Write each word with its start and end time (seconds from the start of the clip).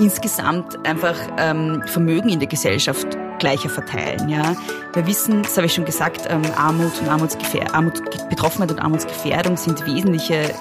insgesamt 0.00 0.84
einfach 0.86 1.14
ähm, 1.38 1.82
Vermögen 1.86 2.30
in 2.30 2.40
der 2.40 2.48
Gesellschaft 2.48 3.06
gleicher 3.38 3.68
verteilen. 3.68 4.28
Ja, 4.28 4.54
wir 4.94 5.06
wissen, 5.06 5.42
das 5.42 5.56
habe 5.56 5.66
ich 5.66 5.74
schon 5.74 5.84
gesagt, 5.84 6.26
ähm, 6.28 6.42
Armut 6.56 6.92
und 7.00 7.08
Armutsgefähr 7.08 7.74
Armut, 7.74 8.02
Betroffenheit 8.28 8.72
und 8.72 8.80
Armutsgefährdung 8.80 9.56
sind 9.56 9.86
wesentliche 9.86 10.54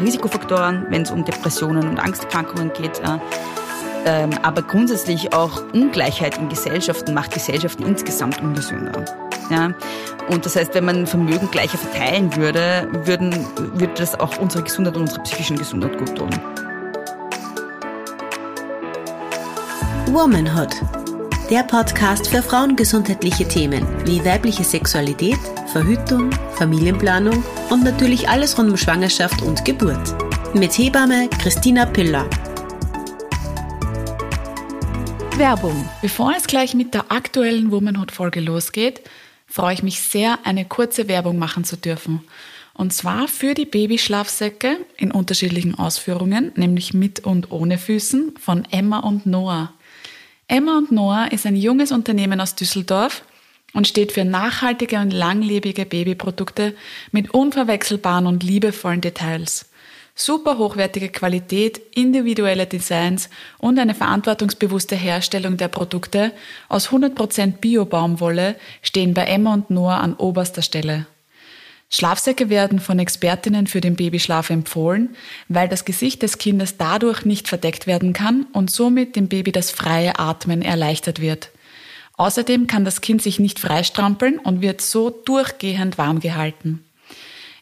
Risikofaktoren, 0.00 0.86
wenn 0.90 1.02
es 1.02 1.10
um 1.10 1.24
Depressionen 1.24 1.88
und 1.88 1.98
Angsterkrankungen 1.98 2.72
geht. 2.72 2.98
Äh, 3.00 3.18
ähm, 4.04 4.30
aber 4.42 4.62
grundsätzlich 4.62 5.32
auch 5.32 5.62
Ungleichheit 5.72 6.38
in 6.38 6.48
Gesellschaften 6.48 7.14
macht 7.14 7.32
Gesellschaften 7.32 7.84
insgesamt 7.84 8.40
ungesünder. 8.40 9.04
Ja? 9.50 9.72
Und 10.28 10.44
das 10.46 10.56
heißt, 10.56 10.74
wenn 10.74 10.84
man 10.84 11.06
Vermögen 11.06 11.50
gleicher 11.50 11.78
verteilen 11.78 12.34
würde, 12.36 12.88
würden, 13.04 13.34
würde 13.74 13.94
das 13.94 14.18
auch 14.18 14.38
unsere 14.38 14.62
Gesundheit 14.62 14.96
und 14.96 15.02
unsere 15.02 15.22
psychischen 15.22 15.58
Gesundheit 15.58 15.98
gut 15.98 16.14
tun. 16.16 16.30
Womanhood. 20.12 20.70
Der 21.50 21.64
Podcast 21.64 22.28
für 22.28 22.42
frauengesundheitliche 22.42 23.46
Themen 23.46 23.86
wie 24.06 24.24
weibliche 24.24 24.64
Sexualität, 24.64 25.38
Verhütung, 25.66 26.30
Familienplanung 26.54 27.44
und 27.68 27.84
natürlich 27.84 28.26
alles 28.26 28.56
rund 28.56 28.70
um 28.70 28.76
Schwangerschaft 28.78 29.42
und 29.42 29.66
Geburt. 29.66 30.14
Mit 30.54 30.72
Hebamme 30.78 31.28
Christina 31.42 31.84
Piller. 31.84 32.28
Werbung. 35.36 35.88
Bevor 36.00 36.32
es 36.34 36.46
gleich 36.46 36.74
mit 36.74 36.94
der 36.94 37.12
aktuellen 37.12 37.70
Womanhood-Folge 37.70 38.40
losgeht, 38.40 39.02
freue 39.46 39.74
ich 39.74 39.82
mich 39.82 40.00
sehr, 40.00 40.38
eine 40.44 40.64
kurze 40.64 41.06
Werbung 41.08 41.38
machen 41.38 41.64
zu 41.64 41.76
dürfen. 41.76 42.22
Und 42.72 42.94
zwar 42.94 43.28
für 43.28 43.52
die 43.52 43.66
Babyschlafsäcke 43.66 44.78
in 44.96 45.10
unterschiedlichen 45.10 45.74
Ausführungen, 45.78 46.52
nämlich 46.54 46.94
mit 46.94 47.26
und 47.26 47.50
ohne 47.50 47.76
Füßen 47.76 48.36
von 48.38 48.64
Emma 48.70 49.00
und 49.00 49.26
Noah. 49.26 49.72
Emma 50.48 50.78
und 50.78 50.90
Noah 50.90 51.30
ist 51.30 51.46
ein 51.46 51.56
junges 51.56 51.92
Unternehmen 51.92 52.40
aus 52.40 52.54
Düsseldorf 52.54 53.22
und 53.74 53.86
steht 53.86 54.12
für 54.12 54.24
nachhaltige 54.24 54.96
und 54.98 55.12
langlebige 55.12 55.86
Babyprodukte 55.86 56.74
mit 57.12 57.32
unverwechselbaren 57.32 58.26
und 58.26 58.42
liebevollen 58.42 59.00
Details 59.00 59.68
super 60.18 60.58
hochwertige 60.58 61.08
Qualität, 61.10 61.80
individuelle 61.94 62.66
Designs 62.66 63.30
und 63.58 63.78
eine 63.78 63.94
verantwortungsbewusste 63.94 64.96
Herstellung 64.96 65.56
der 65.56 65.68
Produkte 65.68 66.32
aus 66.68 66.88
100% 66.88 67.58
Bio-Baumwolle 67.60 68.56
stehen 68.82 69.14
bei 69.14 69.24
Emma 69.24 69.54
und 69.54 69.70
Noah 69.70 70.00
an 70.00 70.14
oberster 70.14 70.62
Stelle. 70.62 71.06
Schlafsäcke 71.90 72.50
werden 72.50 72.80
von 72.80 72.98
Expertinnen 72.98 73.66
für 73.66 73.80
den 73.80 73.96
Babyschlaf 73.96 74.50
empfohlen, 74.50 75.16
weil 75.48 75.68
das 75.68 75.86
Gesicht 75.86 76.22
des 76.22 76.36
Kindes 76.36 76.76
dadurch 76.76 77.24
nicht 77.24 77.48
verdeckt 77.48 77.86
werden 77.86 78.12
kann 78.12 78.46
und 78.52 78.70
somit 78.70 79.16
dem 79.16 79.28
Baby 79.28 79.52
das 79.52 79.70
freie 79.70 80.18
Atmen 80.18 80.60
erleichtert 80.60 81.20
wird. 81.20 81.50
Außerdem 82.18 82.66
kann 82.66 82.84
das 82.84 83.00
Kind 83.00 83.22
sich 83.22 83.38
nicht 83.38 83.58
freistrampeln 83.58 84.38
und 84.38 84.60
wird 84.60 84.80
so 84.82 85.08
durchgehend 85.08 85.96
warm 85.96 86.20
gehalten. 86.20 86.84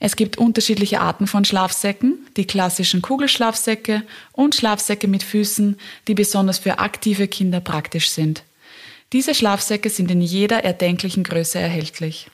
Es 0.01 0.17
gibt 0.17 0.39
unterschiedliche 0.39 1.01
Arten 1.01 1.27
von 1.27 1.45
Schlafsäcken, 1.45 2.27
die 2.37 2.47
klassischen 2.47 3.03
Kugelschlafsäcke 3.03 4.03
und 4.33 4.55
Schlafsäcke 4.55 5.09
mit 5.09 5.23
Füßen, 5.23 5.79
die 6.09 6.15
besonders 6.15 6.59
für 6.59 6.79
aktive 6.81 7.29
Kinder 7.29 7.61
praktisch 7.61 8.11
sind. 8.11 8.43
Diese 9.13 9.35
Schlafsäcke 9.35 9.89
sind 9.89 10.11
in 10.11 10.21
jeder 10.21 10.65
erdenklichen 10.65 11.23
Größe 11.23 11.59
erhältlich. 11.59 12.27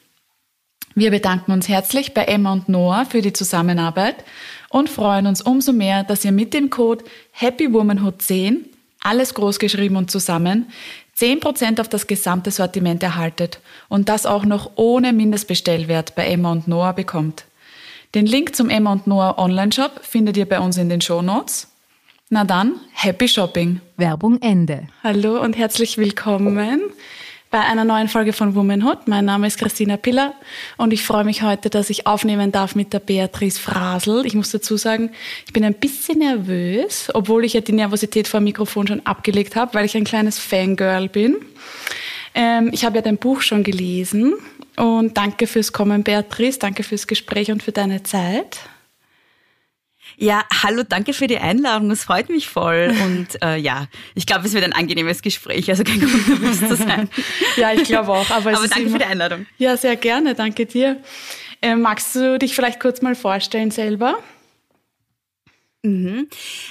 Wir 0.95 1.11
bedanken 1.11 1.53
uns 1.53 1.69
herzlich 1.69 2.13
bei 2.13 2.25
Emma 2.25 2.53
und 2.53 2.69
Noah 2.69 3.07
für 3.07 3.23
die 3.23 3.33
Zusammenarbeit 3.33 4.17
und 4.69 4.91
freuen 4.91 5.27
uns 5.27 5.41
umso 5.41 5.73
mehr, 5.73 6.05
dass 6.05 6.25
ihr 6.25 6.33
mit 6.33 6.53
dem 6.53 6.69
Code 6.69 7.05
HAPPYWOMANHOOD10, 7.41 8.57
alles 9.01 9.33
großgeschrieben 9.33 9.97
und 9.97 10.11
zusammen, 10.11 10.71
10% 11.19 11.81
auf 11.81 11.89
das 11.89 12.07
gesamte 12.07 12.51
Sortiment 12.51 13.03
erhaltet 13.03 13.61
und 13.89 14.09
das 14.11 14.27
auch 14.27 14.45
noch 14.45 14.73
ohne 14.77 15.13
Mindestbestellwert 15.13 16.15
bei 16.15 16.27
Emma 16.27 16.53
und 16.53 16.69
Noah 16.69 16.93
bekommt. 16.93 17.45
Den 18.15 18.27
Link 18.27 18.55
zum 18.55 18.69
Emma 18.69 18.93
und 18.93 19.07
Noah 19.07 19.39
Online-Shop 19.39 20.01
findet 20.03 20.37
ihr 20.37 20.47
bei 20.47 20.61
uns 20.61 20.77
in 20.77 20.91
den 20.91 21.01
Show 21.01 21.23
Notes. 21.23 21.69
Na 22.29 22.45
dann, 22.45 22.81
happy 22.93 23.29
Shopping. 23.29 23.81
Werbung 23.97 24.41
Ende. 24.43 24.89
Hallo 25.03 25.41
und 25.41 25.57
herzlich 25.57 25.97
willkommen 25.97 26.81
bei 27.53 27.61
einer 27.61 27.85
neuen 27.85 28.09
Folge 28.09 28.33
von 28.33 28.55
Womanhood. 28.55 29.09
Mein 29.09 29.27
Name 29.27 29.47
ist 29.47 29.59
Christina 29.59 29.99
Piller 29.99 30.33
und 30.79 30.91
ich 30.91 31.05
freue 31.05 31.25
mich 31.25 31.43
heute, 31.43 31.69
dass 31.69 31.91
ich 31.91 32.07
aufnehmen 32.07 32.51
darf 32.51 32.75
mit 32.75 32.95
der 32.95 32.99
Beatrice 32.99 33.61
Frasel. 33.61 34.25
Ich 34.25 34.35
muss 34.35 34.51
dazu 34.51 34.79
sagen, 34.79 35.11
ich 35.47 35.53
bin 35.53 35.63
ein 35.63 35.75
bisschen 35.75 36.21
nervös, 36.21 37.11
obwohl 37.13 37.45
ich 37.45 37.53
ja 37.53 37.61
die 37.61 37.73
Nervosität 37.73 38.27
vor 38.27 38.41
dem 38.41 38.45
Mikrofon 38.45 38.87
schon 38.87 39.07
abgelegt 39.07 39.55
habe, 39.55 39.75
weil 39.75 39.85
ich 39.85 39.95
ein 39.95 40.05
kleines 40.05 40.39
Fangirl 40.39 41.11
bin. 41.11 41.37
Ähm, 42.35 42.71
ich 42.73 42.87
habe 42.87 42.97
ja 42.97 43.03
dein 43.03 43.19
Buch 43.19 43.43
schon 43.43 43.63
gelesen 43.65 44.33
und 44.77 45.19
danke 45.19 45.47
fürs 45.47 45.75
Kommen, 45.75 46.05
Beatrice. 46.05 46.59
Danke 46.59 46.83
fürs 46.83 47.07
Gespräch 47.07 47.53
und 47.53 47.63
für 47.63 47.73
deine 47.73 48.03
Zeit. 48.03 48.61
Ja, 50.23 50.45
hallo, 50.63 50.85
danke 50.89 51.15
für 51.15 51.27
die 51.27 51.39
Einladung. 51.39 51.91
Es 51.91 52.05
freut 52.05 52.29
mich 52.29 52.49
voll. 52.49 52.95
Und 53.03 53.43
äh, 53.43 53.57
ja, 53.57 53.89
ich 54.15 54.25
glaube, 54.25 54.47
es 54.47 54.53
wird 54.53 54.63
ein 54.63 54.73
angenehmes 54.73 55.21
Gespräch. 55.21 55.69
Also 55.69 55.83
kein 55.83 55.99
Grund, 55.99 56.29
nervös 56.29 56.61
zu 56.61 56.77
sein. 56.77 57.11
ja, 57.57 57.73
ich 57.73 57.83
glaube 57.83 58.13
auch. 58.13 58.31
Aber, 58.31 58.51
aber 58.51 58.69
danke 58.69 58.83
immer... 58.83 58.91
für 58.93 58.99
die 58.99 59.05
Einladung. 59.05 59.47
Ja, 59.59 59.77
sehr 59.77 59.97
gerne. 59.97 60.37
Danke 60.37 60.67
dir. 60.67 61.03
Äh, 61.61 61.75
magst 61.75 62.15
du 62.15 62.39
dich 62.39 62.55
vielleicht 62.55 62.79
kurz 62.79 63.03
mal 63.03 63.17
vorstellen 63.17 63.73
selber? 63.73 64.17
Mhm. 65.83 66.29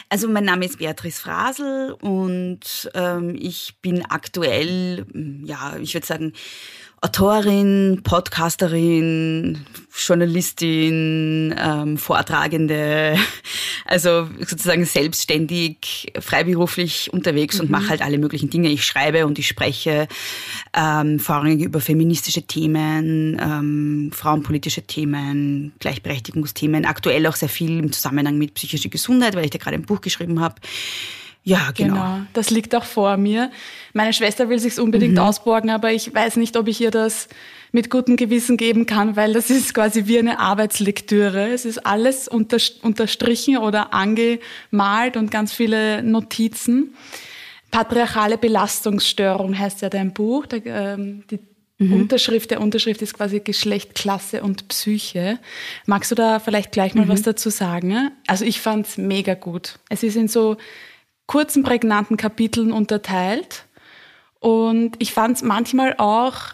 Also 0.08 0.30
mein 0.30 0.46
Name 0.46 0.64
ist 0.64 0.78
Beatrice 0.78 1.22
Frasel 1.22 1.98
und 2.00 2.90
ähm, 2.94 3.36
ich 3.38 3.76
bin 3.82 4.06
aktuell, 4.06 5.06
ja, 5.44 5.76
ich 5.76 5.94
würde 5.94 6.08
sagen, 6.08 6.32
Autorin, 7.04 8.02
Podcasterin, 8.04 9.66
Journalistin, 9.92 11.56
ähm, 11.58 11.98
Vortragende, 11.98 13.18
also 13.86 14.30
sozusagen 14.40 14.86
selbstständig, 14.86 16.14
freiberuflich 16.20 17.12
unterwegs 17.12 17.56
mhm. 17.56 17.62
und 17.62 17.72
mache 17.72 17.90
halt 17.90 18.04
alle 18.04 18.20
möglichen 18.20 18.52
Dinge. 18.52 18.70
Ich 18.70 18.86
schreibe 18.86 19.26
und 19.26 19.40
ich 19.40 19.48
spreche 19.48 20.08
ähm, 20.76 21.20
vorrangig 21.20 21.62
über 21.62 21.82
feministische 21.82 22.44
Themen, 22.44 23.42
ähm, 23.42 24.12
frauenpolitische 24.14 24.84
Themen, 24.84 25.74
Gleichberechtigungsthemen, 25.80 26.86
aktuell 26.86 27.26
auch 27.26 27.36
sehr 27.36 27.50
viel 27.50 27.80
im 27.80 27.92
Zusammenhang 27.92 28.38
mit 28.38 28.54
psychischer 28.54 28.90
Gesundheit, 28.90 29.36
weil 29.36 29.46
ich 29.46 29.52
da 29.52 29.58
gerade 29.58 29.76
ein 29.76 29.88
Buch 29.88 30.02
geschrieben 30.02 30.40
habe. 30.40 30.56
Ja, 31.44 31.72
genau. 31.76 31.94
genau. 31.96 32.20
Das 32.34 32.52
liegt 32.52 32.76
auch 32.76 32.84
vor 32.84 33.18
mir. 33.18 33.52
Meine 33.94 34.14
Schwester 34.14 34.50
will 34.50 34.60
sich's 34.60 34.78
unbedingt 34.78 35.14
mhm. 35.14 35.20
ausborgen, 35.20 35.70
aber 35.72 35.92
ich 35.92 36.14
weiß 36.14 36.36
nicht, 36.36 36.56
ob 36.56 36.68
ich 36.68 36.80
ihr 36.82 36.92
das 36.92 37.28
mit 37.72 37.90
gutem 37.90 38.18
Gewissen 38.18 38.58
geben 38.58 38.86
kann, 38.86 39.16
weil 39.16 39.34
das 39.34 39.50
ist 39.50 39.74
quasi 39.74 40.06
wie 40.06 40.20
eine 40.20 40.40
Arbeitslektüre. 40.40 41.52
Es 41.52 41.66
ist 41.66 41.86
alles 41.86 42.28
unterstrichen 42.28 43.58
oder 43.58 43.94
angemalt 43.94 45.18
und 45.18 45.32
ganz 45.32 45.54
viele 45.54 46.04
Notizen. 46.04 46.94
Patriarchale 47.72 48.38
Belastungsstörung 48.38 49.58
heißt 49.58 49.82
ja 49.82 49.90
dein 49.90 50.14
Buch. 50.14 50.46
Da, 50.46 50.58
ähm, 50.58 51.24
die 51.32 51.40
mhm. 51.80 51.94
Unterschrift 51.94 52.52
der 52.52 52.62
Unterschrift 52.62 53.02
ist 53.02 53.14
quasi 53.14 53.40
Geschlecht, 53.40 53.96
Klasse 53.96 54.44
und 54.44 54.68
Psyche. 54.68 55.40
Magst 55.86 56.12
du 56.12 56.16
da 56.16 56.40
vielleicht 56.40 56.74
gleich 56.74 56.94
mal 56.94 57.06
mhm. 57.06 57.10
was 57.10 57.22
dazu 57.24 57.50
sagen? 57.50 58.12
Also 58.28 58.46
ich 58.46 58.60
fand's 58.60 58.98
mega 58.98 59.34
gut. 59.34 59.80
Es 59.90 60.04
ist 60.04 60.18
in 60.18 60.28
so 60.28 60.58
kurzen, 61.32 61.64
prägnanten 61.64 62.18
Kapiteln 62.18 62.74
unterteilt. 62.74 63.64
Und 64.42 64.98
ich 65.00 65.14
fand 65.14 65.38
es 65.38 65.44
manchmal 65.44 65.96
auch, 65.98 66.52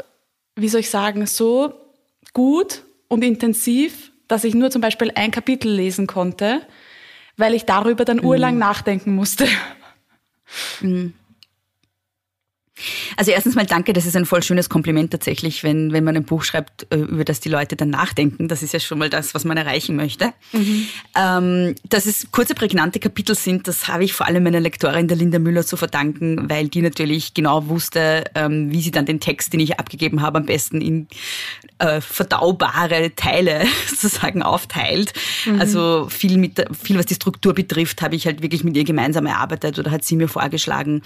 wie 0.56 0.70
soll 0.70 0.82
ich 0.82 0.92
sagen, 0.92 1.26
so 1.26 1.74
gut 2.32 2.84
und 3.08 3.24
intensiv, 3.24 4.12
dass 4.28 4.44
ich 4.44 4.54
nur 4.54 4.70
zum 4.70 4.82
Beispiel 4.82 5.12
ein 5.16 5.32
Kapitel 5.32 5.72
lesen 5.72 6.06
konnte, 6.06 6.62
weil 7.38 7.56
ich 7.56 7.66
darüber 7.66 8.06
dann 8.06 8.18
mhm. 8.18 8.26
urlang 8.26 8.58
nachdenken 8.60 9.16
musste. 9.16 9.48
Mhm. 10.82 11.16
Also 13.16 13.32
erstens 13.32 13.56
mal 13.56 13.66
danke, 13.66 13.94
das 13.94 14.06
ist 14.06 14.16
ein 14.16 14.26
voll 14.26 14.44
schönes 14.44 14.70
Kompliment 14.70 15.12
tatsächlich, 15.12 15.64
wenn, 15.64 15.92
wenn 15.94 16.04
man 16.04 16.16
ein 16.16 16.24
Buch 16.24 16.44
schreibt, 16.44 16.88
äh, 16.92 16.98
über 16.98 17.24
das 17.24 17.40
die 17.40 17.50
Leute 17.50 17.76
dann 17.76 17.90
nachdenken. 17.90 18.48
Das 18.48 18.64
ist 18.64 18.74
ja 18.74 18.80
schon 18.80 19.00
mal 19.00 19.10
das, 19.10 19.34
was 19.34 19.46
man 19.46 19.58
erreichen 19.58 19.96
möchte. 19.96 20.34
Mhm. 20.52 20.88
Ähm, 21.16 21.76
dass 21.90 22.06
es 22.06 22.32
kurze, 22.32 22.54
prägnante 22.54 23.00
Kapitel 23.00 23.36
sind, 23.36 23.68
das 23.68 23.88
habe 23.88 24.04
ich 24.04 24.14
vor 24.14 24.28
allem 24.28 24.44
meiner 24.44 24.60
Lektorin, 24.60 25.08
der 25.08 25.18
Linda 25.18 25.40
Müller, 25.40 25.66
zu 25.66 25.76
verdanken, 25.76 26.50
weil 26.50 26.68
die 26.68 26.82
natürlich 26.82 27.34
genau 27.34 27.68
wusste, 27.68 28.26
ähm, 28.36 28.72
wie 28.72 28.82
sie 28.82 28.92
dann 28.92 29.06
den 29.06 29.20
Text, 29.20 29.54
den 29.54 29.60
ich 29.60 29.80
abgegeben 29.80 30.22
habe, 30.22 30.38
am 30.38 30.46
besten 30.46 30.82
in 30.82 31.08
äh, 31.80 32.02
verdaubare 32.02 33.16
Teile 33.16 33.66
sozusagen 33.88 34.44
aufteilt. 34.44 35.14
Mhm. 35.46 35.60
Also 35.60 36.08
viel, 36.10 36.38
mit, 36.38 36.64
viel, 36.82 36.98
was 36.98 37.08
die 37.08 37.16
Struktur 37.16 37.54
betrifft, 37.54 38.02
habe 38.02 38.16
ich 38.16 38.26
halt 38.26 38.42
wirklich 38.42 38.64
mit 38.64 38.78
ihr 38.78 38.84
gemeinsam 38.84 39.26
erarbeitet 39.26 39.80
oder 39.80 39.92
hat 39.92 40.06
sie 40.06 40.16
mir 40.16 40.28
vorgeschlagen, 40.28 41.02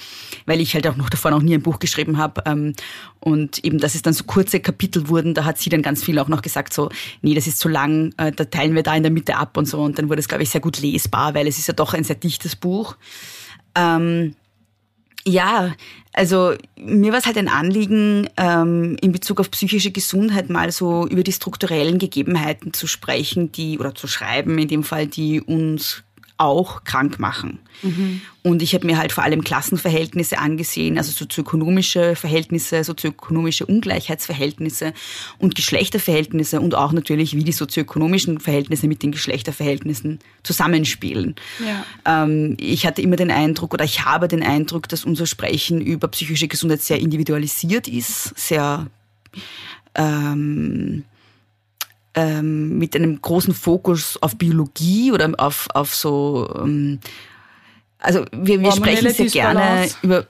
weil 0.46 0.60
ich 0.60 0.74
halt 0.74 0.88
auch 0.88 0.98
noch 0.98 1.10
davor 1.10 1.32
noch 1.32 1.42
nie 1.42 1.54
ein 1.62 1.64
Buch 1.64 1.80
geschrieben 1.80 2.18
habe. 2.18 2.44
Ähm, 2.46 2.74
und 3.20 3.64
eben, 3.64 3.78
dass 3.78 3.96
es 3.96 4.02
dann 4.02 4.14
so 4.14 4.26
kurze 4.26 4.60
Kapitel 4.60 5.08
wurden, 5.08 5.34
da 5.34 5.46
hat 5.46 5.58
sie 5.58 5.70
dann 5.70 5.82
ganz 5.82 6.04
viel 6.04 6.20
auch 6.20 6.28
noch 6.28 6.42
gesagt, 6.42 6.74
so, 6.74 6.90
nee, 7.22 7.34
das 7.34 7.48
ist 7.48 7.60
zu 7.60 7.70
lang, 7.70 8.14
äh, 8.18 8.32
da 8.32 8.46
teilen 8.46 8.76
wir 8.76 8.84
da 8.84 8.96
in 8.96 9.04
der 9.04 9.12
Mitte 9.12 9.38
ab 9.38 9.58
und 9.58 9.66
so. 9.66 9.80
Und 9.82 9.98
dann 9.98 10.10
wurde 10.10 10.20
es, 10.20 10.28
glaube 10.28 10.44
ich, 10.44 10.50
sehr 10.50 10.62
gut 10.62 10.82
lesbar, 10.82 11.34
weil 11.34 11.48
es 11.48 11.58
ist 11.58 11.68
ja 11.68 11.74
doch 11.74 11.94
ein 11.94 12.04
sehr 12.04 12.18
dichtes 12.18 12.56
Buch. 12.56 12.98
Ähm, 13.76 14.36
Ja, 15.24 15.76
also 16.14 16.56
mir 16.76 17.12
war 17.12 17.20
es 17.20 17.28
halt 17.28 17.38
ein 17.38 17.48
Anliegen, 17.48 18.28
ähm, 18.38 18.98
in 19.02 19.12
Bezug 19.12 19.40
auf 19.40 19.52
psychische 19.52 19.92
Gesundheit 19.92 20.50
mal 20.50 20.72
so 20.72 21.08
über 21.08 21.22
die 21.22 21.32
strukturellen 21.32 22.00
Gegebenheiten 22.00 22.74
zu 22.74 22.88
sprechen, 22.88 23.52
die 23.52 23.78
oder 23.78 23.94
zu 23.94 24.08
schreiben, 24.08 24.58
in 24.58 24.68
dem 24.68 24.84
Fall, 24.84 25.06
die 25.06 25.40
uns 25.40 26.04
auch 26.42 26.84
krank 26.84 27.20
machen. 27.20 27.60
Mhm. 27.84 28.22
Und 28.44 28.62
ich 28.62 28.74
habe 28.74 28.88
mir 28.88 28.98
halt 28.98 29.12
vor 29.12 29.24
allem 29.24 29.44
Klassenverhältnisse 29.44 30.40
angesehen, 30.40 30.98
also 30.98 31.12
sozioökonomische 31.12 32.16
Verhältnisse, 32.16 32.84
sozioökonomische 32.84 33.66
Ungleichheitsverhältnisse 33.66 34.94
und 35.38 35.56
Geschlechterverhältnisse 35.56 36.60
und 36.60 36.74
auch 36.74 36.92
natürlich, 36.92 37.36
wie 37.36 37.44
die 37.44 37.52
sozioökonomischen 37.52 38.40
Verhältnisse 38.40 38.88
mit 38.88 39.04
den 39.04 39.12
Geschlechterverhältnissen 39.12 40.20
zusammenspielen. 40.44 41.36
Ja. 42.06 42.24
Ähm, 42.24 42.58
ich 42.60 42.86
hatte 42.86 43.02
immer 43.02 43.16
den 43.16 43.32
Eindruck 43.32 43.74
oder 43.74 43.86
ich 43.86 44.04
habe 44.06 44.28
den 44.28 44.44
Eindruck, 44.44 44.90
dass 44.90 45.06
unser 45.06 45.28
Sprechen 45.28 45.80
über 45.80 46.08
psychische 46.08 46.48
Gesundheit 46.48 46.82
sehr 46.82 47.00
individualisiert 47.00 47.88
ist, 47.88 48.38
sehr 48.38 48.88
ähm, 49.96 51.04
ähm, 52.16 52.78
mit 52.78 52.96
einem 52.96 53.22
großen 53.22 53.54
Fokus 53.54 54.18
auf 54.22 54.38
Biologie 54.38 55.12
oder 55.12 55.32
auf, 55.38 55.68
auf 55.74 55.96
so, 55.96 56.54
ähm, 56.62 57.00
also 58.00 58.26
wir, 58.32 58.60
wir 58.60 58.72
sprechen 58.72 59.10
sehr 59.12 59.28
gerne 59.28 59.90
über 60.02 60.28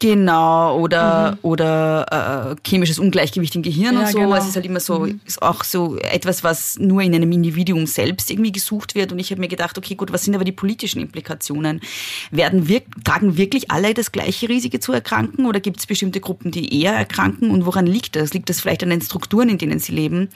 Genau, 0.00 0.78
oder, 0.78 1.32
mhm. 1.32 1.38
oder 1.42 2.56
äh, 2.56 2.56
chemisches 2.66 2.98
Ungleichgewicht 2.98 3.54
im 3.54 3.60
Gehirn 3.60 3.94
ja, 3.94 4.00
und 4.00 4.08
so. 4.08 4.18
Genau. 4.18 4.34
Es 4.34 4.48
ist 4.48 4.56
halt 4.56 4.64
immer 4.64 4.80
so, 4.80 5.00
mhm. 5.00 5.20
ist 5.26 5.42
auch 5.42 5.62
so 5.62 5.98
etwas, 5.98 6.42
was 6.42 6.78
nur 6.78 7.02
in 7.02 7.14
einem 7.14 7.30
Individuum 7.30 7.86
selbst 7.86 8.30
irgendwie 8.30 8.50
gesucht 8.50 8.94
wird. 8.94 9.12
Und 9.12 9.18
ich 9.18 9.30
habe 9.30 9.42
mir 9.42 9.48
gedacht, 9.48 9.76
okay, 9.76 9.96
gut, 9.96 10.10
was 10.10 10.24
sind 10.24 10.34
aber 10.34 10.44
die 10.44 10.52
politischen 10.52 11.02
Implikationen? 11.02 11.82
Werden 12.30 12.66
wir, 12.66 12.80
tragen 13.04 13.36
wirklich 13.36 13.70
alle 13.70 13.92
das 13.92 14.10
gleiche 14.10 14.48
Risiko 14.48 14.78
zu 14.78 14.94
erkranken 14.94 15.44
oder 15.44 15.60
gibt 15.60 15.80
es 15.80 15.86
bestimmte 15.86 16.20
Gruppen, 16.20 16.50
die 16.50 16.80
eher 16.80 16.94
erkranken? 16.94 17.50
Und 17.50 17.66
woran 17.66 17.84
liegt 17.84 18.16
das? 18.16 18.32
Liegt 18.32 18.48
das 18.48 18.62
vielleicht 18.62 18.82
an 18.82 18.88
den 18.88 19.02
Strukturen, 19.02 19.50
in 19.50 19.58
denen 19.58 19.80
sie 19.80 19.92
leben? 19.92 20.30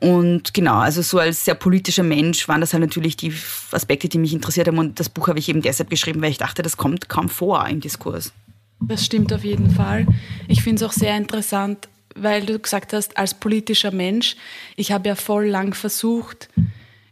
Und 0.00 0.54
genau, 0.54 0.78
also 0.78 1.02
so 1.02 1.20
als 1.20 1.44
sehr 1.44 1.54
politischer 1.54 2.02
Mensch 2.02 2.48
waren 2.48 2.60
das 2.60 2.72
halt 2.72 2.82
natürlich 2.82 3.16
die 3.16 3.32
Aspekte, 3.70 4.08
die 4.08 4.18
mich 4.18 4.32
interessiert 4.32 4.66
haben. 4.66 4.78
Und 4.78 4.98
das 4.98 5.08
Buch 5.08 5.28
habe 5.28 5.38
ich 5.38 5.48
eben 5.48 5.62
deshalb 5.62 5.88
geschrieben, 5.88 6.20
weil 6.20 6.32
ich 6.32 6.38
dachte, 6.38 6.62
das 6.62 6.76
kommt 6.76 7.08
kaum 7.08 7.28
vor 7.28 7.64
im 7.68 7.80
Diskurs. 7.80 8.32
Das 8.80 9.04
stimmt 9.04 9.32
auf 9.32 9.44
jeden 9.44 9.70
Fall. 9.70 10.06
Ich 10.46 10.62
finde 10.62 10.84
es 10.84 10.88
auch 10.88 10.92
sehr 10.92 11.16
interessant, 11.16 11.88
weil 12.14 12.46
du 12.46 12.58
gesagt 12.58 12.92
hast, 12.92 13.16
als 13.16 13.34
politischer 13.34 13.90
Mensch, 13.90 14.36
ich 14.76 14.92
habe 14.92 15.08
ja 15.08 15.14
voll 15.14 15.46
lang 15.46 15.74
versucht, 15.74 16.48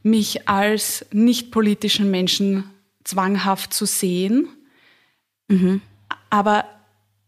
mich 0.02 0.48
als 0.48 1.06
nicht 1.12 1.50
politischen 1.50 2.10
Menschen 2.10 2.64
zwanghaft 3.04 3.74
zu 3.74 3.86
sehen. 3.86 4.48
Mhm. 5.48 5.80
Aber 6.30 6.64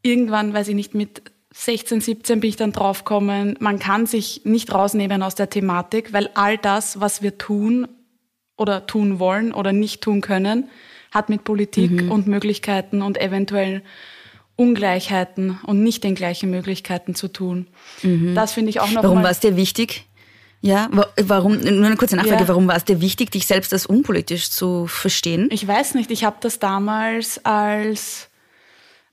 irgendwann, 0.03 0.53
weiß 0.53 0.69
ich 0.69 0.75
nicht, 0.75 0.95
mit 0.95 1.23
16, 1.53 2.01
17 2.01 2.41
bin 2.41 2.51
ich 2.51 2.57
dann 2.57 2.73
draufgekommen, 2.73 3.57
man 3.59 3.79
kann 3.79 4.07
sich 4.07 4.43
nicht 4.45 4.73
rausnehmen 4.73 5.23
aus 5.23 5.35
der 5.35 5.51
Thematik, 5.51 6.13
weil 6.13 6.31
all 6.35 6.57
das, 6.57 7.01
was 7.01 7.21
wir 7.21 7.37
tun 7.37 7.89
oder 8.57 8.87
tun 8.87 9.19
wollen 9.19 9.53
oder 9.53 9.73
nicht 9.73 10.01
tun 10.01 10.21
können, 10.21 10.69
hat 11.11 11.29
mit 11.29 11.45
Politik 11.45 11.91
mhm. 11.91 12.13
und 12.13 12.27
Möglichkeiten 12.27 13.03
und 13.03 13.21
eventuell 13.21 13.83
Ungleichheiten 14.59 15.61
und 15.63 15.85
nicht 15.85 16.03
den 16.03 16.17
gleichen 16.17 16.51
Möglichkeiten 16.51 17.15
zu 17.15 17.29
tun. 17.29 17.69
Mhm. 18.03 18.35
Das 18.35 18.53
finde 18.53 18.71
ich 18.71 18.81
auch 18.81 18.91
noch. 18.91 19.05
Warum 19.05 19.23
war 19.23 19.31
es 19.31 19.39
dir 19.39 19.57
wichtig? 19.57 20.05
Ja, 20.61 20.91
warum, 21.17 21.61
nur 21.61 21.87
eine 21.87 21.97
kurze 21.97 22.17
Nachfrage, 22.17 22.43
ja. 22.43 22.49
warum 22.49 22.67
war 22.67 22.75
es 22.75 22.85
dir 22.85 23.01
wichtig, 23.01 23.31
dich 23.31 23.47
selbst 23.47 23.73
als 23.73 23.87
unpolitisch 23.87 24.51
zu 24.51 24.89
verstehen? 24.89 25.49
Ich 25.53 25.65
weiß 25.67 25.95
nicht, 25.95 26.11
ich 26.11 26.25
habe 26.25 26.39
das 26.41 26.59
damals 26.59 27.45
als 27.45 28.29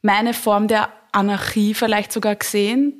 meine 0.01 0.33
Form 0.33 0.67
der 0.67 0.89
Anarchie 1.11 1.75
vielleicht 1.75 2.11
sogar 2.11 2.35
gesehen. 2.35 2.93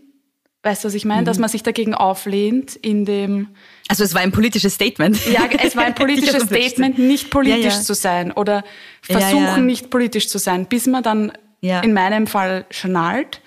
Weißt 0.62 0.84
du, 0.84 0.88
was 0.88 0.94
ich 0.94 1.06
meine? 1.06 1.22
Mhm. 1.22 1.26
Dass 1.26 1.40
man 1.40 1.50
sich 1.50 1.64
dagegen 1.64 1.96
auflehnt 1.96 2.76
in 2.76 3.06
dem... 3.06 3.50
Also 3.88 4.04
es 4.04 4.14
war 4.14 4.22
ein 4.22 4.32
politisches 4.32 4.76
Statement. 4.76 5.20
Ja, 5.26 5.50
es 5.64 5.76
war 5.76 5.86
ein 5.86 5.96
politisches 5.96 6.44
Statement, 6.44 7.00
nicht 7.00 7.32
politisch 7.32 7.64
ja, 7.64 7.80
ja. 7.80 7.82
zu 7.82 7.96
sein 7.96 8.32
oder 8.32 8.64
versuchen, 9.02 9.66
nicht 9.66 9.90
politisch 9.90 10.28
zu 10.30 10.38
sein, 10.38 10.68
bis 10.68 10.86
man 10.86 11.02
dann 11.02 11.32
ja. 11.66 11.80
in 11.82 11.94
meinem 11.94 12.28
Fall 12.28 12.66
schnallt, 12.70 13.42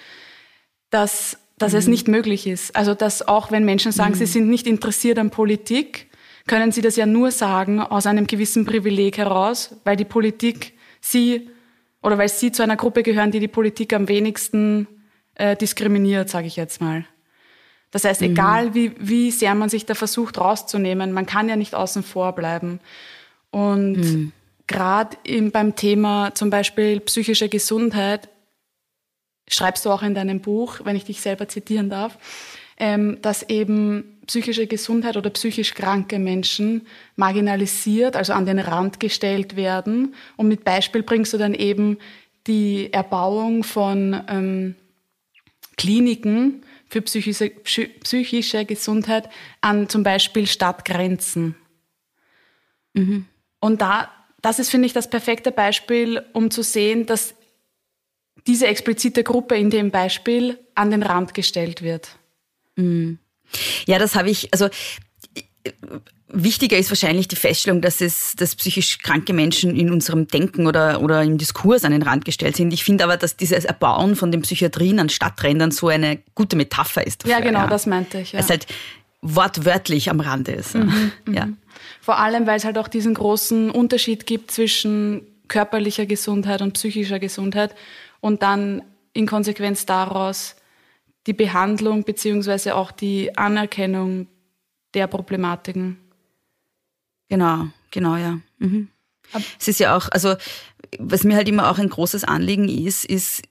dass, 0.90 1.38
dass 1.58 1.72
mhm. 1.72 1.78
es 1.78 1.86
nicht 1.86 2.08
möglich 2.08 2.46
ist. 2.46 2.74
Also 2.74 2.94
dass 2.94 3.26
auch 3.26 3.50
wenn 3.50 3.64
Menschen 3.64 3.92
sagen, 3.92 4.12
mhm. 4.12 4.16
sie 4.16 4.26
sind 4.26 4.48
nicht 4.48 4.66
interessiert 4.66 5.18
an 5.18 5.30
Politik, 5.30 6.08
können 6.46 6.72
sie 6.72 6.80
das 6.80 6.96
ja 6.96 7.06
nur 7.06 7.30
sagen 7.30 7.80
aus 7.80 8.06
einem 8.06 8.26
gewissen 8.26 8.64
Privileg 8.64 9.18
heraus, 9.18 9.76
weil 9.84 9.96
die 9.96 10.04
Politik 10.06 10.72
sie 11.00 11.50
oder 12.02 12.16
weil 12.16 12.28
sie 12.28 12.52
zu 12.52 12.62
einer 12.62 12.76
Gruppe 12.76 13.02
gehören, 13.02 13.30
die 13.30 13.40
die 13.40 13.48
Politik 13.48 13.92
am 13.92 14.08
wenigsten 14.08 14.88
äh, 15.34 15.56
diskriminiert, 15.56 16.30
sage 16.30 16.46
ich 16.46 16.56
jetzt 16.56 16.80
mal. 16.80 17.04
Das 17.90 18.04
heißt, 18.04 18.22
mhm. 18.22 18.30
egal 18.30 18.74
wie, 18.74 18.92
wie 18.98 19.30
sehr 19.30 19.54
man 19.54 19.68
sich 19.68 19.84
da 19.86 19.94
versucht 19.94 20.38
rauszunehmen, 20.38 21.12
man 21.12 21.26
kann 21.26 21.48
ja 21.48 21.56
nicht 21.56 21.74
außen 21.74 22.02
vor 22.02 22.32
bleiben. 22.34 22.80
Und 23.50 23.96
mhm 23.96 24.32
gerade 24.68 25.16
beim 25.50 25.74
Thema 25.74 26.34
zum 26.34 26.50
Beispiel 26.50 27.00
psychische 27.00 27.48
Gesundheit, 27.48 28.28
schreibst 29.48 29.84
du 29.84 29.90
auch 29.90 30.02
in 30.02 30.14
deinem 30.14 30.40
Buch, 30.40 30.80
wenn 30.84 30.94
ich 30.94 31.04
dich 31.04 31.20
selber 31.20 31.48
zitieren 31.48 31.90
darf, 31.90 32.18
ähm, 32.76 33.18
dass 33.22 33.42
eben 33.48 34.18
psychische 34.26 34.66
Gesundheit 34.66 35.16
oder 35.16 35.30
psychisch 35.30 35.74
kranke 35.74 36.18
Menschen 36.18 36.86
marginalisiert, 37.16 38.14
also 38.14 38.34
an 38.34 38.46
den 38.46 38.58
Rand 38.58 39.00
gestellt 39.00 39.56
werden. 39.56 40.14
Und 40.36 40.48
mit 40.48 40.64
Beispiel 40.64 41.02
bringst 41.02 41.32
du 41.32 41.38
dann 41.38 41.54
eben 41.54 41.98
die 42.46 42.92
Erbauung 42.92 43.64
von 43.64 44.22
ähm, 44.28 44.74
Kliniken 45.76 46.62
für 46.88 47.02
psychische, 47.02 47.50
psychische 47.50 48.64
Gesundheit 48.64 49.28
an 49.60 49.88
zum 49.88 50.02
Beispiel 50.02 50.46
Stadtgrenzen. 50.46 51.56
Mhm. 52.92 53.26
Und 53.60 53.80
da 53.80 54.10
das 54.40 54.58
ist, 54.58 54.70
finde 54.70 54.86
ich, 54.86 54.92
das 54.92 55.10
perfekte 55.10 55.50
Beispiel, 55.50 56.22
um 56.32 56.50
zu 56.50 56.62
sehen, 56.62 57.06
dass 57.06 57.34
diese 58.46 58.66
explizite 58.66 59.24
Gruppe 59.24 59.56
in 59.56 59.70
dem 59.70 59.90
Beispiel 59.90 60.58
an 60.74 60.90
den 60.90 61.02
Rand 61.02 61.34
gestellt 61.34 61.82
wird. 61.82 62.16
Mhm. 62.76 63.18
Ja, 63.86 63.98
das 63.98 64.14
habe 64.14 64.30
ich, 64.30 64.52
also 64.52 64.68
wichtiger 66.28 66.76
ist 66.76 66.90
wahrscheinlich 66.90 67.28
die 67.28 67.36
Feststellung, 67.36 67.80
dass 67.80 68.00
es, 68.00 68.34
dass 68.36 68.54
psychisch 68.54 68.98
kranke 68.98 69.32
Menschen 69.32 69.74
in 69.74 69.90
unserem 69.90 70.28
Denken 70.28 70.66
oder, 70.66 71.02
oder 71.02 71.22
im 71.22 71.38
Diskurs 71.38 71.84
an 71.84 71.92
den 71.92 72.02
Rand 72.02 72.24
gestellt 72.24 72.56
sind. 72.56 72.72
Ich 72.72 72.84
finde 72.84 73.04
aber, 73.04 73.16
dass 73.16 73.36
dieses 73.36 73.64
Erbauen 73.64 74.14
von 74.14 74.30
den 74.30 74.42
Psychiatrien 74.42 74.98
an 75.00 75.08
Stadträndern 75.08 75.70
so 75.70 75.88
eine 75.88 76.18
gute 76.34 76.56
Metapher 76.56 77.06
ist. 77.06 77.24
Dafür, 77.24 77.38
ja, 77.38 77.40
genau, 77.40 77.60
ja. 77.60 77.66
das 77.66 77.86
meinte 77.86 78.20
ich. 78.20 78.32
Ja. 78.32 78.40
Es 78.40 78.50
halt 78.50 78.66
wortwörtlich 79.20 80.10
am 80.10 80.20
Rande 80.20 80.52
ist. 80.52 80.74
Mhm, 80.74 81.12
ja. 81.32 81.46
Mhm. 81.46 81.56
Vor 82.08 82.18
allem, 82.18 82.46
weil 82.46 82.56
es 82.56 82.64
halt 82.64 82.78
auch 82.78 82.88
diesen 82.88 83.12
großen 83.12 83.70
Unterschied 83.70 84.24
gibt 84.24 84.50
zwischen 84.50 85.26
körperlicher 85.46 86.06
Gesundheit 86.06 86.62
und 86.62 86.72
psychischer 86.72 87.18
Gesundheit 87.18 87.74
und 88.20 88.42
dann 88.42 88.82
in 89.12 89.26
Konsequenz 89.26 89.84
daraus 89.84 90.56
die 91.26 91.34
Behandlung 91.34 92.04
beziehungsweise 92.04 92.76
auch 92.76 92.92
die 92.92 93.36
Anerkennung 93.36 94.26
der 94.94 95.06
Problematiken. 95.06 95.98
Genau, 97.28 97.66
genau, 97.90 98.16
ja. 98.16 98.38
Mhm. 98.56 98.88
Es 99.60 99.68
ist 99.68 99.78
ja 99.78 99.94
auch, 99.94 100.08
also 100.10 100.34
was 100.98 101.24
mir 101.24 101.36
halt 101.36 101.50
immer 101.50 101.70
auch 101.70 101.78
ein 101.78 101.90
großes 101.90 102.24
Anliegen 102.24 102.70
ist, 102.70 103.04
ist, 103.04 103.42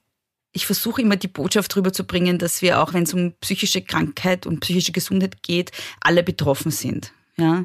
ich 0.50 0.66
versuche 0.66 1.00
immer 1.00 1.14
die 1.14 1.28
Botschaft 1.28 1.76
rüberzubringen, 1.76 2.38
dass 2.38 2.60
wir 2.60 2.82
auch, 2.82 2.92
wenn 2.92 3.04
es 3.04 3.14
um 3.14 3.34
psychische 3.40 3.82
Krankheit 3.82 4.46
und 4.46 4.58
psychische 4.58 4.90
Gesundheit 4.90 5.44
geht, 5.44 5.70
alle 6.00 6.24
betroffen 6.24 6.72
sind. 6.72 7.12
Ja, 7.36 7.64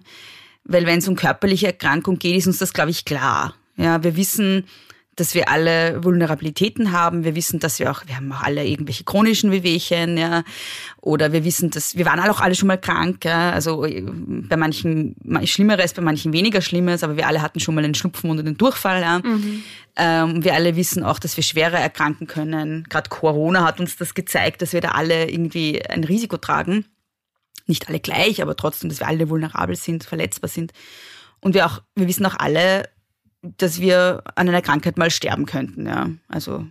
weil 0.65 0.86
wenn 0.86 1.00
es 1.00 1.08
um 1.08 1.15
körperliche 1.15 1.67
Erkrankung 1.67 2.20
geht, 2.20 2.38
ist 2.38 2.48
uns 2.48 2.58
das, 2.58 2.74
glaube 2.74 2.91
ich, 2.91 3.05
klar. 3.05 3.55
Ja, 3.75 4.03
wir 4.03 4.15
wissen, 4.15 4.65
dass 5.15 5.36
wir 5.36 5.50
alle 5.50 6.03
Vulnerabilitäten 6.03 6.91
haben. 6.91 7.24
Wir 7.24 7.36
wissen, 7.36 7.60
dass 7.60 7.79
wir 7.79 7.91
auch, 7.91 8.03
wir 8.08 8.15
haben 8.15 8.32
auch 8.32 8.41
alle 8.41 8.65
irgendwelche 8.65 9.03
chronischen 9.03 9.51
Wehwehchen, 9.51 10.17
ja. 10.17 10.43
Oder 11.01 11.32
wir 11.32 11.43
wissen, 11.43 11.70
dass, 11.70 11.96
wir 11.96 12.05
waren 12.05 12.20
auch 12.20 12.39
alle 12.39 12.55
schon 12.55 12.67
mal 12.67 12.77
krank, 12.77 13.25
ja. 13.25 13.51
Also 13.51 13.86
äh, 13.86 14.01
bei 14.01 14.58
manchen 14.58 15.15
Schlimmeres, 15.46 15.93
bei 15.93 16.01
manchen 16.01 16.34
weniger 16.34 16.62
Schlimmes, 16.62 17.03
aber 17.03 17.17
wir 17.17 17.27
alle 17.27 17.41
hatten 17.41 17.60
schon 17.60 17.75
mal 17.75 17.84
einen 17.84 17.96
Schnupfen 17.96 18.29
und 18.29 18.39
einen 18.39 18.58
Durchfall, 18.58 19.01
ja. 19.01 19.20
Mhm. 19.20 19.63
Ähm, 19.96 20.43
wir 20.43 20.55
alle 20.55 20.75
wissen 20.75 21.03
auch, 21.03 21.20
dass 21.20 21.38
wir 21.38 21.43
schwerer 21.43 21.77
erkranken 21.77 22.25
können. 22.25 22.86
Gerade 22.89 23.10
Corona 23.10 23.63
hat 23.63 23.79
uns 23.79 23.96
das 23.96 24.15
gezeigt, 24.15 24.63
dass 24.63 24.74
wir 24.74 24.82
da 24.82 24.89
alle 24.89 25.29
irgendwie 25.29 25.86
ein 25.86 26.03
Risiko 26.03 26.38
tragen. 26.38 26.86
Nicht 27.65 27.88
alle 27.88 28.00
gleich, 28.00 28.41
aber 28.41 28.55
trotzdem, 28.55 28.89
dass 28.89 29.00
wir 29.00 29.08
alle 29.08 29.29
vulnerabel 29.29 29.75
sind, 29.75 30.03
verletzbar 30.03 30.50
sind. 30.50 30.74
Und 31.39 31.53
wir 31.53 31.65
auch, 31.65 31.82
wir 31.96 32.08
wissen 32.08 32.25
auch 32.25 32.38
alle, 32.38 32.89
dass 33.41 33.79
wir 33.79 34.24
an 34.36 34.50
einer 34.50 34.62
Krankheit 34.62 34.98
mal 34.98 35.12
sterben 35.12 35.46
könnten. 35.46 35.86
Ja. 35.86 36.10
Also 36.27 36.65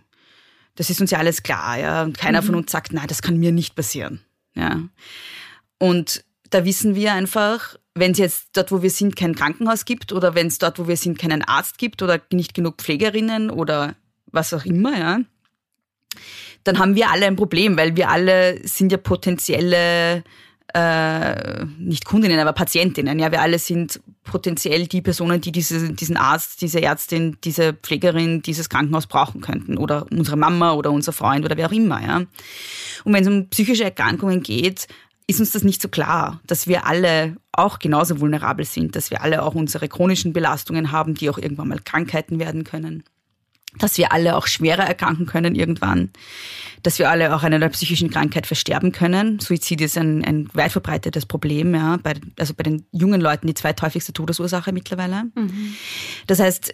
das 0.75 0.89
ist 0.89 1.01
uns 1.01 1.11
ja 1.11 1.19
alles 1.19 1.43
klar. 1.43 1.77
Ja. 1.77 2.03
Und 2.03 2.17
keiner 2.17 2.41
mhm. 2.41 2.45
von 2.45 2.55
uns 2.55 2.71
sagt, 2.71 2.93
nein, 2.93 3.07
das 3.07 3.21
kann 3.21 3.37
mir 3.37 3.51
nicht 3.51 3.75
passieren. 3.75 4.21
Ja. 4.55 4.81
Und 5.77 6.23
da 6.49 6.65
wissen 6.65 6.95
wir 6.95 7.13
einfach, 7.13 7.75
wenn 7.95 8.11
es 8.11 8.17
jetzt 8.17 8.47
dort, 8.53 8.71
wo 8.71 8.81
wir 8.81 8.89
sind, 8.89 9.15
kein 9.15 9.35
Krankenhaus 9.35 9.85
gibt 9.85 10.11
oder 10.11 10.35
wenn 10.35 10.47
es 10.47 10.57
dort, 10.57 10.79
wo 10.79 10.87
wir 10.87 10.97
sind, 10.97 11.19
keinen 11.19 11.43
Arzt 11.43 11.77
gibt 11.77 12.01
oder 12.01 12.21
nicht 12.31 12.53
genug 12.53 12.77
Pflegerinnen 12.77 13.49
oder 13.49 13.95
was 14.27 14.53
auch 14.53 14.65
immer, 14.65 14.97
ja, 14.97 15.19
dann 16.63 16.79
haben 16.79 16.95
wir 16.95 17.11
alle 17.11 17.25
ein 17.25 17.35
Problem, 17.35 17.77
weil 17.77 17.95
wir 17.95 18.09
alle 18.09 18.65
sind 18.67 18.91
ja 18.91 18.97
potenzielle 18.97 20.23
äh, 20.73 21.65
nicht 21.77 22.05
Kundinnen, 22.05 22.39
aber 22.39 22.53
Patientinnen. 22.53 23.19
Ja, 23.19 23.31
wir 23.31 23.41
alle 23.41 23.59
sind 23.59 24.01
potenziell 24.23 24.87
die 24.87 25.01
Personen, 25.01 25.39
die 25.39 25.51
diese, 25.51 25.93
diesen 25.93 26.17
Arzt, 26.17 26.61
diese 26.61 26.81
Ärztin, 26.81 27.37
diese 27.43 27.73
Pflegerin, 27.73 28.41
dieses 28.41 28.69
Krankenhaus 28.69 29.05
brauchen 29.05 29.41
könnten. 29.41 29.77
Oder 29.77 30.07
unsere 30.11 30.37
Mama 30.37 30.73
oder 30.73 30.91
unser 30.91 31.13
Freund 31.13 31.45
oder 31.45 31.57
wer 31.57 31.67
auch 31.67 31.71
immer. 31.71 32.01
Ja. 32.01 32.17
Und 33.03 33.13
wenn 33.13 33.23
es 33.23 33.27
um 33.27 33.49
psychische 33.49 33.83
Erkrankungen 33.83 34.41
geht, 34.41 34.87
ist 35.27 35.39
uns 35.39 35.51
das 35.51 35.63
nicht 35.63 35.81
so 35.81 35.87
klar, 35.87 36.41
dass 36.47 36.67
wir 36.67 36.85
alle 36.85 37.37
auch 37.51 37.79
genauso 37.79 38.19
vulnerabel 38.19 38.65
sind, 38.65 38.95
dass 38.95 39.11
wir 39.11 39.21
alle 39.21 39.43
auch 39.43 39.55
unsere 39.55 39.87
chronischen 39.87 40.33
Belastungen 40.33 40.91
haben, 40.91 41.13
die 41.13 41.29
auch 41.29 41.37
irgendwann 41.37 41.69
mal 41.69 41.79
Krankheiten 41.79 42.39
werden 42.39 42.63
können 42.63 43.03
dass 43.77 43.97
wir 43.97 44.11
alle 44.11 44.35
auch 44.35 44.47
schwerer 44.47 44.83
erkranken 44.83 45.25
können 45.25 45.55
irgendwann, 45.55 46.11
dass 46.83 46.99
wir 46.99 47.09
alle 47.09 47.35
auch 47.35 47.43
an 47.43 47.53
einer 47.53 47.69
psychischen 47.69 48.09
Krankheit 48.09 48.45
versterben 48.45 48.91
können. 48.91 49.39
Suizid 49.39 49.81
ist 49.81 49.97
ein, 49.97 50.23
ein 50.23 50.49
weit 50.53 50.71
verbreitetes 50.71 51.25
Problem, 51.25 51.73
ja, 51.73 51.97
bei, 51.97 52.13
also 52.37 52.53
bei 52.53 52.63
den 52.63 52.85
jungen 52.91 53.21
Leuten 53.21 53.47
die 53.47 53.53
zweithäufigste 53.53 54.13
Todesursache 54.13 54.71
mittlerweile. 54.71 55.25
Mhm. 55.35 55.75
Das 56.27 56.39
heißt, 56.39 56.71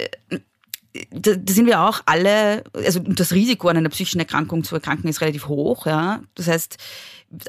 da, 1.11 1.35
da 1.35 1.53
sind 1.53 1.67
wir 1.67 1.81
auch 1.81 2.01
alle, 2.05 2.63
also 2.73 2.99
das 2.99 3.33
Risiko 3.33 3.67
an 3.67 3.77
einer 3.77 3.89
psychischen 3.89 4.19
Erkrankung 4.19 4.63
zu 4.63 4.75
erkranken 4.75 5.07
ist 5.09 5.21
relativ 5.21 5.47
hoch, 5.47 5.85
ja. 5.85 6.21
Das 6.35 6.47
heißt, 6.47 6.77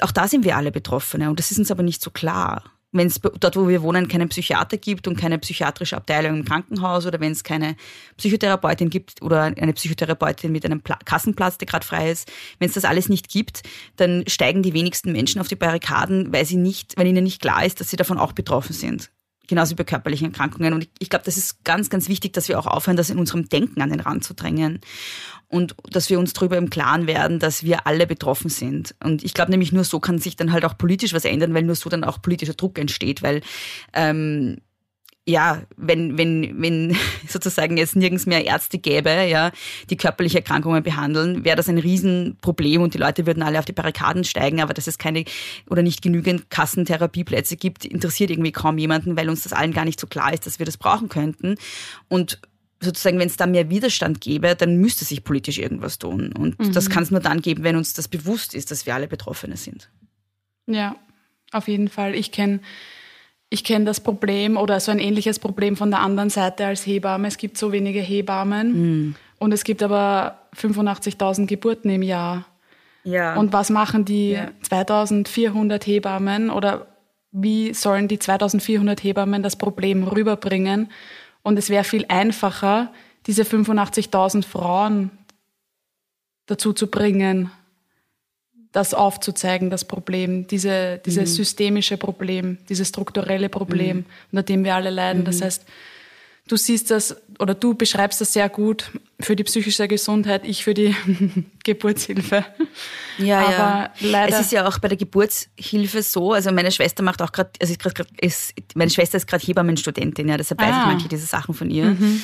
auch 0.01 0.11
da 0.11 0.27
sind 0.27 0.45
wir 0.45 0.55
alle 0.55 0.71
Betroffene 0.71 1.29
und 1.29 1.39
das 1.39 1.51
ist 1.51 1.57
uns 1.57 1.71
aber 1.71 1.83
nicht 1.83 2.01
so 2.01 2.11
klar 2.11 2.63
wenn 2.91 3.07
es 3.07 3.19
dort, 3.21 3.55
wo 3.55 3.67
wir 3.67 3.81
wohnen, 3.81 4.07
keinen 4.07 4.29
Psychiater 4.29 4.77
gibt 4.77 5.07
und 5.07 5.17
keine 5.17 5.39
psychiatrische 5.39 5.95
Abteilung 5.95 6.39
im 6.39 6.45
Krankenhaus 6.45 7.05
oder 7.05 7.19
wenn 7.19 7.31
es 7.31 7.43
keine 7.43 7.75
Psychotherapeutin 8.17 8.89
gibt 8.89 9.21
oder 9.21 9.43
eine 9.43 9.73
Psychotherapeutin 9.73 10.51
mit 10.51 10.65
einem 10.65 10.81
Pla 10.81 10.99
Kassenplatz, 11.05 11.57
der 11.57 11.67
gerade 11.67 11.85
frei 11.85 12.11
ist, 12.11 12.31
wenn 12.59 12.67
es 12.67 12.75
das 12.75 12.85
alles 12.85 13.09
nicht 13.09 13.29
gibt, 13.29 13.63
dann 13.95 14.23
steigen 14.27 14.61
die 14.61 14.73
wenigsten 14.73 15.11
Menschen 15.11 15.39
auf 15.39 15.47
die 15.47 15.55
Barrikaden, 15.55 16.33
weil 16.33 16.45
sie 16.45 16.57
nicht, 16.57 16.97
weil 16.97 17.07
ihnen 17.07 17.23
nicht 17.23 17.41
klar 17.41 17.65
ist, 17.65 17.79
dass 17.79 17.89
sie 17.89 17.97
davon 17.97 18.17
auch 18.17 18.33
betroffen 18.33 18.73
sind 18.73 19.11
genauso 19.47 19.71
wie 19.71 19.75
bei 19.75 19.83
körperlichen 19.83 20.27
Erkrankungen. 20.27 20.73
Und 20.73 20.83
ich, 20.83 20.89
ich 20.99 21.09
glaube, 21.09 21.25
das 21.25 21.35
ist 21.35 21.65
ganz, 21.65 21.89
ganz 21.89 22.07
wichtig, 22.07 22.31
dass 22.31 22.47
wir 22.47 22.57
auch 22.57 22.67
aufhören, 22.67 22.95
das 22.95 23.09
in 23.09 23.19
unserem 23.19 23.49
Denken 23.49 23.81
an 23.81 23.89
den 23.89 23.99
Rand 23.99 24.23
zu 24.23 24.33
drängen. 24.33 24.79
Und 25.51 25.75
dass 25.89 26.09
wir 26.09 26.17
uns 26.17 26.31
darüber 26.31 26.57
im 26.57 26.69
Klaren 26.69 27.07
werden, 27.07 27.39
dass 27.39 27.63
wir 27.63 27.85
alle 27.85 28.07
betroffen 28.07 28.49
sind. 28.49 28.95
Und 29.03 29.21
ich 29.23 29.33
glaube 29.33 29.51
nämlich 29.51 29.73
nur 29.73 29.83
so 29.83 29.99
kann 29.99 30.17
sich 30.17 30.37
dann 30.37 30.53
halt 30.53 30.63
auch 30.63 30.77
politisch 30.77 31.13
was 31.13 31.25
ändern, 31.25 31.53
weil 31.53 31.63
nur 31.63 31.75
so 31.75 31.89
dann 31.89 32.05
auch 32.05 32.21
politischer 32.21 32.53
Druck 32.53 32.79
entsteht, 32.79 33.21
weil 33.21 33.41
ähm, 33.93 34.57
ja, 35.27 35.61
wenn, 35.77 36.17
wenn, 36.17 36.61
wenn 36.61 36.95
sozusagen 37.27 37.77
es 37.77 37.95
nirgends 37.95 38.25
mehr 38.25 38.45
Ärzte 38.45 38.79
gäbe, 38.79 39.09
ja, 39.09 39.51
die 39.89 39.97
körperliche 39.97 40.39
Erkrankungen 40.39 40.83
behandeln, 40.83 41.45
wäre 41.45 41.55
das 41.55 41.69
ein 41.69 41.77
Riesenproblem 41.77 42.81
und 42.81 42.93
die 42.93 42.97
Leute 42.97 43.25
würden 43.25 43.43
alle 43.43 43.59
auf 43.59 43.65
die 43.65 43.73
Barrikaden 43.73 44.23
steigen, 44.23 44.61
aber 44.61 44.73
dass 44.73 44.87
es 44.87 44.97
keine 44.97 45.25
oder 45.69 45.83
nicht 45.83 46.01
genügend 46.01 46.49
Kassentherapieplätze 46.49 47.55
gibt, 47.55 47.85
interessiert 47.85 48.31
irgendwie 48.31 48.51
kaum 48.51 48.77
jemanden, 48.77 49.15
weil 49.15 49.29
uns 49.29 49.43
das 49.43 49.53
allen 49.53 49.73
gar 49.73 49.85
nicht 49.85 49.99
so 49.99 50.07
klar 50.07 50.33
ist, 50.33 50.45
dass 50.45 50.59
wir 50.59 50.65
das 50.65 50.77
brauchen 50.77 51.09
könnten. 51.09 51.55
Und 52.07 52.39
sozusagen, 52.81 53.19
wenn 53.19 53.27
es 53.27 53.37
da 53.37 53.45
mehr 53.45 53.69
Widerstand 53.69 54.21
gäbe, 54.21 54.55
dann 54.55 54.77
müsste 54.77 55.05
sich 55.05 55.23
politisch 55.23 55.59
irgendwas 55.59 55.99
tun. 55.99 56.33
Und 56.37 56.59
mhm. 56.59 56.73
das 56.73 56.89
kann 56.89 57.03
es 57.03 57.11
nur 57.11 57.19
dann 57.19 57.41
geben, 57.41 57.63
wenn 57.63 57.75
uns 57.75 57.93
das 57.93 58.07
bewusst 58.07 58.53
ist, 58.53 58.71
dass 58.71 58.85
wir 58.85 58.95
alle 58.95 59.07
Betroffene 59.07 59.55
sind. 59.55 59.89
Ja, 60.65 60.95
auf 61.51 61.67
jeden 61.67 61.87
Fall. 61.87 62.15
Ich 62.15 62.31
kenne 62.31 62.59
ich 63.53 63.65
kenne 63.65 63.83
das 63.83 63.99
Problem 63.99 64.55
oder 64.55 64.79
so 64.79 64.91
ein 64.91 64.99
ähnliches 64.99 65.37
Problem 65.37 65.75
von 65.75 65.91
der 65.91 65.99
anderen 65.99 66.29
Seite 66.29 66.65
als 66.65 66.87
Hebamme. 66.87 67.27
Es 67.27 67.37
gibt 67.37 67.57
so 67.57 67.73
wenige 67.73 67.99
Hebammen 67.99 68.71
mhm. 68.71 69.15
und 69.39 69.51
es 69.51 69.65
gibt 69.65 69.83
aber 69.83 70.39
85.000 70.55 71.47
Geburten 71.47 71.89
im 71.89 72.01
Jahr. 72.01 72.45
Ja. 73.03 73.35
Und 73.35 73.51
was 73.51 73.69
machen 73.69 74.05
die 74.05 74.31
ja. 74.31 74.51
2400 74.61 75.85
Hebammen 75.85 76.49
oder 76.49 76.87
wie 77.33 77.73
sollen 77.73 78.07
die 78.07 78.19
2400 78.19 79.03
Hebammen 79.03 79.43
das 79.43 79.57
Problem 79.57 80.03
rüberbringen? 80.03 80.89
Und 81.43 81.57
es 81.57 81.69
wäre 81.69 81.83
viel 81.83 82.05
einfacher, 82.07 82.93
diese 83.27 83.43
85.000 83.43 84.43
Frauen 84.43 85.11
dazu 86.45 86.73
zu 86.73 86.87
bringen, 86.87 87.51
das 88.71 88.93
aufzuzeigen, 88.93 89.69
das 89.69 89.85
Problem, 89.85 90.47
diese, 90.47 91.01
dieses 91.05 91.31
mhm. 91.31 91.35
systemische 91.35 91.97
Problem, 91.97 92.57
dieses 92.69 92.89
strukturelle 92.89 93.49
Problem, 93.49 93.97
mhm. 93.97 94.05
unter 94.31 94.43
dem 94.43 94.63
wir 94.63 94.75
alle 94.75 94.89
leiden. 94.89 95.21
Mhm. 95.21 95.25
Das 95.25 95.41
heißt, 95.41 95.65
du 96.51 96.57
siehst 96.57 96.91
das 96.91 97.15
oder 97.39 97.53
du 97.53 97.73
beschreibst 97.73 98.19
das 98.19 98.33
sehr 98.33 98.49
gut 98.49 98.91
für 99.19 99.35
die 99.35 99.43
psychische 99.43 99.87
Gesundheit, 99.87 100.45
ich 100.45 100.63
für 100.63 100.73
die 100.73 100.95
Geburtshilfe. 101.63 102.45
Ja, 103.17 103.39
Aber 103.39 103.51
ja. 103.51 103.91
Leider 104.01 104.35
es 104.35 104.45
ist 104.47 104.51
ja 104.51 104.67
auch 104.67 104.79
bei 104.79 104.89
der 104.89 104.97
Geburtshilfe 104.97 106.03
so, 106.03 106.33
also 106.33 106.51
meine 106.51 106.71
Schwester 106.71 107.03
macht 107.03 107.21
auch 107.21 107.31
gerade, 107.31 107.51
also 107.61 107.73
ist, 108.19 108.53
meine 108.75 108.91
Schwester 108.91 109.17
ist 109.17 109.27
gerade 109.27 109.45
Hebammenstudentin, 109.45 110.27
ja, 110.27 110.37
deshalb 110.37 110.61
weiß 110.61 110.73
ah. 110.73 110.81
ich 110.81 110.87
manche 110.87 111.07
dieser 111.07 111.25
Sachen 111.25 111.53
von 111.53 111.69
ihr. 111.69 111.85
Mhm. 111.85 112.21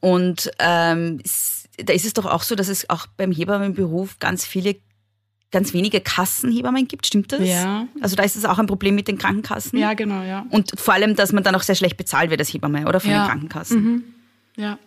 Und 0.00 0.50
ähm, 0.58 1.20
da 1.78 1.92
ist 1.92 2.04
es 2.04 2.12
doch 2.12 2.26
auch 2.26 2.42
so, 2.42 2.54
dass 2.54 2.68
es 2.68 2.88
auch 2.90 3.06
beim 3.16 3.32
Hebammenberuf 3.32 4.18
ganz 4.18 4.44
viele 4.44 4.76
ganz 5.50 5.72
wenige 5.72 6.00
Kassenhebammen 6.00 6.86
gibt, 6.86 7.06
stimmt 7.06 7.32
das? 7.32 7.46
Ja. 7.46 7.88
Also 8.00 8.16
da 8.16 8.22
ist 8.22 8.36
es 8.36 8.44
auch 8.44 8.58
ein 8.58 8.66
Problem 8.66 8.94
mit 8.94 9.08
den 9.08 9.18
Krankenkassen. 9.18 9.78
Ja, 9.78 9.94
genau, 9.94 10.22
ja. 10.22 10.46
Und 10.50 10.72
vor 10.78 10.94
allem, 10.94 11.16
dass 11.16 11.32
man 11.32 11.42
dann 11.42 11.54
auch 11.54 11.62
sehr 11.62 11.74
schlecht 11.74 11.96
bezahlt 11.96 12.30
wird 12.30 12.40
als 12.40 12.52
Hebamme, 12.52 12.86
oder 12.86 13.00
von 13.00 13.10
ja. 13.10 13.24
den 13.24 13.28
Krankenkassen. 13.28 13.82
Mhm. 13.82 14.04
Ja. 14.56 14.78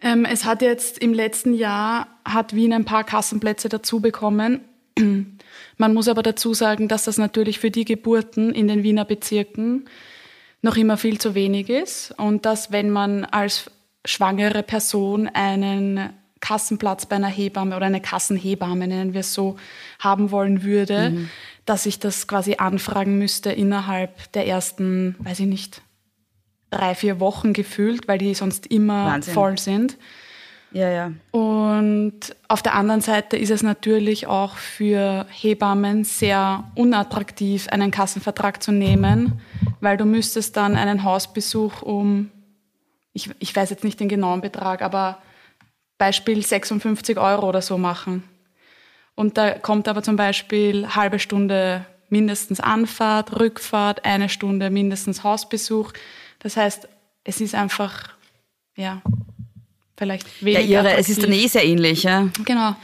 Ähm, 0.00 0.24
es 0.24 0.44
hat 0.44 0.62
jetzt 0.62 0.98
im 0.98 1.12
letzten 1.12 1.54
Jahr, 1.54 2.06
hat 2.24 2.54
Wien 2.54 2.72
ein 2.72 2.84
paar 2.84 3.04
Kassenplätze 3.04 3.68
dazu 3.68 4.00
bekommen. 4.00 4.60
Man 5.76 5.94
muss 5.94 6.08
aber 6.08 6.22
dazu 6.22 6.54
sagen, 6.54 6.88
dass 6.88 7.04
das 7.04 7.18
natürlich 7.18 7.58
für 7.58 7.70
die 7.70 7.84
Geburten 7.84 8.52
in 8.52 8.68
den 8.68 8.82
Wiener 8.82 9.04
Bezirken 9.04 9.88
noch 10.62 10.76
immer 10.76 10.96
viel 10.96 11.18
zu 11.18 11.34
wenig 11.34 11.68
ist 11.68 12.12
und 12.18 12.44
dass 12.44 12.72
wenn 12.72 12.90
man 12.90 13.24
als 13.24 13.70
schwangere 14.04 14.64
Person 14.64 15.28
einen 15.28 16.10
Kassenplatz 16.40 17.06
bei 17.06 17.16
einer 17.16 17.28
Hebamme 17.28 17.76
oder 17.76 17.86
eine 17.86 18.00
Kassenhebamme, 18.00 18.86
nennen 18.86 19.12
wir 19.12 19.20
es 19.20 19.34
so, 19.34 19.56
haben 19.98 20.30
wollen 20.30 20.62
würde, 20.62 21.10
mhm. 21.10 21.30
dass 21.64 21.86
ich 21.86 21.98
das 21.98 22.26
quasi 22.26 22.56
anfragen 22.58 23.18
müsste 23.18 23.50
innerhalb 23.50 24.32
der 24.32 24.46
ersten, 24.46 25.16
weiß 25.18 25.40
ich 25.40 25.46
nicht, 25.46 25.82
drei, 26.70 26.94
vier 26.94 27.20
Wochen 27.20 27.52
gefühlt, 27.52 28.08
weil 28.08 28.18
die 28.18 28.34
sonst 28.34 28.66
immer 28.66 29.06
Wahnsinn. 29.06 29.34
voll 29.34 29.58
sind. 29.58 29.96
Ja, 30.70 30.90
ja. 30.90 31.12
Und 31.30 32.36
auf 32.46 32.62
der 32.62 32.74
anderen 32.74 33.00
Seite 33.00 33.36
ist 33.38 33.50
es 33.50 33.62
natürlich 33.62 34.26
auch 34.26 34.56
für 34.56 35.26
Hebammen 35.30 36.04
sehr 36.04 36.64
unattraktiv, 36.74 37.68
einen 37.68 37.90
Kassenvertrag 37.90 38.62
zu 38.62 38.70
nehmen, 38.70 39.40
weil 39.80 39.96
du 39.96 40.04
müsstest 40.04 40.56
dann 40.56 40.76
einen 40.76 41.04
Hausbesuch 41.04 41.80
um, 41.80 42.30
ich, 43.14 43.30
ich 43.38 43.56
weiß 43.56 43.70
jetzt 43.70 43.84
nicht 43.84 43.98
den 43.98 44.08
genauen 44.08 44.42
Betrag, 44.42 44.82
aber 44.82 45.18
Beispiel 45.98 46.44
56 46.44 47.18
Euro 47.18 47.48
oder 47.48 47.60
so 47.60 47.76
machen. 47.76 48.22
Und 49.14 49.36
da 49.36 49.50
kommt 49.50 49.88
aber 49.88 50.02
zum 50.02 50.16
Beispiel 50.16 50.94
halbe 50.94 51.18
Stunde 51.18 51.84
mindestens 52.08 52.60
Anfahrt, 52.60 53.38
Rückfahrt, 53.38 54.04
eine 54.04 54.28
Stunde 54.28 54.70
mindestens 54.70 55.24
Hausbesuch. 55.24 55.92
Das 56.38 56.56
heißt, 56.56 56.88
es 57.24 57.40
ist 57.40 57.54
einfach, 57.54 58.10
ja, 58.76 59.02
vielleicht 59.96 60.42
weniger. 60.42 60.60
Ja, 60.60 60.82
ihre, 60.82 60.96
es 60.96 61.08
ist 61.08 61.22
dann 61.22 61.32
eh 61.32 61.46
sehr 61.48 61.64
ähnlich, 61.64 62.04
ja. 62.04 62.28
Genau. 62.44 62.76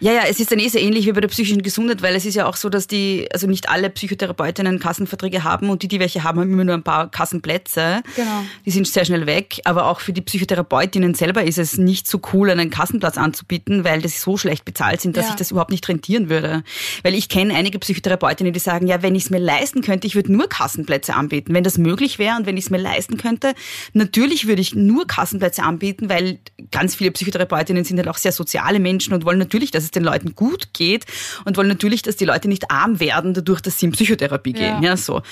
Ja, 0.00 0.12
ja, 0.12 0.22
es 0.28 0.40
ist 0.40 0.50
dann 0.50 0.58
eh 0.58 0.68
sehr 0.68 0.82
ähnlich 0.82 1.06
wie 1.06 1.12
bei 1.12 1.20
der 1.20 1.28
psychischen 1.28 1.62
Gesundheit, 1.62 2.00
weil 2.00 2.14
es 2.16 2.24
ist 2.24 2.34
ja 2.34 2.46
auch 2.46 2.56
so, 2.56 2.70
dass 2.70 2.86
die, 2.86 3.28
also 3.32 3.46
nicht 3.46 3.68
alle 3.68 3.90
Psychotherapeutinnen 3.90 4.78
Kassenverträge 4.78 5.44
haben 5.44 5.68
und 5.68 5.82
die, 5.82 5.88
die 5.88 6.00
welche 6.00 6.24
haben, 6.24 6.40
haben 6.40 6.52
immer 6.52 6.64
nur 6.64 6.74
ein 6.74 6.82
paar 6.82 7.10
Kassenplätze. 7.10 8.02
Genau. 8.16 8.44
Die 8.64 8.70
sind 8.70 8.88
sehr 8.88 9.04
schnell 9.04 9.26
weg. 9.26 9.60
Aber 9.64 9.86
auch 9.86 10.00
für 10.00 10.12
die 10.12 10.22
Psychotherapeutinnen 10.22 11.14
selber 11.14 11.44
ist 11.44 11.58
es 11.58 11.76
nicht 11.76 12.08
so 12.08 12.20
cool, 12.32 12.50
einen 12.50 12.70
Kassenplatz 12.70 13.18
anzubieten, 13.18 13.84
weil 13.84 14.00
das 14.00 14.22
so 14.22 14.36
schlecht 14.36 14.64
bezahlt 14.64 15.00
sind, 15.00 15.16
dass 15.16 15.24
ja. 15.24 15.28
sich 15.28 15.36
das 15.36 15.50
überhaupt 15.50 15.70
nicht 15.70 15.86
rentieren 15.88 16.28
würde. 16.28 16.64
Weil 17.02 17.14
ich 17.14 17.28
kenne 17.28 17.54
einige 17.54 17.78
Psychotherapeutinnen, 17.78 18.52
die 18.52 18.60
sagen, 18.60 18.86
ja, 18.86 19.02
wenn 19.02 19.14
ich 19.14 19.24
es 19.24 19.30
mir 19.30 19.38
leisten 19.38 19.82
könnte, 19.82 20.06
ich 20.06 20.14
würde 20.14 20.32
nur 20.32 20.48
Kassenplätze 20.48 21.14
anbieten. 21.14 21.52
Wenn 21.54 21.64
das 21.64 21.78
möglich 21.78 22.18
wäre 22.18 22.36
und 22.36 22.46
wenn 22.46 22.56
ich 22.56 22.64
es 22.64 22.70
mir 22.70 22.78
leisten 22.78 23.18
könnte, 23.18 23.54
natürlich 23.92 24.46
würde 24.46 24.62
ich 24.62 24.74
nur 24.74 25.06
Kassenplätze 25.06 25.62
anbieten, 25.62 26.08
weil 26.08 26.38
ganz 26.70 26.94
viele 26.94 27.10
Psychotherapeutinnen 27.10 27.84
sind 27.84 27.98
halt 27.98 28.08
auch 28.08 28.16
sehr 28.16 28.32
soziale 28.32 28.80
Menschen 28.80 29.12
und 29.12 29.24
wollen 29.24 29.38
natürlich, 29.38 29.70
dass 29.70 29.84
es 29.84 29.89
den 29.90 30.04
Leuten 30.04 30.34
gut 30.34 30.72
geht 30.72 31.04
und 31.44 31.56
wollen 31.56 31.68
natürlich, 31.68 32.02
dass 32.02 32.16
die 32.16 32.24
Leute 32.24 32.48
nicht 32.48 32.70
arm 32.70 33.00
werden, 33.00 33.34
dadurch, 33.34 33.60
dass 33.60 33.78
sie 33.78 33.86
in 33.86 33.92
Psychotherapie 33.92 34.52
gehen. 34.52 34.82
Ja. 34.82 34.90
ja 34.90 34.96
so. 34.96 35.22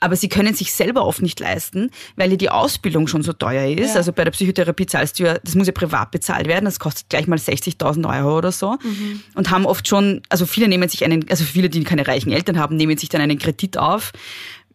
Aber 0.00 0.16
sie 0.16 0.28
können 0.28 0.54
sich 0.54 0.72
selber 0.72 1.04
oft 1.04 1.22
nicht 1.22 1.40
leisten, 1.40 1.90
weil 2.16 2.30
ja 2.30 2.36
die 2.36 2.50
Ausbildung 2.50 3.06
schon 3.08 3.22
so 3.22 3.32
teuer 3.32 3.68
ist. 3.68 3.90
Ja. 3.90 3.96
Also 3.96 4.12
bei 4.12 4.24
der 4.24 4.30
Psychotherapie 4.30 4.86
zahlst 4.86 5.18
du 5.18 5.24
ja, 5.24 5.38
das 5.38 5.54
muss 5.54 5.66
ja 5.66 5.72
privat 5.72 6.10
bezahlt 6.10 6.46
werden, 6.46 6.64
das 6.64 6.78
kostet 6.78 7.08
gleich 7.08 7.26
mal 7.26 7.38
60.000 7.38 8.08
Euro 8.18 8.38
oder 8.38 8.52
so. 8.52 8.72
Mhm. 8.82 9.22
Und 9.34 9.50
haben 9.50 9.66
oft 9.66 9.86
schon, 9.88 10.22
also 10.28 10.46
viele 10.46 10.68
nehmen 10.68 10.88
sich 10.88 11.04
einen, 11.04 11.28
also 11.30 11.44
viele, 11.44 11.68
die 11.68 11.84
keine 11.84 12.06
reichen 12.06 12.32
Eltern 12.32 12.58
haben, 12.58 12.76
nehmen 12.76 12.96
sich 12.98 13.08
dann 13.08 13.20
einen 13.20 13.38
Kredit 13.38 13.78
auf 13.78 14.12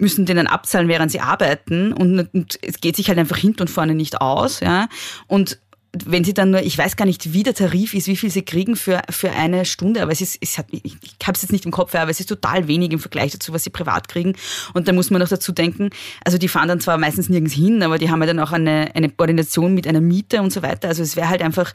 müssen 0.01 0.25
den 0.25 0.35
dann 0.35 0.47
abzahlen, 0.47 0.87
während 0.87 1.11
sie 1.11 1.19
arbeiten 1.19 1.93
und, 1.93 2.33
und 2.33 2.59
es 2.61 2.81
geht 2.81 2.95
sich 2.95 3.07
halt 3.07 3.19
einfach 3.19 3.37
hinten 3.37 3.61
und 3.61 3.69
vorne 3.69 3.93
nicht 3.93 4.19
aus, 4.19 4.59
ja. 4.59 4.89
Und 5.27 5.59
wenn 5.93 6.23
sie 6.23 6.33
dann 6.33 6.51
nur, 6.51 6.61
ich 6.61 6.77
weiß 6.77 6.95
gar 6.95 7.05
nicht, 7.05 7.33
wie 7.33 7.43
der 7.43 7.53
Tarif 7.53 7.93
ist, 7.93 8.07
wie 8.07 8.15
viel 8.15 8.29
sie 8.29 8.43
kriegen 8.43 8.77
für, 8.77 9.01
für 9.09 9.31
eine 9.31 9.65
Stunde, 9.65 10.01
aber 10.01 10.11
es 10.11 10.21
ist, 10.21 10.37
es 10.39 10.57
hat, 10.57 10.67
ich, 10.71 10.83
ich 10.83 11.15
habe 11.23 11.35
es 11.35 11.41
jetzt 11.41 11.51
nicht 11.51 11.65
im 11.65 11.71
Kopf, 11.71 11.93
aber 11.95 12.09
es 12.09 12.19
ist 12.19 12.29
total 12.29 12.67
wenig 12.67 12.91
im 12.91 12.99
Vergleich 12.99 13.33
dazu, 13.33 13.51
was 13.51 13.65
sie 13.65 13.71
privat 13.71 14.07
kriegen. 14.07 14.33
Und 14.73 14.87
da 14.87 14.93
muss 14.93 15.09
man 15.09 15.21
noch 15.21 15.27
dazu 15.27 15.51
denken, 15.51 15.89
also 16.23 16.37
die 16.37 16.47
fahren 16.47 16.69
dann 16.69 16.79
zwar 16.79 16.97
meistens 16.97 17.27
nirgends 17.27 17.53
hin, 17.53 17.83
aber 17.83 17.97
die 17.97 18.09
haben 18.09 18.21
ja 18.21 18.27
dann 18.27 18.39
auch 18.39 18.53
eine, 18.53 18.91
eine 18.95 19.09
Koordination 19.09 19.73
mit 19.73 19.85
einer 19.85 20.01
Miete 20.01 20.41
und 20.41 20.53
so 20.53 20.61
weiter. 20.61 20.87
Also 20.87 21.03
es 21.03 21.17
wäre 21.17 21.27
halt 21.27 21.41
einfach, 21.41 21.73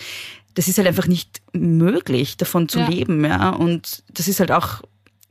das 0.55 0.67
ist 0.69 0.79
halt 0.79 0.89
einfach 0.89 1.07
nicht 1.07 1.43
möglich, 1.53 2.39
davon 2.39 2.71
zu 2.71 2.79
ja. 2.79 2.89
leben, 2.89 3.23
ja. 3.23 3.51
Und 3.51 4.03
das 4.15 4.29
ist 4.29 4.41
halt 4.41 4.51
auch 4.51 4.81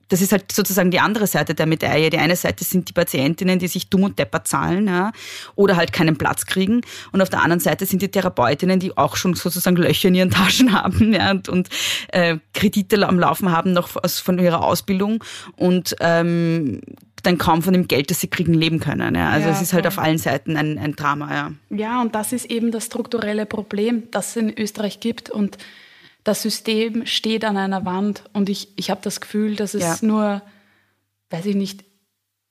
das 0.07 0.21
ist 0.21 0.31
halt 0.31 0.51
sozusagen 0.51 0.91
die 0.91 0.99
andere 0.99 1.27
Seite 1.27 1.55
der 1.55 1.65
Medaille. 1.65 2.09
Die 2.09 2.17
eine 2.17 2.35
Seite 2.35 2.63
sind 2.63 2.89
die 2.89 2.93
Patientinnen, 2.93 3.59
die 3.59 3.67
sich 3.67 3.89
dumm 3.89 4.03
und 4.03 4.19
depper 4.19 4.43
zahlen 4.43 4.87
ja, 4.87 5.11
oder 5.55 5.75
halt 5.75 5.93
keinen 5.93 6.17
Platz 6.17 6.45
kriegen. 6.45 6.81
Und 7.11 7.21
auf 7.21 7.29
der 7.29 7.41
anderen 7.41 7.59
Seite 7.59 7.85
sind 7.85 8.01
die 8.01 8.09
Therapeutinnen, 8.09 8.79
die 8.79 8.95
auch 8.97 9.15
schon 9.15 9.33
sozusagen 9.33 9.77
Löcher 9.77 10.09
in 10.09 10.15
ihren 10.15 10.31
Taschen 10.35 10.73
haben 10.73 11.13
ja, 11.13 11.31
und, 11.31 11.49
und 11.49 11.69
äh, 12.09 12.37
Kredite 12.53 13.07
am 13.07 13.19
Laufen 13.19 13.51
haben 13.51 13.73
noch 13.73 13.89
aus, 14.03 14.19
von 14.19 14.37
ihrer 14.37 14.63
Ausbildung 14.63 15.23
und 15.55 15.95
ähm, 15.99 16.81
dann 17.23 17.37
kaum 17.37 17.63
von 17.63 17.73
dem 17.73 17.87
Geld, 17.87 18.11
das 18.11 18.19
sie 18.19 18.27
kriegen, 18.27 18.53
leben 18.53 18.79
können. 18.79 19.15
Ja. 19.15 19.29
Also 19.29 19.47
ja, 19.47 19.53
es 19.53 19.61
ist 19.61 19.73
halt 19.73 19.87
auf 19.87 19.97
allen 19.97 20.17
Seiten 20.17 20.57
ein, 20.57 20.77
ein 20.77 20.95
Drama. 20.95 21.33
Ja. 21.33 21.51
ja, 21.75 22.01
und 22.01 22.13
das 22.13 22.31
ist 22.33 22.45
eben 22.45 22.71
das 22.71 22.85
strukturelle 22.85 23.45
Problem, 23.45 24.03
das 24.11 24.29
es 24.29 24.35
in 24.37 24.57
Österreich 24.57 24.99
gibt. 24.99 25.29
Und 25.31 25.57
das 26.25 26.41
System 26.41 27.05
steht 27.05 27.45
an 27.45 27.55
einer 27.55 27.85
Wand 27.85 28.23
und 28.33 28.49
ich, 28.49 28.69
ich 28.75 28.89
habe 28.89 28.99
das 29.03 29.21
Gefühl, 29.21 29.55
dass 29.55 29.75
es 29.75 29.83
ja. 29.83 29.97
nur, 30.01 30.41
weiß 31.29 31.45
ich 31.45 31.55
nicht, 31.55 31.85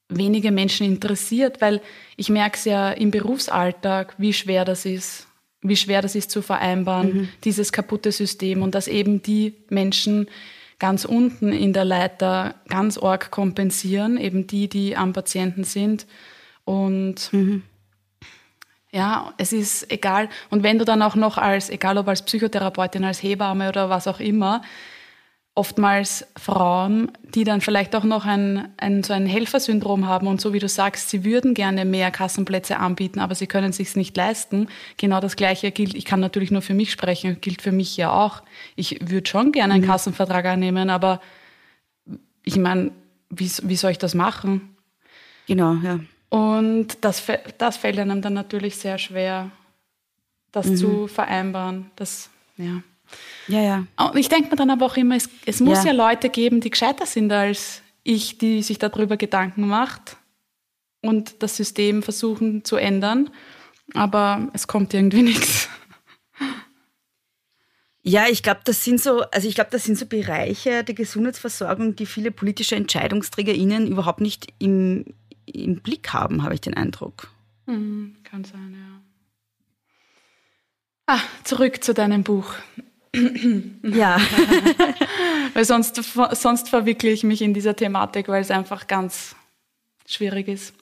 wenige 0.09 0.53
Menschen 0.53 0.87
interessiert, 0.87 1.61
weil 1.61 1.83
ich 2.17 2.29
merke 2.29 2.57
es 2.57 2.65
ja 2.65 2.93
im 2.93 3.11
Berufsalltag, 3.11 4.15
wie 4.17 4.33
schwer 4.33 4.65
das 4.65 4.87
ist, 4.87 5.27
wie 5.61 5.77
schwer 5.77 6.03
das 6.03 6.15
ist 6.15 6.31
zu 6.31 6.41
vereinbaren, 6.41 7.17
mhm. 7.17 7.29
dieses 7.43 7.73
kaputte 7.73 8.13
System 8.13 8.63
und 8.63 8.77
dass 8.77 8.87
eben 8.87 9.23
die 9.23 9.55
Menschen 9.71 10.29
ganz 10.79 11.05
unten 11.05 11.51
in 11.53 11.73
der 11.73 11.85
Leiter 11.85 12.55
ganz 12.69 12.97
arg 12.97 13.33
kompensieren, 13.33 14.19
eben 14.19 14.47
die, 14.47 14.69
die 14.69 14.97
am 14.97 15.13
Patienten 15.13 15.65
sind 15.65 16.07
und 16.65 17.33
mhm. 17.33 17.65
Ja, 18.95 19.35
es 19.39 19.53
ist 19.53 19.91
egal. 19.91 20.29
Und 20.51 20.63
wenn 20.63 20.79
du 20.79 20.85
dann 20.85 21.03
auch 21.03 21.17
noch 21.17 21.37
als, 21.37 21.69
egal 21.69 21.99
ob 21.99 22.07
als 22.07 22.23
Psychotherapeutin, 22.23 23.03
als 23.03 23.21
Hebamme 23.21 23.69
oder 23.69 23.91
was 23.91 24.07
auch 24.07 24.21
immer, 24.21 24.63
oftmals 25.57 26.25
Frauen, 26.37 27.11
die 27.23 27.43
dann 27.43 27.61
vielleicht 27.61 27.97
auch 27.97 28.05
noch 28.05 28.25
ein, 28.25 28.69
ein, 28.77 29.03
so 29.03 29.13
ein 29.13 29.27
Helfersyndrom 29.27 30.07
haben 30.07 30.29
und 30.29 30.41
so 30.41 30.53
wie 30.53 30.61
du 30.61 30.69
sagst, 30.69 31.11
sie 31.11 31.25
würden 31.25 31.55
gerne 31.55 31.85
mehr 31.85 32.13
Kassenplätze 32.13 32.77
anbieten, 32.77 33.19
aber 33.19 33.35
sie 33.35 33.49
können 33.49 33.71
es 33.71 33.79
sich 33.79 33.97
nicht 33.97 34.17
leisten. 34.17 34.69
Genau 34.97 35.19
das 35.19 35.35
Gleiche 35.35 35.73
gilt, 35.73 35.95
ich 35.95 36.05
kann 36.05 36.21
natürlich 36.21 36.53
nur 36.53 36.63
für 36.63 36.75
mich 36.75 36.93
sprechen, 36.93 37.41
gilt 37.41 37.63
für 37.63 37.73
mich 37.73 37.97
ja 37.97 38.13
auch. 38.13 38.45
Ich 38.77 39.01
würde 39.11 39.29
schon 39.29 39.51
gerne 39.51 39.75
einen 39.75 39.83
mhm. 39.83 39.89
Kassenvertrag 39.89 40.45
annehmen, 40.45 40.89
aber 40.89 41.21
ich 42.45 42.59
meine, 42.59 42.93
wie, 43.29 43.51
wie 43.65 43.77
soll 43.77 43.91
ich 43.91 43.99
das 43.99 44.15
machen? 44.15 44.77
Genau, 45.49 45.75
ja. 45.83 45.99
Und 46.35 46.97
das, 47.03 47.23
das 47.59 47.77
fällt 47.77 47.97
einem 47.97 48.21
dann 48.21 48.35
natürlich 48.35 48.75
sehr 48.75 48.99
schwer, 48.99 49.53
das 50.51 50.67
mhm. 50.67 50.77
zu 50.77 51.07
vereinbaren. 51.07 51.93
Das, 51.95 52.29
ja. 52.57 52.83
Ja, 53.47 53.61
ja. 53.61 53.87
Und 54.11 54.19
ich 54.19 54.29
denke 54.29 54.51
mir 54.51 54.57
dann 54.57 54.71
aber 54.71 54.85
auch 54.87 54.97
immer, 54.97 55.15
es, 55.15 55.29
es 55.47 55.61
muss 55.61 55.85
ja. 55.85 55.93
ja. 55.93 56.09
Leute 56.09 56.31
geben, 56.31 56.61
die 56.61 56.71
gescheiter 56.71 57.07
sind 57.07 57.31
als 57.31 57.83
ich, 58.03 58.37
die 58.39 58.65
sich 58.65 58.79
darüber 58.79 59.17
Gedanken 59.17 59.69
macht 59.69 60.17
und 61.03 61.41
das 61.41 61.57
System 61.57 62.03
versuchen 62.03 62.65
zu 62.65 62.75
ändern. 62.75 63.31
Aber 63.95 64.49
es 64.55 64.67
kommt 64.67 64.93
irgendwie 64.93 65.23
nichts. 65.31 65.69
Ja, 68.03 68.27
ich 68.29 68.43
glaube, 68.43 68.61
das 68.65 68.83
sind 68.83 69.01
so, 69.01 69.21
also 69.21 69.47
ich 69.47 69.55
glaube, 69.55 69.71
das 69.71 69.85
sind 69.85 69.97
so 69.97 70.07
Bereiche 70.07 70.83
der 70.83 70.97
Gesundheitsversorgung, 70.97 71.95
die 71.95 72.07
viele 72.07 72.33
politische 72.33 72.75
EntscheidungsträgerInnen 72.75 73.87
überhaupt 73.87 74.21
nicht 74.21 74.53
im, 74.59 75.05
im 75.47 75.81
Blick 75.81 76.13
haben, 76.13 76.43
habe 76.43 76.55
ich 76.55 76.61
den 76.61 76.75
Eindruck. 76.75 77.29
Mhm, 77.67 78.17
kann 78.25 78.45
sein, 78.45 78.77
ja. 78.77 79.01
Ah, 81.07 81.21
zurück 81.45 81.85
zu 81.85 81.93
deinem 81.95 82.23
Buch. 82.23 82.55
ja. 83.83 84.19
weil 85.55 85.65
sonst, 85.65 86.01
sonst 86.33 86.69
verwickle 86.69 87.11
ich 87.11 87.25
mich 87.25 87.43
in 87.43 87.55
dieser 87.55 87.77
Thematik, 87.77 88.29
weil 88.29 88.41
es 88.41 88.51
einfach 88.51 88.87
ganz 88.87 89.37
schwierig 90.07 90.49
ist. 90.49 90.75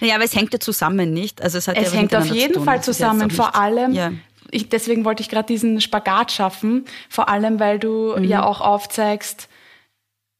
Naja, 0.00 0.14
aber 0.14 0.24
es 0.24 0.34
hängt 0.34 0.52
ja 0.52 0.60
zusammen, 0.60 1.12
nicht? 1.12 1.42
Also 1.42 1.58
es, 1.58 1.68
es 1.68 1.92
ja 1.92 1.98
hängt 1.98 2.14
auf 2.14 2.26
jeden 2.26 2.62
Fall 2.64 2.82
zusammen, 2.82 3.30
vor 3.30 3.54
allem, 3.54 3.92
ja. 3.92 4.12
ich, 4.50 4.68
deswegen 4.68 5.04
wollte 5.04 5.22
ich 5.22 5.28
gerade 5.28 5.46
diesen 5.46 5.80
Spagat 5.80 6.32
schaffen, 6.32 6.84
vor 7.08 7.28
allem, 7.28 7.60
weil 7.60 7.78
du 7.78 8.14
mhm. 8.16 8.24
ja 8.24 8.44
auch 8.44 8.60
aufzeigst, 8.60 9.48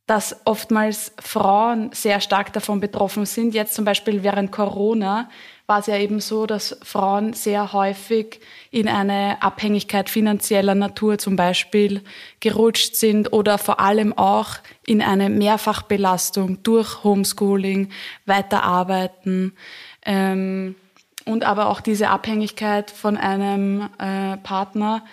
dass 0.09 0.35
oftmals 0.47 1.12
Frauen 1.21 1.90
sehr 1.92 2.23
stark 2.23 2.55
davon 2.55 2.81
betroffen 2.81 3.27
sind. 3.27 3.55
Jetzt 3.55 3.75
zum 3.75 3.85
Beispiel 3.85 4.23
während 4.23 4.51
Corona 4.51 5.29
war 5.66 5.81
es 5.81 5.87
ja 5.87 5.99
eben 5.99 6.18
so, 6.21 6.47
dass 6.47 6.79
Frauen 6.83 7.35
sehr 7.35 7.75
häufig 7.75 8.40
in 8.71 8.88
eine 8.88 9.42
Abhängigkeit 9.42 10.09
finanzieller 10.09 10.75
Natur 10.75 11.18
zum 11.18 11.37
Beispiel 11.37 12.01
gerutscht 12.40 12.94
sind 12.94 13.35
oder 13.35 13.59
vor 13.59 13.81
allem 13.81 14.16
auch 14.16 14.55
in 14.87 15.03
eine 15.03 15.29
Mehrfachbelastung 15.29 16.62
durch 16.62 17.05
Homeschooling, 17.05 17.90
Weiterarbeiten 18.25 19.53
ähm, 20.07 20.75
und 21.27 21.44
aber 21.44 21.68
auch 21.68 21.83
diese 21.83 22.09
Abhängigkeit 22.09 22.90
von 22.90 23.18
einem 23.18 23.90
äh, 23.99 24.38
Partner 24.38 25.05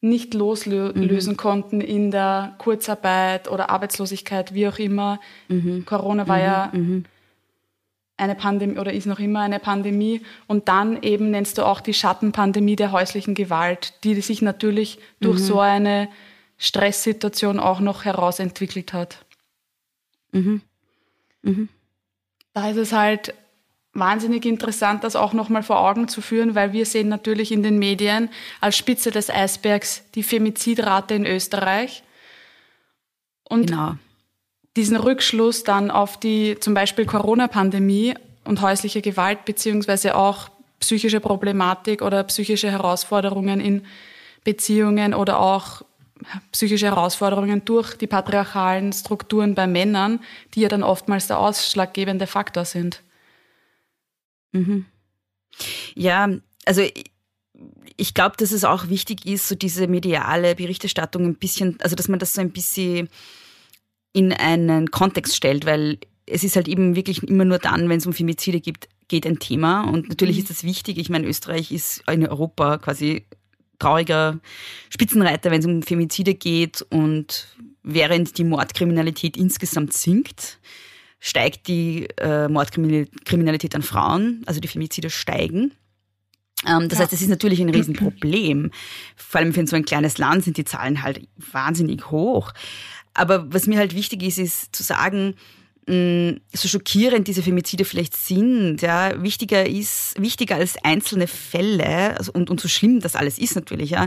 nicht 0.00 0.34
loslösen 0.34 1.32
mhm. 1.32 1.36
konnten 1.36 1.80
in 1.80 2.10
der 2.10 2.54
Kurzarbeit 2.58 3.50
oder 3.50 3.70
Arbeitslosigkeit, 3.70 4.54
wie 4.54 4.68
auch 4.68 4.78
immer. 4.78 5.20
Mhm. 5.48 5.84
Corona 5.86 6.28
war 6.28 6.36
mhm. 6.36 6.42
ja 6.42 6.70
mhm. 6.72 7.04
eine 8.16 8.34
Pandemie 8.36 8.78
oder 8.78 8.92
ist 8.92 9.06
noch 9.06 9.18
immer 9.18 9.40
eine 9.40 9.58
Pandemie. 9.58 10.22
Und 10.46 10.68
dann 10.68 11.02
eben 11.02 11.30
nennst 11.30 11.58
du 11.58 11.66
auch 11.66 11.80
die 11.80 11.94
Schattenpandemie 11.94 12.76
der 12.76 12.92
häuslichen 12.92 13.34
Gewalt, 13.34 13.94
die 14.04 14.20
sich 14.20 14.40
natürlich 14.40 15.00
durch 15.20 15.40
mhm. 15.40 15.44
so 15.44 15.60
eine 15.60 16.08
Stresssituation 16.58 17.58
auch 17.58 17.80
noch 17.80 18.04
herausentwickelt 18.04 18.92
hat. 18.92 19.24
Mhm. 20.30 20.62
Da 22.52 22.70
ist 22.70 22.76
es 22.76 22.92
halt 22.92 23.34
wahnsinnig 23.98 24.44
interessant, 24.46 25.04
das 25.04 25.16
auch 25.16 25.32
nochmal 25.32 25.62
vor 25.62 25.80
Augen 25.80 26.08
zu 26.08 26.20
führen, 26.20 26.54
weil 26.54 26.72
wir 26.72 26.86
sehen 26.86 27.08
natürlich 27.08 27.52
in 27.52 27.62
den 27.62 27.78
Medien 27.78 28.30
als 28.60 28.76
Spitze 28.76 29.10
des 29.10 29.30
Eisbergs 29.30 30.02
die 30.14 30.22
Femizidrate 30.22 31.14
in 31.14 31.26
Österreich. 31.26 32.02
Und 33.44 33.68
genau. 33.68 33.94
diesen 34.76 34.96
Rückschluss 34.96 35.64
dann 35.64 35.90
auf 35.90 36.18
die 36.18 36.58
zum 36.60 36.74
Beispiel 36.74 37.06
Corona-Pandemie 37.06 38.14
und 38.44 38.60
häusliche 38.60 39.02
Gewalt 39.02 39.44
beziehungsweise 39.44 40.16
auch 40.16 40.50
psychische 40.80 41.20
Problematik 41.20 42.02
oder 42.02 42.22
psychische 42.24 42.70
Herausforderungen 42.70 43.60
in 43.60 43.84
Beziehungen 44.44 45.14
oder 45.14 45.40
auch 45.40 45.82
psychische 46.52 46.86
Herausforderungen 46.86 47.64
durch 47.64 47.94
die 47.94 48.06
patriarchalen 48.06 48.92
Strukturen 48.92 49.54
bei 49.54 49.66
Männern, 49.66 50.20
die 50.54 50.62
ja 50.62 50.68
dann 50.68 50.82
oftmals 50.82 51.26
der 51.26 51.38
ausschlaggebende 51.38 52.26
Faktor 52.26 52.64
sind. 52.64 53.02
Mhm. 54.52 54.86
Ja, 55.94 56.28
also 56.64 56.82
ich 57.96 58.14
glaube, 58.14 58.36
dass 58.36 58.52
es 58.52 58.64
auch 58.64 58.88
wichtig 58.88 59.26
ist, 59.26 59.48
so 59.48 59.54
diese 59.54 59.88
mediale 59.88 60.54
Berichterstattung 60.54 61.24
ein 61.24 61.34
bisschen, 61.34 61.78
also 61.80 61.96
dass 61.96 62.08
man 62.08 62.18
das 62.18 62.34
so 62.34 62.40
ein 62.40 62.52
bisschen 62.52 63.08
in 64.12 64.32
einen 64.32 64.90
Kontext 64.90 65.36
stellt, 65.36 65.66
weil 65.66 65.98
es 66.26 66.44
ist 66.44 66.56
halt 66.56 66.68
eben 66.68 66.94
wirklich 66.94 67.22
immer 67.22 67.44
nur 67.44 67.58
dann, 67.58 67.88
wenn 67.88 67.98
es 67.98 68.06
um 68.06 68.12
Femizide 68.12 68.60
gibt, 68.60 68.88
geht 69.08 69.26
ein 69.26 69.38
Thema. 69.38 69.82
Und 69.82 70.08
natürlich 70.08 70.36
mhm. 70.36 70.42
ist 70.42 70.50
das 70.50 70.64
wichtig. 70.64 70.98
Ich 70.98 71.08
meine, 71.08 71.26
Österreich 71.26 71.72
ist 71.72 72.02
in 72.08 72.26
Europa 72.26 72.78
quasi 72.78 73.24
trauriger 73.78 74.38
Spitzenreiter, 74.90 75.50
wenn 75.50 75.60
es 75.60 75.66
um 75.66 75.82
Femizide 75.82 76.34
geht. 76.34 76.82
Und 76.90 77.48
während 77.82 78.38
die 78.38 78.44
Mordkriminalität 78.44 79.36
insgesamt 79.36 79.94
sinkt, 79.94 80.58
steigt 81.20 81.68
die 81.68 82.06
äh, 82.18 82.48
Mordkriminalität 82.48 83.74
an 83.74 83.82
Frauen, 83.82 84.42
also 84.46 84.60
die 84.60 84.68
Femizide 84.68 85.10
steigen. 85.10 85.72
Ähm, 86.66 86.88
das 86.88 86.98
ja. 86.98 87.04
heißt, 87.04 87.12
es 87.12 87.22
ist 87.22 87.28
natürlich 87.28 87.60
ein 87.60 87.70
Riesenproblem. 87.70 88.70
Vor 89.16 89.40
allem 89.40 89.52
für 89.52 89.66
so 89.66 89.76
ein 89.76 89.84
kleines 89.84 90.18
Land 90.18 90.44
sind 90.44 90.56
die 90.56 90.64
Zahlen 90.64 91.02
halt 91.02 91.28
wahnsinnig 91.36 92.10
hoch. 92.10 92.52
Aber 93.14 93.52
was 93.52 93.66
mir 93.66 93.78
halt 93.78 93.94
wichtig 93.94 94.22
ist, 94.22 94.38
ist 94.38 94.74
zu 94.74 94.82
sagen, 94.82 95.34
so 95.88 96.68
schockierend 96.68 97.28
diese 97.28 97.42
Femizide 97.42 97.86
vielleicht 97.86 98.14
sind, 98.14 98.82
ja, 98.82 99.22
wichtiger 99.22 99.66
ist, 99.66 100.14
wichtiger 100.20 100.56
als 100.56 100.76
einzelne 100.84 101.26
Fälle, 101.26 102.14
also, 102.18 102.30
und, 102.32 102.50
und 102.50 102.60
so 102.60 102.68
schlimm 102.68 103.00
das 103.00 103.16
alles 103.16 103.38
ist 103.38 103.54
natürlich, 103.54 103.90
ja, 103.90 104.06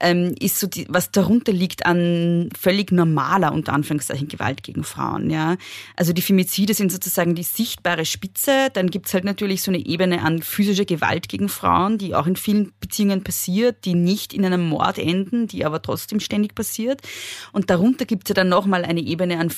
ähm, 0.00 0.34
ist 0.38 0.58
so 0.58 0.66
die, 0.66 0.86
was 0.88 1.10
darunter 1.10 1.52
liegt 1.52 1.86
an 1.86 2.48
völlig 2.58 2.92
normaler, 2.92 3.52
unter 3.52 3.72
Anführungszeichen, 3.72 4.28
Gewalt 4.28 4.62
gegen 4.62 4.84
Frauen. 4.84 5.30
Ja? 5.30 5.56
Also 5.96 6.12
die 6.12 6.22
Femizide 6.22 6.74
sind 6.74 6.92
sozusagen 6.92 7.34
die 7.34 7.42
sichtbare 7.42 8.04
Spitze. 8.04 8.68
Dann 8.72 8.90
gibt's 8.90 9.14
halt 9.14 9.24
natürlich 9.24 9.62
so 9.62 9.70
eine 9.70 9.84
Ebene 9.84 10.22
an 10.22 10.42
physischer 10.42 10.84
Gewalt 10.84 11.28
gegen 11.28 11.48
Frauen, 11.48 11.98
die 11.98 12.14
auch 12.14 12.26
in 12.26 12.36
vielen 12.36 12.72
Beziehungen 12.80 13.22
passiert, 13.22 13.84
die 13.84 13.94
nicht 13.94 14.34
in 14.34 14.44
einem 14.44 14.68
Mord 14.68 14.98
enden, 14.98 15.46
die 15.46 15.64
aber 15.64 15.80
trotzdem 15.80 16.20
ständig 16.20 16.54
passiert. 16.54 17.00
Und 17.52 17.70
darunter 17.70 18.04
gibt's 18.04 18.28
ja 18.28 18.34
dann 18.34 18.48
nochmal 18.48 18.84
eine 18.84 19.00
Ebene 19.00 19.38
an 19.38 19.52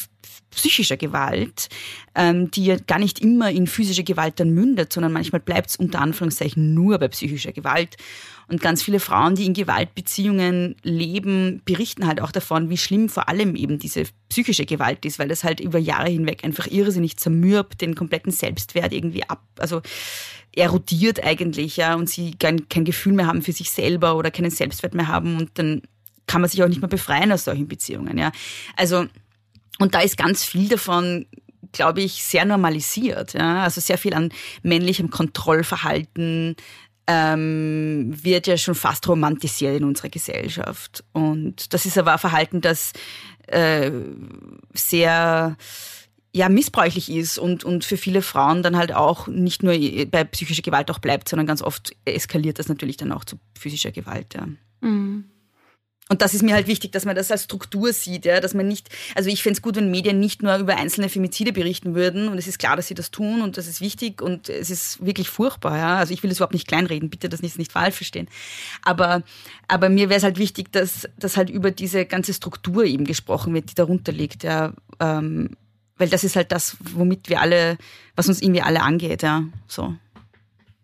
psychischer 0.50 0.96
Gewalt, 0.96 1.68
ähm, 2.14 2.50
die 2.50 2.66
ja 2.66 2.76
gar 2.76 2.98
nicht 2.98 3.20
immer 3.20 3.50
in 3.50 3.66
physische 3.66 4.04
Gewalt 4.04 4.40
dann 4.40 4.50
mündet, 4.50 4.92
sondern 4.92 5.12
manchmal 5.12 5.40
bleibt 5.40 5.70
es 5.70 5.76
unter 5.76 6.00
Anführungszeichen 6.00 6.74
nur 6.74 6.98
bei 6.98 7.08
psychischer 7.08 7.52
Gewalt. 7.52 7.96
Und 8.48 8.60
ganz 8.60 8.82
viele 8.82 9.00
Frauen, 9.00 9.34
die 9.34 9.44
in 9.44 9.54
Gewaltbeziehungen 9.54 10.76
leben, 10.82 11.62
berichten 11.64 12.06
halt 12.06 12.20
auch 12.20 12.30
davon, 12.30 12.70
wie 12.70 12.76
schlimm 12.76 13.08
vor 13.08 13.28
allem 13.28 13.56
eben 13.56 13.78
diese 13.78 14.04
psychische 14.28 14.66
Gewalt 14.66 15.04
ist, 15.04 15.18
weil 15.18 15.28
das 15.28 15.42
halt 15.42 15.58
über 15.58 15.78
Jahre 15.78 16.08
hinweg 16.08 16.44
einfach 16.44 16.68
irrsinnig 16.68 17.16
zermürbt, 17.16 17.80
den 17.80 17.96
kompletten 17.96 18.30
Selbstwert 18.30 18.92
irgendwie 18.92 19.24
ab, 19.28 19.42
also 19.58 19.82
erodiert 20.54 21.22
eigentlich, 21.24 21.76
ja, 21.76 21.94
und 21.96 22.08
sie 22.08 22.32
kein, 22.38 22.68
kein 22.68 22.84
Gefühl 22.84 23.14
mehr 23.14 23.26
haben 23.26 23.42
für 23.42 23.52
sich 23.52 23.70
selber 23.70 24.16
oder 24.16 24.30
keinen 24.30 24.50
Selbstwert 24.50 24.94
mehr 24.94 25.08
haben 25.08 25.36
und 25.36 25.50
dann 25.54 25.82
kann 26.26 26.40
man 26.40 26.48
sich 26.48 26.62
auch 26.62 26.68
nicht 26.68 26.80
mehr 26.80 26.88
befreien 26.88 27.32
aus 27.32 27.44
solchen 27.44 27.68
Beziehungen, 27.68 28.16
ja. 28.16 28.30
Also, 28.76 29.06
und 29.78 29.94
da 29.94 30.00
ist 30.00 30.16
ganz 30.16 30.44
viel 30.44 30.68
davon 30.68 31.26
glaube 31.72 32.00
ich, 32.00 32.24
sehr 32.24 32.44
normalisiert. 32.44 33.34
Ja? 33.34 33.62
Also 33.62 33.80
sehr 33.80 33.98
viel 33.98 34.14
an 34.14 34.30
männlichem 34.62 35.10
Kontrollverhalten 35.10 36.56
ähm, 37.06 38.12
wird 38.22 38.46
ja 38.46 38.56
schon 38.56 38.74
fast 38.74 39.08
romantisiert 39.08 39.76
in 39.76 39.84
unserer 39.84 40.08
Gesellschaft. 40.08 41.04
Und 41.12 41.72
das 41.72 41.86
ist 41.86 41.98
aber 41.98 42.12
ein 42.12 42.18
Verhalten, 42.18 42.60
das 42.60 42.92
äh, 43.46 43.90
sehr 44.74 45.56
ja, 46.32 46.48
missbräuchlich 46.50 47.10
ist 47.10 47.38
und, 47.38 47.64
und 47.64 47.84
für 47.84 47.96
viele 47.96 48.20
Frauen 48.20 48.62
dann 48.62 48.76
halt 48.76 48.92
auch 48.92 49.26
nicht 49.26 49.62
nur 49.62 49.72
bei 50.10 50.24
psychischer 50.24 50.62
Gewalt 50.62 50.90
auch 50.90 50.98
bleibt, 50.98 51.28
sondern 51.28 51.46
ganz 51.46 51.62
oft 51.62 51.96
eskaliert 52.04 52.58
das 52.58 52.68
natürlich 52.68 52.98
dann 52.98 53.12
auch 53.12 53.24
zu 53.24 53.36
physischer 53.58 53.90
Gewalt. 53.90 54.34
Ja. 54.34 54.46
Mhm. 54.80 55.24
Und 56.08 56.22
das 56.22 56.34
ist 56.34 56.42
mir 56.42 56.54
halt 56.54 56.68
wichtig, 56.68 56.92
dass 56.92 57.04
man 57.04 57.16
das 57.16 57.32
als 57.32 57.44
Struktur 57.44 57.92
sieht, 57.92 58.26
ja, 58.26 58.38
dass 58.40 58.54
man 58.54 58.68
nicht, 58.68 58.90
also 59.16 59.28
ich 59.28 59.42
fände 59.42 59.56
es 59.56 59.62
gut, 59.62 59.74
wenn 59.74 59.90
Medien 59.90 60.20
nicht 60.20 60.40
nur 60.40 60.56
über 60.56 60.76
einzelne 60.76 61.08
Femizide 61.08 61.52
berichten 61.52 61.96
würden 61.96 62.28
und 62.28 62.38
es 62.38 62.46
ist 62.46 62.60
klar, 62.60 62.76
dass 62.76 62.86
sie 62.86 62.94
das 62.94 63.10
tun 63.10 63.42
und 63.42 63.56
das 63.56 63.66
ist 63.66 63.80
wichtig 63.80 64.22
und 64.22 64.48
es 64.48 64.70
ist 64.70 65.04
wirklich 65.04 65.28
furchtbar, 65.28 65.78
ja. 65.78 65.96
Also 65.96 66.14
ich 66.14 66.22
will 66.22 66.30
das 66.30 66.38
überhaupt 66.38 66.54
nicht 66.54 66.68
kleinreden, 66.68 67.10
bitte 67.10 67.28
das 67.28 67.42
nicht, 67.42 67.58
nicht 67.58 67.72
falsch 67.72 67.96
verstehen. 67.96 68.28
Aber, 68.82 69.24
aber 69.66 69.88
mir 69.88 70.08
wäre 70.08 70.18
es 70.18 70.22
halt 70.22 70.38
wichtig, 70.38 70.70
dass, 70.70 71.08
dass 71.18 71.36
halt 71.36 71.50
über 71.50 71.72
diese 71.72 72.06
ganze 72.06 72.32
Struktur 72.32 72.84
eben 72.84 73.04
gesprochen 73.04 73.52
wird, 73.52 73.70
die 73.70 73.74
darunter 73.74 74.12
liegt, 74.12 74.44
ja. 74.44 74.74
Ähm, 75.00 75.56
weil 75.98 76.08
das 76.08 76.22
ist 76.22 76.36
halt 76.36 76.52
das, 76.52 76.76
womit 76.94 77.28
wir 77.28 77.40
alle, 77.40 77.78
was 78.14 78.28
uns 78.28 78.42
irgendwie 78.42 78.62
alle 78.62 78.82
angeht, 78.82 79.22
ja. 79.22 79.42
So. 79.66 79.96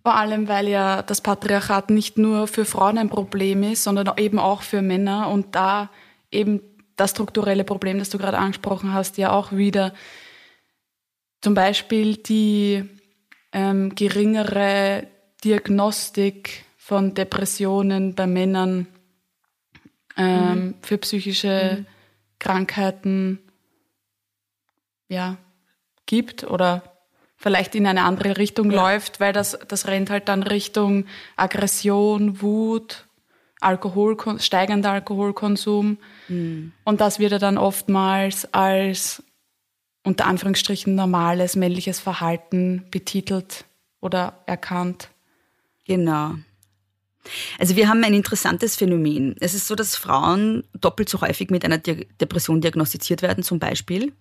Vor 0.03 0.17
allem, 0.17 0.49
weil 0.49 0.69
ja 0.69 1.03
das 1.03 1.21
Patriarchat 1.21 1.91
nicht 1.91 2.19
nur 2.19 2.49
für 2.49 2.65
Frauen 2.65 2.99
ein 2.99 3.09
Problem 3.09 3.63
ist, 3.63 3.85
sondern 3.85 4.11
eben 4.17 4.39
auch 4.39 4.63
für 4.63 4.83
Männer 4.83 5.29
und 5.29 5.55
da 5.55 5.91
eben 6.33 6.61
das 6.97 7.13
strukturelle 7.13 7.65
Problem, 7.65 7.99
das 7.99 8.11
du 8.11 8.19
gerade 8.19 8.39
angesprochen 8.39 8.93
hast, 8.93 9.17
ja 9.17 9.33
auch 9.33 9.53
wieder 9.53 9.95
zum 11.41 11.55
Beispiel 11.55 12.17
die 12.17 12.85
ähm, 13.53 13.95
geringere 13.95 15.07
Diagnostik 15.45 16.65
von 16.77 17.15
Depressionen 17.15 18.15
bei 18.15 18.27
Männern 18.27 18.87
ähm, 20.17 20.67
mhm. 20.67 20.75
für 20.83 20.99
psychische 20.99 21.79
mhm. 21.79 21.87
Krankheiten 22.39 23.39
ja, 25.09 25.37
gibt 26.07 26.45
oder 26.45 26.92
vielleicht 27.43 27.75
in 27.75 27.87
eine 27.87 28.05
andere 28.05 28.39
Richtung 28.39 28.71
ja. 28.71 28.81
läuft, 28.81 29.21
weil 29.21 29.33
das, 29.33 29.59
das 29.69 29.89
rennt 29.89 30.09
halt 30.11 30.29
dann 30.29 30.43
Richtung 30.45 31.07
Aggression, 31.37 32.41
Wut, 32.41 33.07
Alkohol, 33.61 34.17
steigender 34.39 34.93
Alkoholkonsum. 34.93 35.99
Mhm. 36.29 36.73
Und 36.85 37.01
das 37.01 37.19
wird 37.19 37.33
ja 37.33 37.39
dann 37.39 37.59
oftmals 37.59 38.53
als 38.55 39.23
unter 40.05 40.27
Anführungsstrichen 40.27 40.95
normales 40.95 41.57
männliches 41.57 42.01
Verhalten 42.01 42.85
betitelt 42.91 43.65
oder 44.01 44.35
erkannt. 44.47 45.09
Genau. 45.85 46.35
Also 47.59 47.77
wir 47.77 47.89
haben 47.89 48.03
ein 48.05 48.15
interessantes 48.15 48.77
Phänomen. 48.77 49.37
Es 49.41 49.55
ist 49.55 49.67
so, 49.67 49.75
dass 49.75 49.97
Frauen 49.97 50.65
doppelt 50.81 51.09
so 51.09 51.21
häufig 51.21 51.51
mit 51.51 51.65
einer 51.65 51.79
Depression 51.79 52.61
diagnostiziert 52.61 53.23
werden 53.23 53.45
zum 53.45 53.59
Beispiel. 53.59 54.13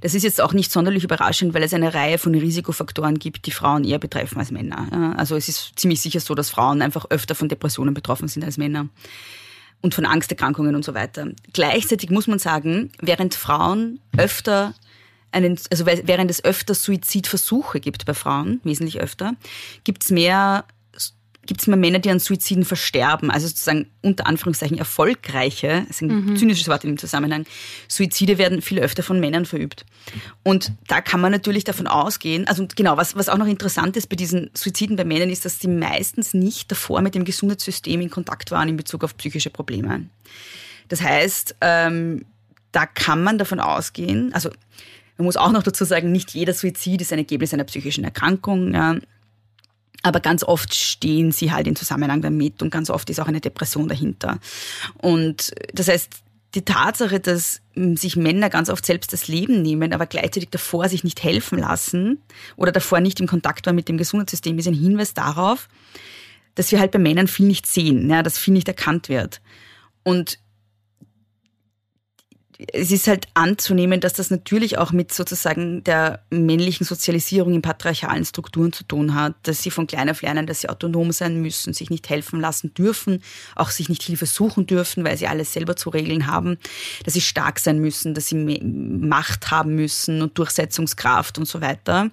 Das 0.00 0.14
ist 0.14 0.24
jetzt 0.24 0.40
auch 0.40 0.52
nicht 0.52 0.72
sonderlich 0.72 1.04
überraschend, 1.04 1.54
weil 1.54 1.62
es 1.62 1.74
eine 1.74 1.94
Reihe 1.94 2.18
von 2.18 2.34
Risikofaktoren 2.34 3.18
gibt, 3.18 3.46
die 3.46 3.52
Frauen 3.52 3.84
eher 3.84 3.98
betreffen 3.98 4.38
als 4.38 4.50
Männer. 4.50 5.14
Also 5.16 5.36
es 5.36 5.48
ist 5.48 5.78
ziemlich 5.78 6.00
sicher 6.00 6.20
so, 6.20 6.34
dass 6.34 6.50
Frauen 6.50 6.82
einfach 6.82 7.06
öfter 7.10 7.34
von 7.34 7.48
Depressionen 7.48 7.94
betroffen 7.94 8.28
sind 8.28 8.44
als 8.44 8.58
Männer 8.58 8.88
und 9.80 9.94
von 9.94 10.04
Angsterkrankungen 10.04 10.74
und 10.74 10.84
so 10.84 10.94
weiter. 10.94 11.28
Gleichzeitig 11.52 12.10
muss 12.10 12.26
man 12.26 12.38
sagen, 12.38 12.90
während 13.00 13.34
Frauen 13.34 14.00
öfter 14.16 14.74
einen, 15.32 15.58
also 15.70 15.86
während 15.86 16.30
es 16.30 16.44
öfter 16.44 16.74
Suizidversuche 16.74 17.78
gibt 17.78 18.04
bei 18.04 18.14
Frauen, 18.14 18.60
wesentlich 18.64 19.00
öfter, 19.00 19.34
gibt 19.84 20.02
es 20.02 20.10
mehr 20.10 20.64
gibt 21.46 21.62
es 21.62 21.66
mehr 21.66 21.76
Männer, 21.76 21.98
die 21.98 22.10
an 22.10 22.18
Suiziden 22.18 22.64
versterben, 22.64 23.30
also 23.30 23.48
sozusagen 23.48 23.86
unter 24.02 24.26
Anführungszeichen 24.26 24.78
erfolgreiche, 24.78 25.84
das 25.88 25.96
ist 25.96 26.02
ein 26.02 26.26
mhm. 26.26 26.36
zynisches 26.36 26.68
Wort 26.68 26.84
in 26.84 26.90
dem 26.90 26.98
Zusammenhang, 26.98 27.44
Suizide 27.88 28.38
werden 28.38 28.62
viel 28.62 28.78
öfter 28.78 29.02
von 29.02 29.20
Männern 29.20 29.46
verübt. 29.46 29.84
Und 30.42 30.72
da 30.86 31.00
kann 31.00 31.20
man 31.20 31.32
natürlich 31.32 31.64
davon 31.64 31.86
ausgehen, 31.86 32.46
also 32.46 32.66
genau, 32.76 32.96
was, 32.96 33.16
was 33.16 33.28
auch 33.28 33.38
noch 33.38 33.46
interessant 33.46 33.96
ist 33.96 34.08
bei 34.08 34.16
diesen 34.16 34.50
Suiziden 34.54 34.96
bei 34.96 35.04
Männern 35.04 35.30
ist, 35.30 35.44
dass 35.44 35.58
sie 35.58 35.68
meistens 35.68 36.34
nicht 36.34 36.70
davor 36.70 37.00
mit 37.00 37.14
dem 37.14 37.24
Gesundheitssystem 37.24 38.00
in 38.00 38.10
Kontakt 38.10 38.50
waren 38.50 38.68
in 38.68 38.76
Bezug 38.76 39.02
auf 39.02 39.16
psychische 39.16 39.50
Probleme. 39.50 40.06
Das 40.88 41.02
heißt, 41.02 41.56
ähm, 41.60 42.26
da 42.72 42.86
kann 42.86 43.22
man 43.22 43.38
davon 43.38 43.60
ausgehen, 43.60 44.32
also 44.34 44.50
man 45.16 45.26
muss 45.26 45.36
auch 45.36 45.52
noch 45.52 45.62
dazu 45.62 45.84
sagen, 45.84 46.12
nicht 46.12 46.30
jeder 46.30 46.54
Suizid 46.54 47.02
ist 47.02 47.12
ein 47.12 47.18
Ergebnis 47.18 47.52
einer 47.52 47.64
psychischen 47.64 48.04
Erkrankung. 48.04 48.72
Ja. 48.72 48.96
Aber 50.02 50.20
ganz 50.20 50.42
oft 50.42 50.74
stehen 50.74 51.30
sie 51.32 51.52
halt 51.52 51.66
in 51.66 51.76
Zusammenhang 51.76 52.22
damit 52.22 52.62
und 52.62 52.70
ganz 52.70 52.90
oft 52.90 53.10
ist 53.10 53.20
auch 53.20 53.28
eine 53.28 53.40
Depression 53.40 53.88
dahinter. 53.88 54.38
Und 54.98 55.52
das 55.74 55.88
heißt, 55.88 56.08
die 56.54 56.64
Tatsache, 56.64 57.20
dass 57.20 57.60
hm, 57.74 57.96
sich 57.96 58.16
Männer 58.16 58.50
ganz 58.50 58.70
oft 58.70 58.84
selbst 58.84 59.12
das 59.12 59.28
Leben 59.28 59.62
nehmen, 59.62 59.92
aber 59.92 60.06
gleichzeitig 60.06 60.50
davor 60.50 60.88
sich 60.88 61.04
nicht 61.04 61.22
helfen 61.22 61.58
lassen 61.58 62.20
oder 62.56 62.72
davor 62.72 63.00
nicht 63.00 63.20
im 63.20 63.26
Kontakt 63.26 63.66
waren 63.66 63.76
mit 63.76 63.88
dem 63.88 63.98
Gesundheitssystem, 63.98 64.58
ist 64.58 64.66
ein 64.66 64.74
Hinweis 64.74 65.14
darauf, 65.14 65.68
dass 66.54 66.72
wir 66.72 66.80
halt 66.80 66.90
bei 66.90 66.98
Männern 66.98 67.28
viel 67.28 67.46
nicht 67.46 67.66
sehen, 67.66 68.10
ja, 68.10 68.22
dass 68.22 68.38
viel 68.38 68.54
nicht 68.54 68.68
erkannt 68.68 69.08
wird. 69.08 69.40
Und 70.02 70.38
es 72.72 72.90
ist 72.90 73.06
halt 73.06 73.28
anzunehmen, 73.34 74.00
dass 74.00 74.12
das 74.12 74.30
natürlich 74.30 74.76
auch 74.76 74.92
mit 74.92 75.12
sozusagen 75.12 75.82
der 75.84 76.22
männlichen 76.30 76.84
Sozialisierung 76.84 77.54
in 77.54 77.62
patriarchalen 77.62 78.24
Strukturen 78.24 78.72
zu 78.72 78.84
tun 78.84 79.14
hat, 79.14 79.34
dass 79.44 79.62
sie 79.62 79.70
von 79.70 79.86
klein 79.86 80.10
auf 80.10 80.22
lernen, 80.22 80.46
dass 80.46 80.60
sie 80.60 80.68
autonom 80.68 81.12
sein 81.12 81.40
müssen, 81.40 81.72
sich 81.72 81.90
nicht 81.90 82.08
helfen 82.10 82.40
lassen 82.40 82.74
dürfen, 82.74 83.22
auch 83.54 83.70
sich 83.70 83.88
nicht 83.88 84.02
Hilfe 84.02 84.26
suchen 84.26 84.66
dürfen, 84.66 85.04
weil 85.04 85.16
sie 85.16 85.26
alles 85.26 85.52
selber 85.52 85.76
zu 85.76 85.90
regeln 85.90 86.26
haben, 86.26 86.58
dass 87.04 87.14
sie 87.14 87.20
stark 87.20 87.58
sein 87.58 87.78
müssen, 87.78 88.14
dass 88.14 88.26
sie 88.26 88.36
Macht 88.36 89.50
haben 89.50 89.74
müssen 89.74 90.20
und 90.20 90.36
Durchsetzungskraft 90.36 91.38
und 91.38 91.46
so 91.46 91.60
weiter. 91.60 92.10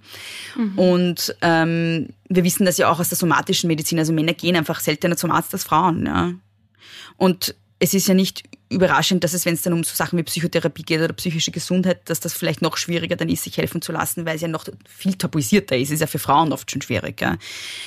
Mhm. 0.55 0.79
Und 0.79 1.35
ähm, 1.41 2.09
wir 2.29 2.43
wissen 2.43 2.65
das 2.65 2.77
ja 2.77 2.89
auch 2.89 2.99
aus 2.99 3.09
der 3.09 3.17
somatischen 3.17 3.67
Medizin, 3.67 3.99
also 3.99 4.13
Männer 4.13 4.33
gehen 4.33 4.55
einfach 4.55 4.79
seltener 4.79 5.17
zum 5.17 5.31
Arzt 5.31 5.53
als 5.53 5.63
Frauen. 5.63 6.05
Ja. 6.05 6.33
Und 7.17 7.55
es 7.79 7.93
ist 7.93 8.07
ja 8.07 8.13
nicht 8.13 8.43
überraschend, 8.69 9.23
dass 9.23 9.33
es, 9.33 9.45
wenn 9.45 9.53
es 9.53 9.61
dann 9.61 9.73
um 9.73 9.83
so 9.83 9.95
Sachen 9.95 10.17
wie 10.17 10.23
Psychotherapie 10.23 10.83
geht 10.83 11.01
oder 11.01 11.13
psychische 11.13 11.51
Gesundheit, 11.51 12.09
dass 12.09 12.19
das 12.19 12.33
vielleicht 12.33 12.61
noch 12.61 12.77
schwieriger 12.77 13.15
dann 13.15 13.29
ist, 13.29 13.43
sich 13.43 13.57
helfen 13.57 13.81
zu 13.81 13.91
lassen, 13.91 14.25
weil 14.25 14.35
es 14.35 14.41
ja 14.41 14.47
noch 14.47 14.65
viel 14.87 15.13
tabuisierter 15.13 15.77
ist. 15.77 15.87
Es 15.87 15.95
ist 15.95 16.01
ja 16.01 16.07
für 16.07 16.19
Frauen 16.19 16.51
oft 16.51 16.69
schon 16.69 16.81
schwierig. 16.81 17.21
Ja. 17.21 17.37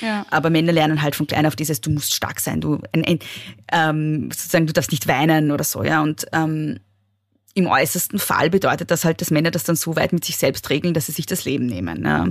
ja. 0.01 0.25
Aber 0.31 0.49
Männer 0.49 0.71
lernen 0.71 1.01
halt 1.01 1.15
von 1.15 1.27
klein 1.27 1.45
auf 1.45 1.55
dieses, 1.55 1.81
du 1.81 1.91
musst 1.91 2.15
stark 2.15 2.39
sein, 2.39 2.61
du 2.61 2.79
ein, 2.93 3.05
ein, 3.05 3.19
ähm, 3.71 4.31
sozusagen, 4.31 4.67
du 4.67 4.73
darfst 4.73 4.91
nicht 4.91 5.07
weinen 5.07 5.51
oder 5.51 5.63
so, 5.63 5.83
ja. 5.83 6.01
Und 6.01 6.25
ähm, 6.33 6.79
im 7.53 7.67
äußersten 7.67 8.17
Fall 8.17 8.49
bedeutet 8.49 8.91
das 8.91 9.05
halt, 9.05 9.21
dass 9.21 9.29
Männer 9.29 9.51
das 9.51 9.63
dann 9.63 9.75
so 9.75 9.95
weit 9.95 10.13
mit 10.13 10.25
sich 10.25 10.37
selbst 10.37 10.69
regeln, 10.69 10.93
dass 10.93 11.07
sie 11.07 11.11
sich 11.11 11.25
das 11.25 11.45
Leben 11.45 11.65
nehmen. 11.65 12.05
Ja. 12.05 12.27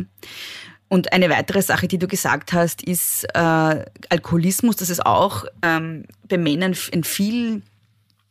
Und 0.88 1.12
eine 1.12 1.30
weitere 1.30 1.62
Sache, 1.62 1.86
die 1.86 1.98
du 1.98 2.08
gesagt 2.08 2.52
hast, 2.52 2.82
ist 2.82 3.24
äh, 3.34 3.38
Alkoholismus. 3.38 4.74
Das 4.74 4.90
ist 4.90 5.06
auch 5.06 5.44
ähm, 5.62 6.04
bei 6.28 6.36
Männern 6.36 6.74
ein 6.92 7.04
viel 7.04 7.62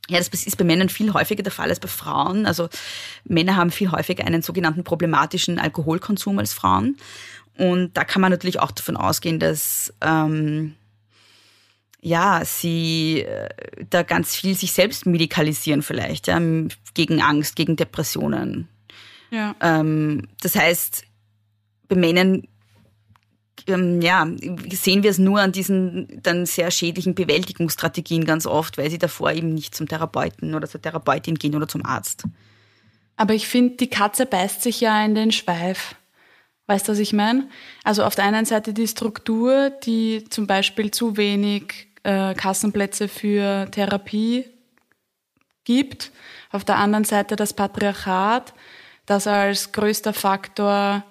ja, 0.10 0.18
das 0.18 0.28
ist 0.28 0.58
bei 0.58 0.64
Männern 0.64 0.90
viel 0.90 1.14
häufiger 1.14 1.44
der 1.44 1.52
Fall 1.52 1.70
als 1.70 1.80
bei 1.80 1.88
Frauen. 1.88 2.46
Also 2.46 2.70
Männer 3.26 3.56
haben 3.56 3.72
viel 3.72 3.92
häufiger 3.92 4.26
einen 4.26 4.42
sogenannten 4.42 4.84
problematischen 4.84 5.60
Alkoholkonsum 5.60 6.40
als 6.40 6.54
Frauen. 6.54 6.98
Und 7.58 7.96
da 7.96 8.04
kann 8.04 8.22
man 8.22 8.32
natürlich 8.32 8.60
auch 8.60 8.72
davon 8.72 8.98
ausgehen, 8.98 9.40
dass 9.40 9.94
ähm, 10.02 10.76
ja, 12.02 12.44
sie 12.46 13.22
äh, 13.22 13.50
da 13.90 14.04
ganz 14.04 14.36
viel 14.36 14.56
sich 14.56 14.72
selbst 14.72 15.06
medikalisieren 15.06 15.82
vielleicht, 15.82 16.28
ja, 16.28 16.40
gegen 16.94 17.22
Angst, 17.22 17.56
gegen 17.56 17.76
Depressionen. 17.76 18.68
Ja. 19.32 19.56
Ähm, 19.62 20.28
das 20.42 20.56
heißt, 20.56 21.04
bei 21.88 21.96
Männern 21.96 22.44
ja, 23.68 24.28
sehen 24.72 25.04
wir 25.04 25.10
es 25.10 25.18
nur 25.18 25.40
an 25.40 25.52
diesen 25.52 26.22
dann 26.24 26.46
sehr 26.46 26.72
schädlichen 26.72 27.16
Bewältigungsstrategien 27.16 28.26
ganz 28.26 28.46
oft, 28.46 28.78
weil 28.78 28.90
sie 28.90 28.98
davor 28.98 29.32
eben 29.32 29.54
nicht 29.54 29.76
zum 29.76 29.88
Therapeuten 29.88 30.56
oder 30.56 30.68
zur 30.68 30.82
Therapeutin 30.82 31.36
gehen 31.36 31.56
oder 31.56 31.68
zum 31.68 31.86
Arzt. 31.86 32.24
Aber 33.18 33.34
ich 33.34 33.48
finde, 33.48 33.76
die 33.76 33.90
Katze 33.90 34.26
beißt 34.26 34.62
sich 34.62 34.80
ja 34.82 35.04
in 35.04 35.14
den 35.14 35.32
Schweif. 35.32 35.96
Weißt 36.68 36.88
du, 36.88 36.92
was 36.92 37.00
ich 37.00 37.14
meine? 37.14 37.50
Also 37.84 38.04
auf 38.04 38.16
der 38.16 38.26
einen 38.26 38.46
Seite 38.46 38.74
die 38.74 38.88
Struktur, 38.88 39.72
die 39.72 40.24
zum 40.30 40.48
Beispiel 40.48 40.92
zu 40.92 41.18
wenig 41.18 41.88
äh, 42.04 42.34
Kassenplätze 42.36 43.08
für 43.08 43.68
Therapie 43.72 44.46
gibt. 45.64 46.12
Auf 46.52 46.64
der 46.64 46.78
anderen 46.78 47.04
Seite 47.04 47.36
das 47.36 47.54
Patriarchat, 47.54 48.54
das 49.06 49.28
als 49.28 49.72
größter 49.72 50.14
Faktor 50.14 51.04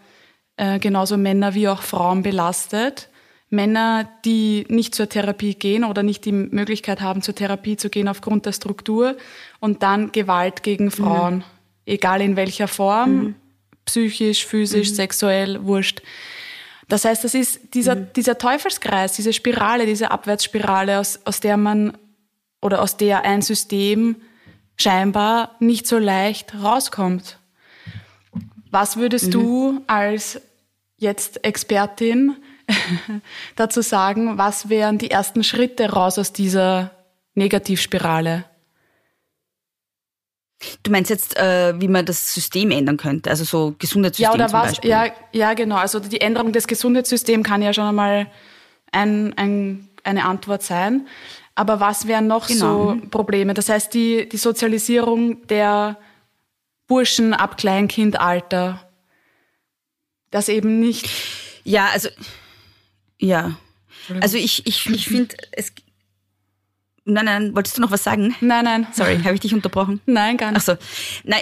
äh, 0.59 0.79
genauso 0.79 1.17
Männer 1.17 1.55
wie 1.55 1.69
auch 1.69 1.83
Frauen 1.83 2.23
belastet. 2.23 3.09
Männer, 3.51 4.09
die 4.25 4.67
nicht 4.69 4.95
zur 4.95 5.09
Therapie 5.09 5.55
gehen 5.55 5.85
oder 5.85 6.03
nicht 6.03 6.25
die 6.25 6.33
Möglichkeit 6.33 7.01
haben, 7.01 7.23
zur 7.23 7.35
Therapie 7.35 7.77
zu 7.77 7.89
gehen 7.89 8.09
aufgrund 8.09 8.45
der 8.45 8.53
Struktur 8.53 9.17
und 9.61 9.83
dann 9.83 10.13
Gewalt 10.13 10.63
gegen 10.63 10.91
Frauen, 10.91 11.37
mhm. 11.37 11.45
egal 11.87 12.21
in 12.21 12.37
welcher 12.37 12.69
Form, 12.69 13.15
mhm. 13.15 13.35
psychisch, 13.87 14.45
physisch, 14.45 14.91
mhm. 14.91 14.95
sexuell, 14.95 15.65
wurscht. 15.65 16.03
Das 16.89 17.05
heißt, 17.05 17.25
das 17.25 17.35
ist 17.35 17.75
dieser, 17.75 17.95
mhm. 17.95 18.09
dieser 18.17 18.37
Teufelskreis, 18.37 19.15
diese 19.15 19.33
Spirale, 19.33 19.87
diese 19.87 20.11
Abwärtsspirale, 20.11 20.99
aus, 20.99 21.21
aus 21.25 21.41
der 21.41 21.57
man 21.57 21.97
oder 22.61 22.83
aus 22.83 22.97
der 22.99 23.25
ein 23.25 23.41
System 23.41 24.17
scheinbar 24.77 25.57
nicht 25.59 25.87
so 25.87 25.99
leicht 25.99 26.55
rauskommt. 26.55 27.39
Was 28.71 28.97
würdest 28.99 29.29
mhm. 29.29 29.31
du 29.31 29.81
als 29.87 30.41
jetzt 30.99 31.45
Expertin 31.45 32.37
dazu 33.57 33.81
sagen, 33.81 34.37
was 34.37 34.69
wären 34.69 34.99
die 34.99 35.11
ersten 35.11 35.43
Schritte 35.43 35.91
raus 35.91 36.19
aus 36.19 36.33
dieser 36.33 36.91
Negativspirale? 37.35 38.45
Du 40.83 40.91
meinst 40.91 41.09
jetzt, 41.09 41.37
äh, 41.37 41.81
wie 41.81 41.87
man 41.87 42.05
das 42.05 42.35
System 42.35 42.73
ändern 42.73 42.97
könnte, 42.97 43.31
also 43.31 43.45
so 43.45 43.77
Gesundheitssystem 43.79 44.25
ja, 44.25 44.35
oder 44.35 44.49
zum 44.49 44.59
was, 44.59 44.69
Beispiel? 44.71 44.91
Ja, 44.91 45.07
ja, 45.33 45.55
genau. 45.55 45.77
Also 45.77 46.01
die 46.01 46.21
Änderung 46.21 46.53
des 46.53 46.67
Gesundheitssystems 46.67 47.47
kann 47.47 47.63
ja 47.63 47.73
schon 47.73 47.85
einmal 47.85 48.27
ein, 48.91 49.35
ein, 49.39 49.89
eine 50.03 50.25
Antwort 50.25 50.65
sein. 50.65 51.07
Aber 51.55 51.79
was 51.79 52.09
wären 52.09 52.27
noch 52.27 52.49
genau. 52.49 52.95
so 52.95 53.09
Probleme? 53.09 53.55
Das 53.55 53.69
heißt, 53.69 53.95
die, 53.95 54.29
die 54.29 54.37
Sozialisierung 54.37 55.47
der 55.47 55.97
Burschen 56.89 57.35
ab 57.35 57.57
Kleinkindalter 57.57 58.88
das 60.31 60.49
eben 60.49 60.81
nicht. 60.81 61.09
Ja, 61.65 61.89
also 61.93 62.09
ja. 63.19 63.59
Also 64.21 64.37
ich, 64.39 64.67
ich, 64.67 64.87
ich 64.87 65.07
finde, 65.07 65.35
es. 65.53 65.73
Nein, 67.05 67.25
nein, 67.25 67.55
wolltest 67.55 67.79
du 67.79 67.81
noch 67.81 67.91
was 67.91 68.05
sagen? 68.05 68.35
Nein, 68.41 68.65
nein. 68.65 68.87
Sorry, 68.93 69.19
habe 69.23 69.35
ich 69.35 69.41
dich 69.41 69.55
unterbrochen? 69.55 70.01
Nein, 70.07 70.37
gar 70.37 70.53
nicht. 70.53 70.61
Ach 70.61 70.65
so. 70.65 70.77
Nein, 71.25 71.41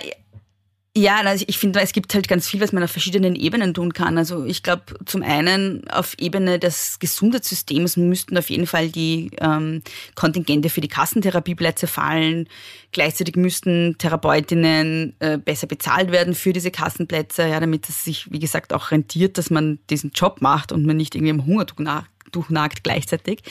ja, 0.97 1.21
also 1.21 1.45
ich 1.47 1.59
finde, 1.59 1.81
es 1.81 1.93
gibt 1.93 2.15
halt 2.15 2.27
ganz 2.27 2.49
viel, 2.49 2.59
was 2.63 2.73
man 2.73 2.83
auf 2.83 2.91
verschiedenen 2.91 3.37
Ebenen 3.37 3.75
tun 3.75 3.93
kann. 3.93 4.17
Also 4.17 4.47
ich 4.47 4.63
glaube, 4.63 4.95
zum 5.05 5.23
einen 5.23 5.87
auf 5.91 6.15
Ebene 6.19 6.59
des 6.59 6.99
Gesundheitssystems 6.99 7.99
müssten 7.99 8.39
auf 8.39 8.49
jeden 8.49 8.67
Fall 8.67 8.89
die 8.89 9.31
ähm, 9.39 9.83
Kontingente 10.15 10.71
für 10.71 10.81
die 10.81 10.89
Kassentherapieplätze 10.89 11.87
fallen. 11.87 12.49
Gleichzeitig 12.93 13.37
müssten 13.37 13.97
Therapeutinnen 13.99 15.15
äh, 15.19 15.37
besser 15.37 15.67
bezahlt 15.67 16.13
werden 16.13 16.35
für 16.35 16.55
diese 16.55 16.71
Kassenplätze, 16.71 17.47
ja, 17.47 17.61
damit 17.61 17.87
es 17.91 18.03
sich, 18.03 18.33
wie 18.33 18.39
gesagt, 18.39 18.73
auch 18.73 18.91
rentiert, 18.91 19.37
dass 19.37 19.51
man 19.51 19.79
diesen 19.91 20.13
Job 20.13 20.41
macht 20.41 20.73
und 20.73 20.87
man 20.87 20.97
nicht 20.97 21.15
irgendwie 21.15 21.31
im 21.31 21.45
Hungertuch 21.45 21.81
nach 21.81 22.07
durchnagt 22.37 22.85
gleichzeitig. 22.85 23.43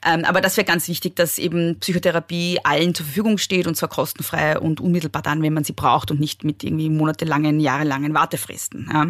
Aber 0.00 0.40
das 0.40 0.56
wäre 0.56 0.64
ganz 0.64 0.88
wichtig, 0.88 1.16
dass 1.16 1.38
eben 1.38 1.78
Psychotherapie 1.78 2.58
allen 2.64 2.94
zur 2.94 3.06
Verfügung 3.06 3.38
steht 3.38 3.66
und 3.66 3.76
zwar 3.76 3.88
kostenfrei 3.88 4.58
und 4.58 4.80
unmittelbar 4.80 5.22
dann, 5.22 5.42
wenn 5.42 5.52
man 5.52 5.64
sie 5.64 5.72
braucht 5.72 6.10
und 6.10 6.20
nicht 6.20 6.44
mit 6.44 6.64
irgendwie 6.64 6.88
monatelangen, 6.90 7.60
jahrelangen 7.60 8.14
Wartefristen. 8.14 8.90
Ja. 8.92 9.06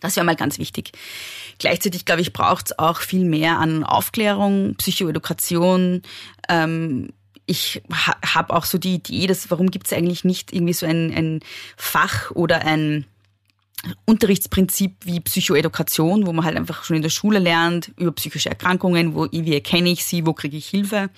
Das 0.00 0.16
wäre 0.16 0.26
mal 0.26 0.36
ganz 0.36 0.58
wichtig. 0.58 0.92
Gleichzeitig, 1.58 2.04
glaube 2.04 2.20
ich, 2.20 2.32
braucht 2.32 2.66
es 2.66 2.78
auch 2.78 3.00
viel 3.00 3.24
mehr 3.24 3.58
an 3.58 3.84
Aufklärung, 3.84 4.76
Psychoedukation. 4.76 6.02
Ähm, 6.48 7.10
ich 7.46 7.82
ha 7.90 8.16
habe 8.34 8.54
auch 8.54 8.64
so 8.64 8.78
die 8.78 8.94
Idee, 8.96 9.26
dass 9.26 9.50
warum 9.50 9.70
gibt 9.70 9.86
es 9.86 9.92
eigentlich 9.92 10.24
nicht 10.24 10.52
irgendwie 10.52 10.74
so 10.74 10.86
ein, 10.86 11.12
ein 11.12 11.40
Fach 11.76 12.30
oder 12.32 12.64
ein 12.64 13.06
Unterrichtsprinzip 14.04 14.96
wie 15.04 15.20
Psychoedukation, 15.20 16.26
wo 16.26 16.32
man 16.32 16.44
halt 16.44 16.56
einfach 16.56 16.84
schon 16.84 16.96
in 16.96 17.02
der 17.02 17.10
Schule 17.10 17.38
lernt 17.38 17.92
über 17.96 18.12
psychische 18.12 18.48
Erkrankungen, 18.48 19.14
wo 19.14 19.28
wie 19.30 19.54
erkenne 19.54 19.90
ich 19.90 20.04
sie, 20.04 20.26
wo 20.26 20.32
kriege 20.32 20.56
ich 20.56 20.66
Hilfe. 20.68 21.10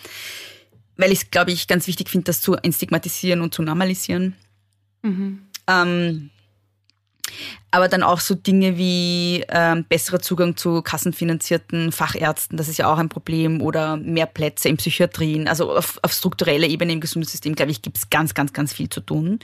Weil 0.97 1.13
ich 1.13 1.21
es, 1.21 1.31
glaube 1.31 1.53
ich, 1.53 1.67
ganz 1.67 1.87
wichtig 1.87 2.11
finde, 2.11 2.25
das 2.25 2.43
zu 2.43 2.55
entstigmatisieren 2.55 3.41
und 3.41 3.55
zu 3.55 3.63
normalisieren. 3.63 4.37
Mhm. 5.03 5.47
Ähm, 5.67 6.31
aber 7.71 7.89
dann 7.89 8.03
auch 8.03 8.21
so 8.21 8.35
Dinge 8.35 8.77
wie 8.77 9.45
ähm, 9.49 9.85
besserer 9.89 10.21
Zugang 10.21 10.57
zu 10.57 10.83
kassenfinanzierten 10.83 11.93
Fachärzten, 11.93 12.57
das 12.57 12.69
ist 12.69 12.79
ja 12.79 12.93
auch 12.93 12.99
ein 12.99 13.09
Problem, 13.09 13.63
oder 13.63 13.97
mehr 13.97 14.27
Plätze 14.27 14.69
in 14.69 14.77
Psychiatrien. 14.77 15.47
Also 15.47 15.77
auf, 15.77 15.99
auf 16.03 16.13
struktureller 16.13 16.67
Ebene 16.67 16.93
im 16.93 17.01
Gesundheitssystem, 17.01 17.55
glaube 17.55 17.71
ich, 17.71 17.83
gibt 17.83 17.99
es 17.99 18.11
ganz, 18.11 18.35
ganz, 18.35 18.53
ganz 18.53 18.73
viel 18.73 18.89
zu 18.89 19.01
tun. 19.01 19.39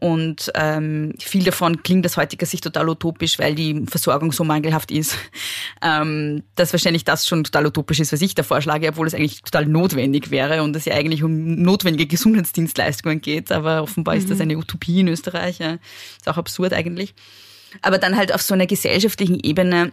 Und 0.00 0.50
ähm, 0.54 1.12
viel 1.18 1.44
davon 1.44 1.82
klingt 1.82 2.06
aus 2.06 2.16
heutiger 2.16 2.46
Sicht 2.46 2.64
total 2.64 2.88
utopisch, 2.88 3.38
weil 3.38 3.54
die 3.54 3.84
Versorgung 3.86 4.32
so 4.32 4.44
mangelhaft 4.44 4.90
ist, 4.90 5.16
ähm, 5.82 6.42
dass 6.54 6.72
wahrscheinlich 6.72 7.04
das 7.04 7.26
schon 7.26 7.44
total 7.44 7.66
utopisch 7.66 8.00
ist, 8.00 8.12
was 8.12 8.22
ich 8.22 8.34
da 8.34 8.42
vorschlage, 8.42 8.88
obwohl 8.88 9.06
es 9.06 9.14
eigentlich 9.14 9.42
total 9.42 9.66
notwendig 9.66 10.30
wäre 10.30 10.62
und 10.62 10.74
es 10.74 10.86
ja 10.86 10.94
eigentlich 10.94 11.22
um 11.22 11.56
notwendige 11.62 12.06
Gesundheitsdienstleistungen 12.06 13.20
geht. 13.20 13.52
Aber 13.52 13.82
offenbar 13.82 14.14
mhm. 14.14 14.20
ist 14.20 14.30
das 14.30 14.38
mhm. 14.38 14.42
eine 14.42 14.56
Utopie 14.56 15.00
in 15.00 15.08
Österreich. 15.08 15.58
Ja. 15.58 15.74
Ist 16.18 16.28
auch 16.28 16.38
absurd 16.38 16.72
eigentlich. 16.72 17.14
Aber 17.82 17.98
dann 17.98 18.16
halt 18.16 18.34
auf 18.34 18.42
so 18.42 18.54
einer 18.54 18.66
gesellschaftlichen 18.66 19.38
Ebene 19.38 19.92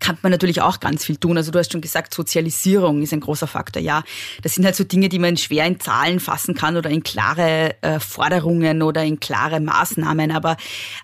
kann 0.00 0.18
man 0.22 0.30
natürlich 0.30 0.60
auch 0.62 0.80
ganz 0.80 1.04
viel 1.04 1.16
tun. 1.16 1.36
Also 1.36 1.50
du 1.50 1.58
hast 1.58 1.72
schon 1.72 1.80
gesagt, 1.80 2.14
Sozialisierung 2.14 3.02
ist 3.02 3.12
ein 3.12 3.20
großer 3.20 3.46
Faktor. 3.46 3.82
Ja, 3.82 4.04
das 4.42 4.54
sind 4.54 4.64
halt 4.64 4.76
so 4.76 4.84
Dinge, 4.84 5.08
die 5.08 5.18
man 5.18 5.36
schwer 5.36 5.66
in 5.66 5.80
Zahlen 5.80 6.20
fassen 6.20 6.54
kann 6.54 6.76
oder 6.76 6.90
in 6.90 7.02
klare 7.02 7.74
äh, 7.82 7.98
Forderungen 7.98 8.82
oder 8.82 9.04
in 9.04 9.18
klare 9.18 9.60
Maßnahmen. 9.60 10.30
Aber, 10.30 10.56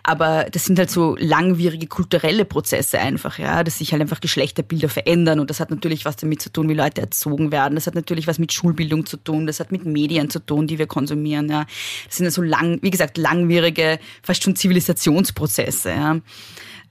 aber 0.02 0.46
das 0.50 0.64
sind 0.64 0.78
halt 0.78 0.90
so 0.90 1.16
langwierige 1.18 1.86
kulturelle 1.86 2.44
Prozesse 2.44 2.98
einfach, 2.98 3.38
ja, 3.38 3.64
dass 3.64 3.78
sich 3.78 3.92
halt 3.92 4.02
einfach 4.02 4.20
Geschlechterbilder 4.20 4.88
verändern. 4.88 5.40
Und 5.40 5.50
das 5.50 5.60
hat 5.60 5.70
natürlich 5.70 6.04
was 6.04 6.16
damit 6.16 6.40
zu 6.40 6.50
tun, 6.50 6.68
wie 6.68 6.74
Leute 6.74 7.00
erzogen 7.00 7.50
werden. 7.50 7.74
Das 7.74 7.86
hat 7.86 7.94
natürlich 7.94 8.26
was 8.26 8.38
mit 8.38 8.52
Schulbildung 8.52 9.06
zu 9.06 9.16
tun. 9.16 9.46
Das 9.46 9.60
hat 9.60 9.72
mit 9.72 9.84
Medien 9.84 10.30
zu 10.30 10.38
tun, 10.38 10.66
die 10.66 10.78
wir 10.78 10.86
konsumieren. 10.86 11.48
Ja, 11.48 11.66
das 12.06 12.16
sind 12.16 12.30
so 12.30 12.42
also 12.42 12.42
lang, 12.42 12.78
wie 12.82 12.90
gesagt, 12.90 13.18
langwierige, 13.18 13.98
fast 14.22 14.44
schon 14.44 14.56
Zivilisationsprozesse. 14.56 15.90
Ja. 15.90 16.20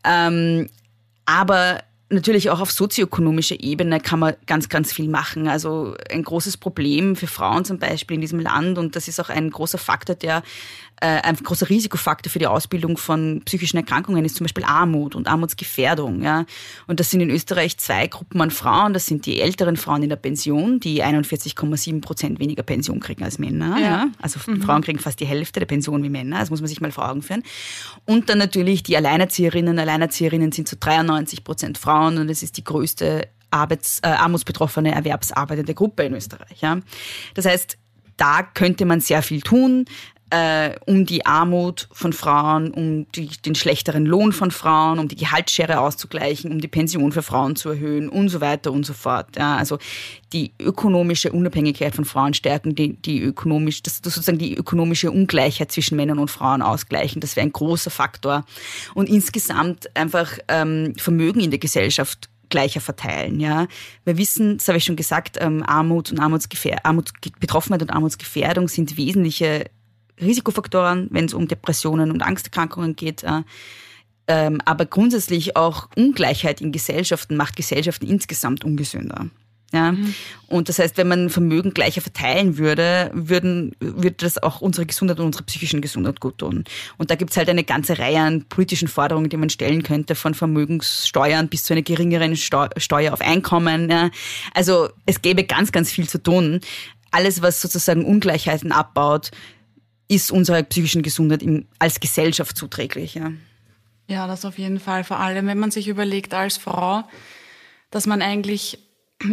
Ähm, 0.06 0.68
aber 1.26 1.84
natürlich 2.10 2.50
auch 2.50 2.60
auf 2.60 2.72
sozioökonomischer 2.72 3.60
Ebene 3.60 4.00
kann 4.00 4.20
man 4.20 4.36
ganz, 4.46 4.70
ganz 4.70 4.94
viel 4.94 5.10
machen. 5.10 5.48
Also 5.48 5.96
ein 6.12 6.24
großes 6.24 6.58
Problem 6.58 7.16
für 7.16 7.28
Frauen 7.28 7.66
zum 7.66 7.80
Beispiel 7.80 8.16
in 8.16 8.22
diesem 8.22 8.40
Land 8.40 8.78
und 8.78 8.96
das 8.96 9.08
ist 9.08 9.20
auch 9.20 9.30
ein 9.30 9.50
großer 9.50 9.78
Faktor, 9.78 10.16
der 10.16 10.44
ein 11.06 11.36
großer 11.36 11.70
Risikofaktor 11.70 12.32
für 12.32 12.40
die 12.40 12.48
Ausbildung 12.48 12.98
von 12.98 13.42
psychischen 13.46 13.78
Erkrankungen 13.78 14.24
ist 14.24 14.36
zum 14.36 14.46
Beispiel 14.46 14.64
Armut 14.64 15.16
und 15.16 15.28
Armutsgefährdung. 15.28 16.24
Ja. 16.24 16.46
Und 16.88 17.00
das 17.00 17.12
sind 17.12 17.22
in 17.22 17.30
Österreich 17.30 17.78
zwei 17.78 18.08
Gruppen 18.08 18.42
an 18.42 18.52
Frauen. 18.52 18.94
Das 18.94 19.06
sind 19.06 19.26
die 19.26 19.42
älteren 19.42 19.76
Frauen 19.76 20.04
in 20.04 20.10
der 20.10 20.16
Pension, 20.16 20.80
die 20.80 21.04
41,7 21.04 22.02
Prozent 22.02 22.40
weniger 22.40 22.64
Pension 22.64 23.00
kriegen 23.00 23.24
als 23.24 23.38
Männer. 23.38 23.78
Ja. 23.80 23.86
ja. 23.86 24.08
Also 24.22 24.40
mhm. 24.46 24.62
Frauen 24.62 24.82
kriegen 24.82 25.00
fast 25.00 25.20
die 25.20 25.26
Hälfte 25.26 25.60
der 25.60 25.68
Pension 25.68 26.04
wie 26.04 26.10
Männer. 26.10 26.40
Das 26.40 26.50
muss 26.50 26.62
man 26.62 26.68
sich 26.68 26.80
mal 26.80 26.92
vor 26.92 27.10
Augen 27.10 27.22
führen. 27.22 27.44
Und 28.06 28.30
dann 28.30 28.38
natürlich 28.38 28.84
die 28.84 28.96
Alleinerzieherinnen. 28.96 29.78
Alleinerzieherinnen 29.78 30.52
sind 30.52 30.68
zu 30.68 30.78
93 30.78 31.44
Prozent 31.44 31.78
Frauen 31.78 32.18
und 32.18 32.30
es 32.30 32.44
ist 32.44 32.58
die 32.58 32.64
größte 32.64 33.28
Arbeits, 33.52 34.00
äh, 34.00 34.08
armutsbetroffene 34.08 34.94
erwerbsarbeitende 34.94 35.74
Gruppe 35.74 36.04
in 36.04 36.14
Österreich. 36.14 36.62
Ja. 36.62 36.80
Das 37.36 37.46
heißt, 37.46 37.78
da 38.18 38.44
könnte 38.44 38.86
man 38.86 39.00
sehr 39.00 39.22
viel 39.22 39.42
tun 39.42 39.86
äh, 40.34 40.76
um 40.88 41.06
die 41.06 41.28
Armut 41.28 41.88
von 41.92 42.12
Frauen, 42.12 42.72
um 42.72 43.06
die, 43.12 43.28
den 43.28 43.54
schlechteren 43.54 44.08
Lohn 44.08 44.32
von 44.32 44.50
Frauen, 44.50 44.98
um 44.98 45.08
die 45.08 45.16
Gehaltsschere 45.16 45.80
auszugleichen, 45.80 46.52
um 46.52 46.60
die 46.60 46.68
Pension 46.68 47.12
für 47.12 47.22
Frauen 47.22 47.56
zu 47.56 47.70
erhöhen 47.70 48.10
und 48.10 48.30
so 48.30 48.42
weiter 48.42 48.72
und 48.72 48.84
so 48.84 48.94
fort. 48.94 49.28
Ja, 49.38 49.58
also 49.58 49.78
die 50.34 50.52
ökonomische 50.60 51.32
Unabhängigkeit 51.32 51.94
von 51.94 52.04
Frauen 52.04 52.34
stärken, 52.34 52.74
die, 52.74 52.94
die 52.94 53.22
ökonomisch, 53.22 53.84
das, 53.84 54.02
das 54.02 54.16
sozusagen 54.16 54.40
die 54.40 54.56
ökonomische 54.56 55.12
Ungleichheit 55.12 55.72
zwischen 55.72 55.98
Männern 55.98 56.18
und 56.18 56.32
Frauen 56.32 56.64
ausgleichen. 56.64 57.22
Das 57.22 57.36
wäre 57.36 57.46
ein 57.46 57.54
großer 57.54 57.92
Faktor. 57.92 58.44
Und 58.96 59.10
insgesamt 59.10 59.96
einfach 59.96 60.40
ähm, 60.48 60.96
Vermögen 60.98 61.42
in 61.42 61.52
der 61.52 61.60
Gesellschaft 61.60 62.30
gleicher 62.50 62.82
verteilen. 62.82 63.40
Ja, 63.40 63.68
wir 64.04 64.18
wissen, 64.18 64.58
das 64.58 64.68
habe 64.68 64.80
ich 64.80 64.84
schon 64.84 64.96
gesagt, 64.96 65.38
ähm, 65.40 65.64
Armut 65.64 66.12
und 66.12 66.20
Armutsgefähr 66.20 66.84
Armutsbetroffenheit 66.86 67.84
und 67.84 67.92
Armutsgefährdung 67.92 68.68
sind 68.68 68.98
wesentliche 68.98 69.66
Risikofaktoren, 70.20 71.08
wenn 71.12 71.26
es 71.26 71.34
um 71.34 71.48
Depressionen 71.48 72.12
und 72.12 72.22
Angsterkrankungen 72.22 72.96
geht. 72.96 73.24
Äh, 73.24 73.42
ähm, 74.28 74.62
aber 74.66 74.86
grundsätzlich 74.86 75.58
auch 75.58 75.90
Ungleichheit 75.96 76.62
in 76.62 76.72
Gesellschaften 76.72 77.36
macht 77.36 77.56
Gesellschaften 77.56 78.08
insgesamt 78.08 78.64
ungesünder. 78.64 79.28
Ja? 79.74 79.92
Mhm. 79.92 80.14
Und 80.48 80.70
das 80.70 80.80
heißt, 80.80 80.96
wenn 80.98 81.08
man 81.08 81.30
Vermögen 81.30 81.74
gleicher 81.74 82.00
verteilen 82.00 82.58
würde, 82.58 83.12
würden, 83.14 83.76
würde 83.80 84.16
das 84.18 84.42
auch 84.42 84.62
unsere 84.62 84.86
Gesundheit 84.86 85.20
und 85.20 85.26
unsere 85.26 85.44
psychischen 85.44 85.82
Gesundheit 85.82 86.22
gut 86.22 86.38
tun. 86.38 86.64
Und 86.98 87.12
da 87.12 87.16
gibt's 87.16 87.36
halt 87.36 87.50
eine 87.50 87.64
ganze 87.64 87.98
Reihe 87.98 88.20
an 88.20 88.46
politischen 88.46 88.88
Forderungen, 88.88 89.30
die 89.30 89.38
man 89.38 89.50
stellen 89.50 89.84
könnte, 89.84 90.16
von 90.16 90.36
Vermögenssteuern 90.36 91.50
bis 91.50 91.64
zu 91.64 91.74
einer 91.74 91.82
geringeren 91.82 92.38
Steuer 92.38 93.14
auf 93.14 93.22
Einkommen. 93.22 93.90
Ja? 93.90 94.12
Also 94.54 94.90
es 95.06 95.22
gäbe 95.22 95.44
ganz, 95.44 95.72
ganz 95.72 95.92
viel 95.92 96.08
zu 96.08 96.22
tun. 96.22 96.62
Alles, 97.12 97.42
was 97.42 97.62
sozusagen 97.62 98.06
Ungleichheiten 98.06 98.72
abbaut, 98.72 99.32
ist 100.08 100.32
unserer 100.32 100.64
psychischen 100.64 101.02
Gesundheit 101.02 101.44
als 101.80 102.00
Gesellschaft 102.00 102.58
zuträglich. 102.58 103.16
Ja. 103.16 103.32
ja, 104.08 104.28
das 104.28 104.46
auf 104.46 104.58
jeden 104.58 104.80
Fall. 104.80 105.04
Vor 105.04 105.20
allem, 105.20 105.48
wenn 105.48 105.60
man 105.60 105.72
sich 105.72 105.88
überlegt 105.88 106.34
als 106.34 106.58
Frau, 106.58 107.04
dass 107.92 108.06
man 108.06 108.22
eigentlich 108.22 108.80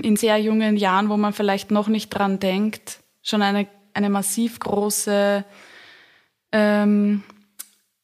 in 0.02 0.16
sehr 0.16 0.38
jungen 0.38 0.76
Jahren, 0.76 1.08
wo 1.08 1.16
man 1.16 1.32
vielleicht 1.32 1.70
noch 1.70 1.88
nicht 1.88 2.10
dran 2.10 2.38
denkt, 2.38 3.00
schon 3.22 3.42
eine, 3.42 3.66
eine 3.94 4.10
massiv 4.10 4.58
große 4.60 5.44
ähm, 6.52 7.22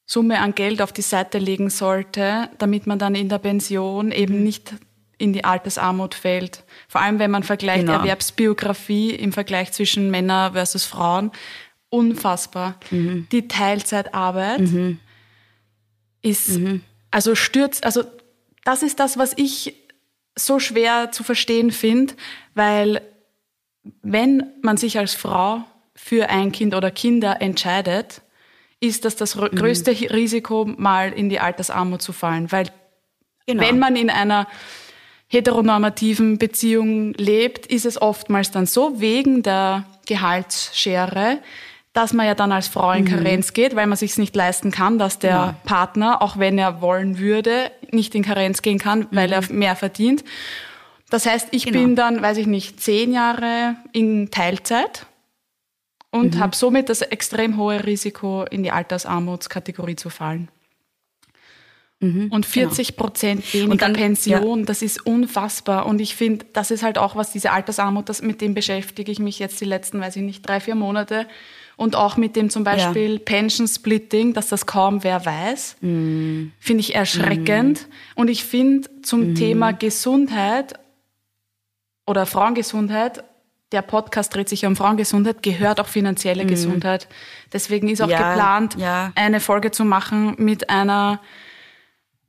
Summe 0.05 0.39
an 0.39 0.55
Geld 0.55 0.81
auf 0.81 0.93
die 0.93 1.01
Seite 1.01 1.37
legen 1.37 1.69
sollte, 1.69 2.49
damit 2.57 2.87
man 2.87 2.97
dann 2.97 3.15
in 3.15 3.29
der 3.29 3.39
Pension 3.39 4.11
eben 4.11 4.37
mhm. 4.37 4.43
nicht 4.43 4.73
in 5.17 5.33
die 5.33 5.43
Altersarmut 5.43 6.15
fällt. 6.15 6.63
Vor 6.87 7.01
allem, 7.01 7.19
wenn 7.19 7.31
man 7.31 7.43
vergleicht 7.43 7.85
genau. 7.85 7.99
Erwerbsbiografie 7.99 9.11
im 9.11 9.33
Vergleich 9.33 9.71
zwischen 9.71 10.11
Männern 10.11 10.53
versus 10.53 10.85
Frauen. 10.85 11.31
Unfassbar. 11.89 12.75
Mhm. 12.91 13.27
Die 13.31 13.47
Teilzeitarbeit 13.47 14.59
mhm. 14.59 14.99
ist, 16.21 16.49
mhm. 16.49 16.81
also 17.11 17.35
stürzt, 17.35 17.85
also 17.85 18.03
das 18.63 18.83
ist 18.83 18.99
das, 18.99 19.17
was 19.17 19.33
ich 19.37 19.75
so 20.35 20.59
schwer 20.59 21.11
zu 21.11 21.23
verstehen 21.23 21.71
finde, 21.71 22.13
weil 22.53 23.01
wenn 24.01 24.43
man 24.61 24.77
sich 24.77 24.97
als 24.97 25.13
Frau 25.15 25.63
für 25.95 26.29
ein 26.29 26.51
Kind 26.51 26.75
oder 26.75 26.91
Kinder 26.91 27.41
entscheidet, 27.41 28.21
ist 28.79 29.05
das 29.05 29.15
das 29.15 29.35
mhm. 29.35 29.47
größte 29.55 29.91
Risiko, 29.91 30.65
mal 30.65 31.11
in 31.11 31.29
die 31.29 31.39
Altersarmut 31.39 32.01
zu 32.01 32.13
fallen. 32.13 32.51
Weil 32.51 32.67
genau. 33.45 33.63
wenn 33.63 33.79
man 33.79 33.95
in 33.95 34.09
einer 34.09 34.47
heteronormativen 35.27 36.37
Beziehung 36.37 37.13
lebt, 37.13 37.65
ist 37.65 37.85
es 37.85 38.01
oftmals 38.01 38.51
dann 38.51 38.65
so 38.65 39.01
wegen 39.01 39.43
der 39.43 39.85
Gehaltsschere, 40.05 41.39
dass 41.97 42.13
man 42.13 42.27
ja 42.27 42.35
dann 42.35 42.51
als 42.51 42.67
Frau 42.67 42.91
in 42.91 43.05
mhm. 43.05 43.09
Karenz 43.09 43.53
geht, 43.53 43.75
weil 43.75 43.87
man 43.87 43.97
sich 43.97 44.15
nicht 44.19 44.35
leisten 44.35 44.69
kann, 44.69 44.99
dass 44.99 45.17
der 45.17 45.31
ja. 45.31 45.55
Partner, 45.65 46.21
auch 46.21 46.37
wenn 46.37 46.59
er 46.59 46.79
wollen 46.79 47.17
würde, 47.17 47.71
nicht 47.91 48.13
in 48.13 48.21
Karenz 48.21 48.61
gehen 48.61 48.77
kann, 48.77 49.07
weil 49.09 49.27
mhm. 49.29 49.33
er 49.33 49.51
mehr 49.51 49.75
verdient. 49.75 50.23
Das 51.09 51.25
heißt, 51.25 51.47
ich 51.51 51.65
genau. 51.65 51.79
bin 51.79 51.95
dann, 51.95 52.21
weiß 52.21 52.37
ich 52.37 52.45
nicht, 52.45 52.79
zehn 52.79 53.11
Jahre 53.13 53.77
in 53.93 54.29
Teilzeit 54.29 55.07
und 56.11 56.35
mhm. 56.35 56.39
habe 56.39 56.55
somit 56.55 56.89
das 56.89 57.01
extrem 57.01 57.57
hohe 57.57 57.83
Risiko, 57.83 58.43
in 58.43 58.61
die 58.61 58.71
Altersarmutskategorie 58.71 59.95
zu 59.95 60.11
fallen. 60.11 60.49
Mhm, 61.99 62.27
und 62.31 62.45
40 62.45 62.89
genau. 62.89 63.03
Prozent 63.03 63.53
weniger 63.55 63.75
dann, 63.77 63.93
Pension, 63.93 64.59
ja. 64.59 64.65
das 64.65 64.83
ist 64.83 65.03
unfassbar. 65.03 65.87
Und 65.87 65.99
ich 65.99 66.15
finde, 66.15 66.45
das 66.53 66.69
ist 66.69 66.83
halt 66.83 66.99
auch 66.99 67.15
was, 67.15 67.31
diese 67.31 67.51
Altersarmut, 67.51 68.07
das, 68.07 68.21
mit 68.21 68.39
dem 68.39 68.53
beschäftige 68.53 69.11
ich 69.11 69.17
mich 69.17 69.39
jetzt 69.39 69.59
die 69.59 69.65
letzten, 69.65 69.99
weiß 69.99 70.15
ich 70.15 70.21
nicht, 70.21 70.47
drei, 70.47 70.59
vier 70.59 70.75
Monate 70.75 71.25
und 71.77 71.95
auch 71.95 72.17
mit 72.17 72.35
dem 72.35 72.49
zum 72.49 72.63
Beispiel 72.63 73.13
ja. 73.13 73.19
Pension 73.23 73.67
Splitting, 73.67 74.33
dass 74.33 74.49
das 74.49 74.65
kaum 74.65 75.03
wer 75.03 75.25
weiß, 75.25 75.77
mm. 75.79 76.47
finde 76.59 76.81
ich 76.81 76.95
erschreckend. 76.95 77.87
Mm. 77.87 78.19
Und 78.19 78.29
ich 78.29 78.43
finde 78.43 78.89
zum 79.03 79.31
mm. 79.31 79.35
Thema 79.35 79.71
Gesundheit 79.73 80.73
oder 82.07 82.25
Frauengesundheit, 82.25 83.23
der 83.71 83.83
Podcast 83.83 84.33
dreht 84.33 84.49
sich 84.49 84.63
ja 84.63 84.69
um 84.69 84.75
Frauengesundheit, 84.75 85.43
gehört 85.43 85.79
auch 85.79 85.87
finanzielle 85.87 86.45
mm. 86.45 86.47
Gesundheit. 86.47 87.07
Deswegen 87.53 87.89
ist 87.89 88.01
auch 88.01 88.09
ja, 88.09 88.31
geplant, 88.31 88.75
ja. 88.79 89.11
eine 89.13 89.39
Folge 89.39 89.69
zu 89.69 89.85
machen 89.85 90.33
mit 90.39 90.71
einer 90.71 91.21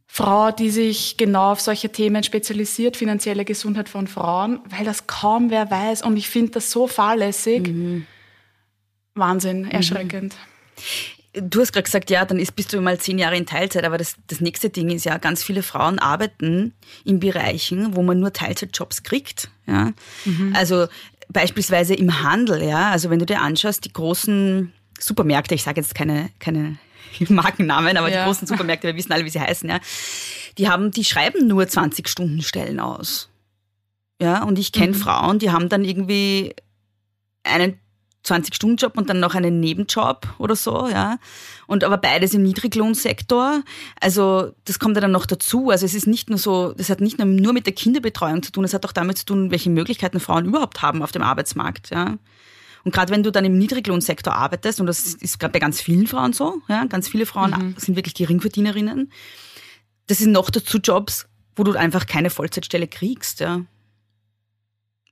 Frau, 0.07 0.51
die 0.51 0.69
sich 0.69 1.17
genau 1.17 1.53
auf 1.53 1.61
solche 1.63 1.89
Themen 1.89 2.23
spezialisiert, 2.23 2.99
finanzielle 2.99 3.47
Gesundheit 3.47 3.89
von 3.89 4.09
Frauen, 4.09 4.61
weil 4.67 4.85
das 4.85 5.07
kaum 5.07 5.49
wer 5.49 5.71
weiß. 5.71 6.03
Und 6.03 6.19
ich 6.19 6.29
finde 6.29 6.53
das 6.53 6.71
so 6.71 6.87
fahrlässig. 6.87 7.69
Mhm 7.69 8.07
Wahnsinn, 9.19 9.63
mhm. 9.63 9.71
erschreckend. 9.71 10.37
Du 11.35 11.61
hast 11.61 11.73
gerade 11.73 11.85
gesagt, 11.85 12.11
ja, 12.11 12.25
dann 12.25 12.39
ist, 12.39 12.57
bist 12.57 12.73
du 12.73 12.81
mal 12.81 12.99
zehn 12.99 13.19
Jahre 13.19 13.37
in 13.37 13.47
Teilzeit, 13.47 13.85
aber 13.85 13.99
das, 13.99 14.17
das 14.27 14.41
nächste 14.41 14.71
Ding 14.71 14.91
ist 14.91 15.05
ja, 15.05 15.19
ganz 15.19 15.43
viele 15.43 15.63
Frauen 15.63 15.99
arbeiten 15.99 16.73
in 17.05 17.21
Bereichen, 17.21 17.95
wo 17.95 18.03
man 18.03 18.19
nur 18.19 18.33
Teilzeitjobs 18.33 19.03
kriegt. 19.03 19.51
Ja? 19.67 19.93
Mhm. 20.25 20.55
Also 20.57 20.89
beispielsweise 21.29 21.95
im 21.95 22.23
Handel, 22.23 22.63
ja. 22.63 22.91
Also 22.91 23.11
wenn 23.11 23.19
du 23.19 23.27
dir 23.27 23.41
anschaust, 23.41 23.85
die 23.85 23.93
großen 23.93 24.73
Supermärkte, 24.99 25.55
ich 25.55 25.63
sage 25.63 25.81
jetzt 25.81 25.95
keine, 25.95 26.31
keine 26.39 26.79
Markennamen, 27.29 27.97
aber 27.97 28.11
ja. 28.11 28.21
die 28.21 28.25
großen 28.27 28.47
Supermärkte, 28.49 28.89
wir 28.89 28.97
wissen 28.97 29.13
alle, 29.13 29.25
wie 29.25 29.31
sie 29.31 29.41
heißen, 29.41 29.69
ja, 29.69 29.81
die 30.57 30.69
haben, 30.69 30.91
die 30.91 31.05
schreiben 31.05 31.47
nur 31.47 31.69
20 31.69 32.09
Stunden 32.09 32.43
Stellen 32.43 32.81
aus. 32.81 33.29
Ja, 34.21 34.43
und 34.43 34.59
ich 34.59 34.73
kenne 34.73 34.93
mhm. 34.93 35.01
Frauen, 35.01 35.39
die 35.39 35.51
haben 35.51 35.69
dann 35.69 35.85
irgendwie 35.85 36.55
einen 37.45 37.79
20-Stunden-Job 38.29 38.97
und 38.97 39.09
dann 39.09 39.21
noch 39.21 39.35
einen 39.35 39.61
Nebenjob 39.61 40.27
oder 40.39 40.57
so, 40.57 40.89
ja. 40.89 41.19
Und 41.67 41.85
aber 41.85 41.99
beides 41.99 42.35
im 42.35 42.43
Niedriglohnsektor. 42.43 43.63
Also 44.01 44.53
das 44.65 44.79
kommt 44.79 44.97
ja 44.97 45.01
dann 45.01 45.13
noch 45.13 45.27
dazu. 45.27 45.71
Also 45.71 45.87
es 45.87 45.95
ist 45.95 46.07
nicht 46.07 46.31
nur 46.31 46.39
so, 46.39 46.73
das 46.73 46.91
hat 46.91 47.01
nicht 47.01 47.19
nur 47.19 47.53
mit 47.53 47.67
der 47.67 47.75
Kinderbetreuung 47.75 48.43
zu 48.43 48.53
tun, 48.53 48.65
es 48.65 48.75
hat 48.75 48.85
auch 48.87 48.93
damit 48.93 49.19
zu 49.19 49.27
tun, 49.27 49.51
welche 49.51 49.71
Möglichkeiten 49.71 50.21
Frauen 50.21 50.47
überhaupt 50.47 50.83
haben 50.83 51.03
auf 51.03 51.13
dem 51.13 51.23
Arbeitsmarkt, 51.23 51.91
ja. 51.91 52.19
Und 52.85 52.95
gerade 52.95 53.13
wenn 53.13 53.23
du 53.23 53.33
dann 53.33 53.45
im 53.45 53.59
Niedriglohnsektor 53.59 54.35
arbeitest, 54.35 54.81
und 54.81 54.87
das 54.87 55.15
ist 55.15 55.39
gerade 55.39 55.53
bei 55.53 55.59
ganz 55.59 55.81
vielen 55.81 56.07
Frauen 56.07 56.33
so, 56.33 56.63
ja, 56.69 56.85
ganz 56.85 57.09
viele 57.09 57.27
Frauen 57.27 57.51
mhm. 57.51 57.75
sind 57.77 57.97
wirklich 57.97 58.15
Geringverdienerinnen, 58.15 59.13
das 60.07 60.19
sind 60.19 60.33
noch 60.33 60.49
dazu 60.49 60.79
Jobs, 60.79 61.27
wo 61.55 61.65
du 61.65 61.73
einfach 61.73 62.07
keine 62.07 62.31
Vollzeitstelle 62.31 62.89
kriegst, 62.89 63.41
ja. 63.41 63.63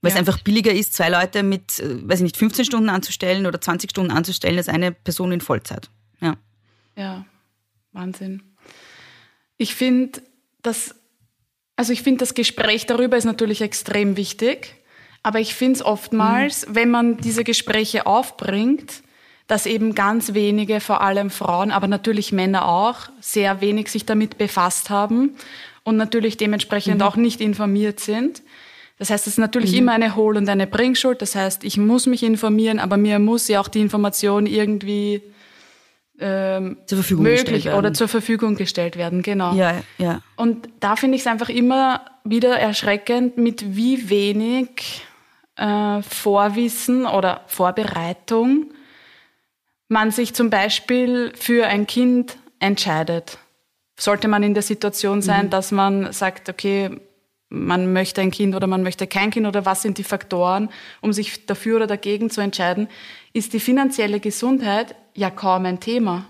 Weil 0.07 0.13
ja. 0.13 0.21
es 0.21 0.29
einfach 0.29 0.43
billiger 0.43 0.73
ist, 0.73 0.95
zwei 0.95 1.09
Leute 1.09 1.43
mit, 1.43 1.81
äh, 1.81 2.09
weiß 2.09 2.21
ich 2.21 2.25
nicht, 2.25 2.37
15 2.37 2.65
Stunden 2.65 2.89
anzustellen 2.89 3.47
oder 3.47 3.61
20 3.61 3.91
Stunden 3.91 4.13
anzustellen, 4.13 4.57
als 4.57 4.69
eine 4.69 4.93
Person 4.93 5.33
in 5.33 5.41
Vollzeit. 5.41 5.91
Ja. 6.21 6.37
Ja, 6.97 7.27
Wahnsinn. 7.93 8.43
Ich 9.59 9.75
finde, 9.75 10.23
das, 10.63 10.95
also 11.77 11.93
ich 11.93 12.03
finde, 12.03 12.19
das 12.21 12.35
Gespräch 12.35 12.87
darüber 12.87 13.17
ist 13.17 13.25
natürlich 13.25 13.61
extrem 13.61 14.17
wichtig. 14.17 14.77
Aber 15.23 15.41
ich 15.41 15.57
finde 15.57 15.81
es 15.81 15.85
oftmals, 15.85 16.69
mhm. 16.69 16.75
wenn 16.77 16.91
man 16.91 17.17
diese 17.17 17.43
Gespräche 17.43 18.07
aufbringt, 18.07 19.03
dass 19.49 19.67
eben 19.67 19.95
ganz 19.97 20.35
wenige, 20.35 20.79
vor 20.81 21.01
allem 21.01 21.31
Frauen, 21.31 21.73
aber 21.73 21.89
natürlich 21.89 22.31
Männer 22.31 22.69
auch, 22.69 23.09
sehr 23.21 23.61
wenig 23.61 23.89
sich 23.89 24.07
damit 24.07 24.39
befasst 24.39 24.89
haben 24.89 25.35
und 25.83 25.97
natürlich 25.97 26.37
dementsprechend 26.37 26.97
mhm. 26.97 27.03
auch 27.03 27.17
nicht 27.17 27.41
informiert 27.41 27.99
sind. 27.99 28.43
Das 28.99 29.11
heißt, 29.11 29.27
es 29.27 29.35
ist 29.35 29.39
natürlich 29.39 29.73
mhm. 29.73 29.79
immer 29.79 29.93
eine 29.93 30.17
Hohl- 30.17 30.37
und 30.37 30.49
eine 30.49 30.67
Bringschuld. 30.67 31.21
Das 31.21 31.35
heißt, 31.35 31.65
ich 31.65 31.77
muss 31.77 32.07
mich 32.07 32.23
informieren, 32.23 32.79
aber 32.79 32.97
mir 32.97 33.19
muss 33.19 33.49
ja 33.49 33.61
auch 33.61 33.69
die 33.69 33.81
Information 33.81 34.47
irgendwie 34.47 35.23
ähm, 36.19 36.79
zur 36.87 36.99
Verfügung 36.99 37.25
möglich 37.25 37.69
oder 37.69 37.93
zur 37.93 38.09
Verfügung 38.09 38.57
gestellt 38.57 38.97
werden. 38.97 39.23
Genau. 39.23 39.55
Ja, 39.55 39.83
ja. 39.99 40.23
Und 40.37 40.69
da 40.81 40.97
finde 40.97 41.17
ich 41.17 41.23
es 41.23 41.27
einfach 41.27 41.51
immer 41.51 42.05
wieder 42.25 42.59
erschreckend, 42.59 43.37
mit 43.37 43.77
wie 43.77 44.09
wenig 44.09 45.05
äh, 45.57 46.01
Vorwissen 46.03 47.05
oder 47.07 47.43
Vorbereitung 47.47 48.71
man 49.89 50.11
sich 50.11 50.35
zum 50.35 50.51
Beispiel 50.51 51.33
für 51.37 51.67
ein 51.67 51.87
Kind 51.87 52.39
entscheidet. 52.59 53.39
Sollte 53.99 54.29
man 54.29 54.43
in 54.43 54.55
der 54.55 54.63
Situation 54.63 55.23
sein, 55.23 55.47
mhm. 55.47 55.51
dass 55.51 55.71
man 55.71 56.13
sagt, 56.13 56.49
okay, 56.49 57.01
man 57.49 57.93
möchte 57.93 58.21
ein 58.21 58.31
Kind 58.31 58.55
oder 58.55 58.67
man 58.67 58.83
möchte 58.83 59.07
kein 59.07 59.31
Kind 59.31 59.47
oder 59.47 59.65
was 59.65 59.83
sind 59.83 59.99
die 59.99 60.05
Faktoren, 60.05 60.69
um 61.01 61.13
sich 61.13 61.47
dafür 61.47 61.77
oder 61.77 61.87
dagegen 61.87 62.31
zu 62.31 62.41
entscheiden, 62.41 62.89
ist 63.33 63.53
die 63.53 63.61
finanzielle 63.61 64.21
Gesundheit 64.21 64.97
ja 65.15 65.31
kaum 65.31 65.65
ein 65.67 65.81
Thema. 65.81 66.27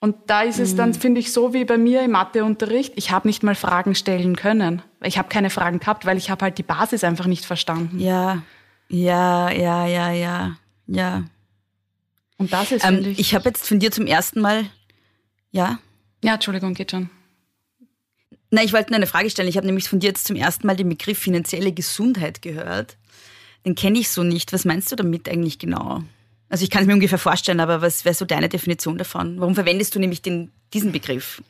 Und 0.00 0.16
da 0.26 0.42
ist 0.42 0.58
es 0.58 0.74
dann, 0.74 0.90
mhm. 0.90 0.94
finde 0.94 1.20
ich, 1.20 1.32
so 1.32 1.54
wie 1.54 1.64
bei 1.64 1.78
mir 1.78 2.02
im 2.02 2.12
Matheunterricht, 2.12 2.94
ich 2.96 3.12
habe 3.12 3.28
nicht 3.28 3.44
mal 3.44 3.54
Fragen 3.54 3.94
stellen 3.94 4.34
können. 4.34 4.82
Ich 5.00 5.16
habe 5.16 5.28
keine 5.28 5.48
Fragen 5.48 5.78
gehabt, 5.78 6.06
weil 6.06 6.16
ich 6.16 6.28
habe 6.28 6.44
halt 6.44 6.58
die 6.58 6.64
Basis 6.64 7.04
einfach 7.04 7.26
nicht 7.26 7.44
verstanden. 7.44 8.00
Ja, 8.00 8.42
ja, 8.88 9.50
ja, 9.50 9.86
ja, 9.86 10.10
ja, 10.10 10.56
ja. 10.88 11.22
Und 12.36 12.52
das 12.52 12.72
ist, 12.72 12.84
ähm, 12.84 13.04
ich... 13.04 13.20
Ich 13.20 13.34
habe 13.34 13.44
jetzt 13.48 13.68
von 13.68 13.78
dir 13.78 13.92
zum 13.92 14.06
ersten 14.06 14.40
Mal, 14.40 14.64
ja? 15.52 15.78
Ja, 16.24 16.34
Entschuldigung, 16.34 16.74
geht 16.74 16.90
schon 16.90 17.08
Na, 18.54 18.62
ich 18.62 18.74
wollte 18.74 18.90
nur 18.90 18.96
eine 18.96 19.06
Frage 19.06 19.30
stellen. 19.30 19.48
Ich 19.48 19.56
habe 19.56 19.66
nämlich 19.66 19.88
von 19.88 19.98
dir 19.98 20.08
jetzt 20.08 20.26
zum 20.26 20.36
ersten 20.36 20.66
Mal 20.66 20.76
den 20.76 20.90
Begriff 20.90 21.18
finanzielle 21.18 21.72
Gesundheit 21.72 22.42
gehört. 22.42 22.98
Den 23.64 23.74
kenne 23.74 23.98
ich 23.98 24.10
so 24.10 24.22
nicht. 24.22 24.52
Was 24.52 24.66
meinst 24.66 24.92
du 24.92 24.96
damit 24.96 25.26
eigentlich 25.26 25.58
genau? 25.58 26.02
Also 26.50 26.62
ich 26.62 26.68
kann 26.68 26.82
es 26.82 26.86
mir 26.86 26.92
ungefähr 26.92 27.18
vorstellen, 27.18 27.60
aber 27.60 27.80
was 27.80 28.04
wäre 28.04 28.14
so 28.14 28.26
deine 28.26 28.50
Definition 28.50 28.98
davon? 28.98 29.40
Warum 29.40 29.54
verwendest 29.54 29.94
du 29.94 29.98
nämlich 29.98 30.20
den, 30.20 30.52
diesen 30.74 30.92
Begriff? 30.92 31.42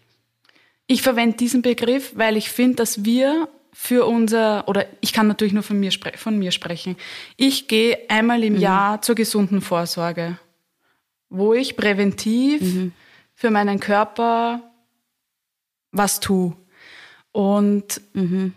Ich 0.87 1.03
verwende 1.03 1.37
diesen 1.37 1.61
Begriff, 1.61 2.13
weil 2.15 2.37
ich 2.37 2.51
finde, 2.51 2.77
dass 2.77 3.05
wir 3.05 3.49
für 3.73 4.07
unser, 4.07 4.69
oder 4.69 4.87
ich 5.01 5.13
kann 5.13 5.27
natürlich 5.27 5.55
nur 5.55 5.65
von 5.65 5.81
mir, 5.81 5.91
von 6.15 6.39
mir 6.39 6.53
sprechen, 6.53 6.97
ich 7.37 7.67
gehe 7.67 7.99
einmal 8.11 8.45
im 8.45 8.55
mhm. 8.55 8.61
Jahr 8.61 9.03
zur 9.03 9.17
gesunden 9.17 9.61
Vorsorge, 9.61 10.39
wo 11.31 11.53
ich 11.53 11.77
präventiv 11.77 12.61
mhm. 12.61 12.93
für 13.35 13.51
meinen 13.51 13.81
Körper 13.81 14.63
was 15.91 16.21
tue. 16.21 16.55
Und 17.33 18.01
mhm. 18.13 18.53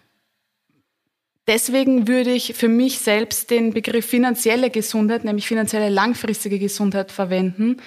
deswegen 1.48 2.08
würde 2.08 2.32
ich 2.32 2.54
für 2.54 2.68
mich 2.68 3.00
selbst 3.00 3.50
den 3.50 3.74
Begriff 3.74 4.06
finanzielle 4.06 4.70
Gesundheit, 4.70 5.24
nämlich 5.24 5.48
finanzielle 5.48 5.90
langfristige 5.90 6.60
Gesundheit 6.60 7.12
verwenden, 7.12 7.78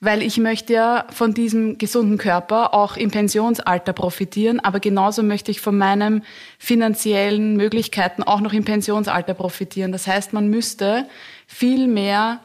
weil 0.00 0.22
ich 0.22 0.38
möchte 0.38 0.72
ja 0.72 1.06
von 1.10 1.34
diesem 1.34 1.76
gesunden 1.76 2.16
Körper 2.16 2.72
auch 2.72 2.96
im 2.96 3.10
Pensionsalter 3.10 3.92
profitieren, 3.92 4.58
aber 4.58 4.80
genauso 4.80 5.22
möchte 5.22 5.50
ich 5.50 5.60
von 5.60 5.76
meinen 5.76 6.24
finanziellen 6.58 7.56
Möglichkeiten 7.56 8.22
auch 8.22 8.40
noch 8.40 8.54
im 8.54 8.64
Pensionsalter 8.64 9.34
profitieren. 9.34 9.92
Das 9.92 10.06
heißt, 10.06 10.32
man 10.32 10.48
müsste 10.48 11.06
viel 11.46 11.86
mehr 11.86 12.40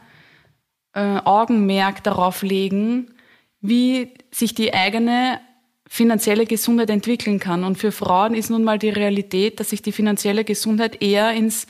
äh, 0.93 1.20
Augenmerk 1.24 2.04
darauf 2.04 2.41
legen, 2.41 3.14
wie 3.62 4.14
sich 4.32 4.54
die 4.54 4.74
eigene 4.74 5.39
finanzielle 5.88 6.46
Gesundheit 6.46 6.90
entwickeln 6.90 7.40
kann. 7.40 7.64
Und 7.64 7.78
für 7.78 7.92
Frauen 7.92 8.34
ist 8.34 8.50
nun 8.50 8.64
mal 8.64 8.80
die 8.80 8.90
Realität, 8.90 9.60
dass 9.60 9.70
sich 9.70 9.82
die 9.82 9.92
finanzielle 9.92 10.44
Gesundheit 10.44 11.02
eher 11.02 11.32
ins 11.32 11.68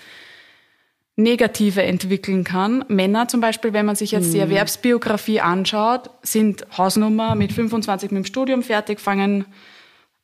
Negative 1.17 1.81
entwickeln 1.81 2.43
kann. 2.43 2.83
Männer 2.89 3.27
zum 3.27 3.39
Beispiel, 3.39 3.71
wenn 3.71 3.85
man 3.85 3.95
sich 3.95 4.11
jetzt 4.11 4.33
die 4.33 4.37
mhm. 4.37 4.43
Erwerbsbiografie 4.43 5.39
anschaut, 5.39 6.09
sind 6.21 6.65
Hausnummer 6.77 7.35
mit 7.35 7.53
25 7.53 8.11
mit 8.11 8.23
dem 8.23 8.25
Studium 8.25 8.63
fertig, 8.63 8.99
fangen 8.99 9.45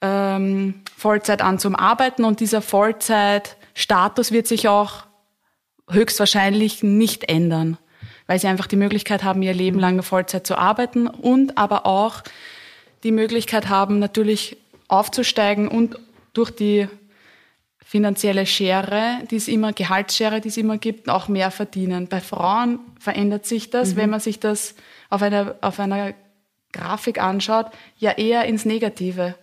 ähm, 0.01 0.81
Vollzeit 0.97 1.41
an 1.41 1.59
zum 1.59 1.75
Arbeiten 1.75 2.25
und 2.25 2.41
dieser 2.41 2.61
Vollzeitstatus 2.61 4.31
wird 4.31 4.47
sich 4.47 4.67
auch 4.67 5.05
höchstwahrscheinlich 5.89 6.83
nicht 6.83 7.29
ändern, 7.29 7.77
weil 8.27 8.39
sie 8.39 8.47
einfach 8.47 8.67
die 8.67 8.75
Möglichkeit 8.75 9.23
haben, 9.23 9.41
ihr 9.43 9.53
Leben 9.53 9.79
lang 9.79 10.01
Vollzeit 10.03 10.45
zu 10.45 10.57
arbeiten 10.57 11.07
und 11.07 11.57
aber 11.57 11.85
auch 11.85 12.23
die 13.03 13.11
Möglichkeit 13.11 13.69
haben, 13.69 13.99
natürlich 13.99 14.57
aufzusteigen 14.87 15.67
und 15.67 15.97
durch 16.33 16.51
die 16.51 16.87
finanzielle 17.83 18.45
Schere, 18.45 19.19
die 19.29 19.35
es 19.35 19.47
immer, 19.47 19.73
Gehaltsschere, 19.73 20.39
die 20.39 20.47
es 20.47 20.57
immer 20.57 20.77
gibt, 20.77 21.09
auch 21.09 21.27
mehr 21.27 21.51
verdienen. 21.51 22.07
Bei 22.07 22.21
Frauen 22.21 22.79
verändert 22.99 23.45
sich 23.45 23.69
das, 23.69 23.93
mhm. 23.93 23.95
wenn 23.97 24.09
man 24.11 24.19
sich 24.19 24.39
das 24.39 24.75
auf 25.09 25.21
einer, 25.21 25.55
auf 25.61 25.79
einer 25.79 26.13
Grafik 26.71 27.21
anschaut, 27.21 27.67
ja 27.97 28.11
eher 28.11 28.45
ins 28.45 28.63
Negative. 28.63 29.35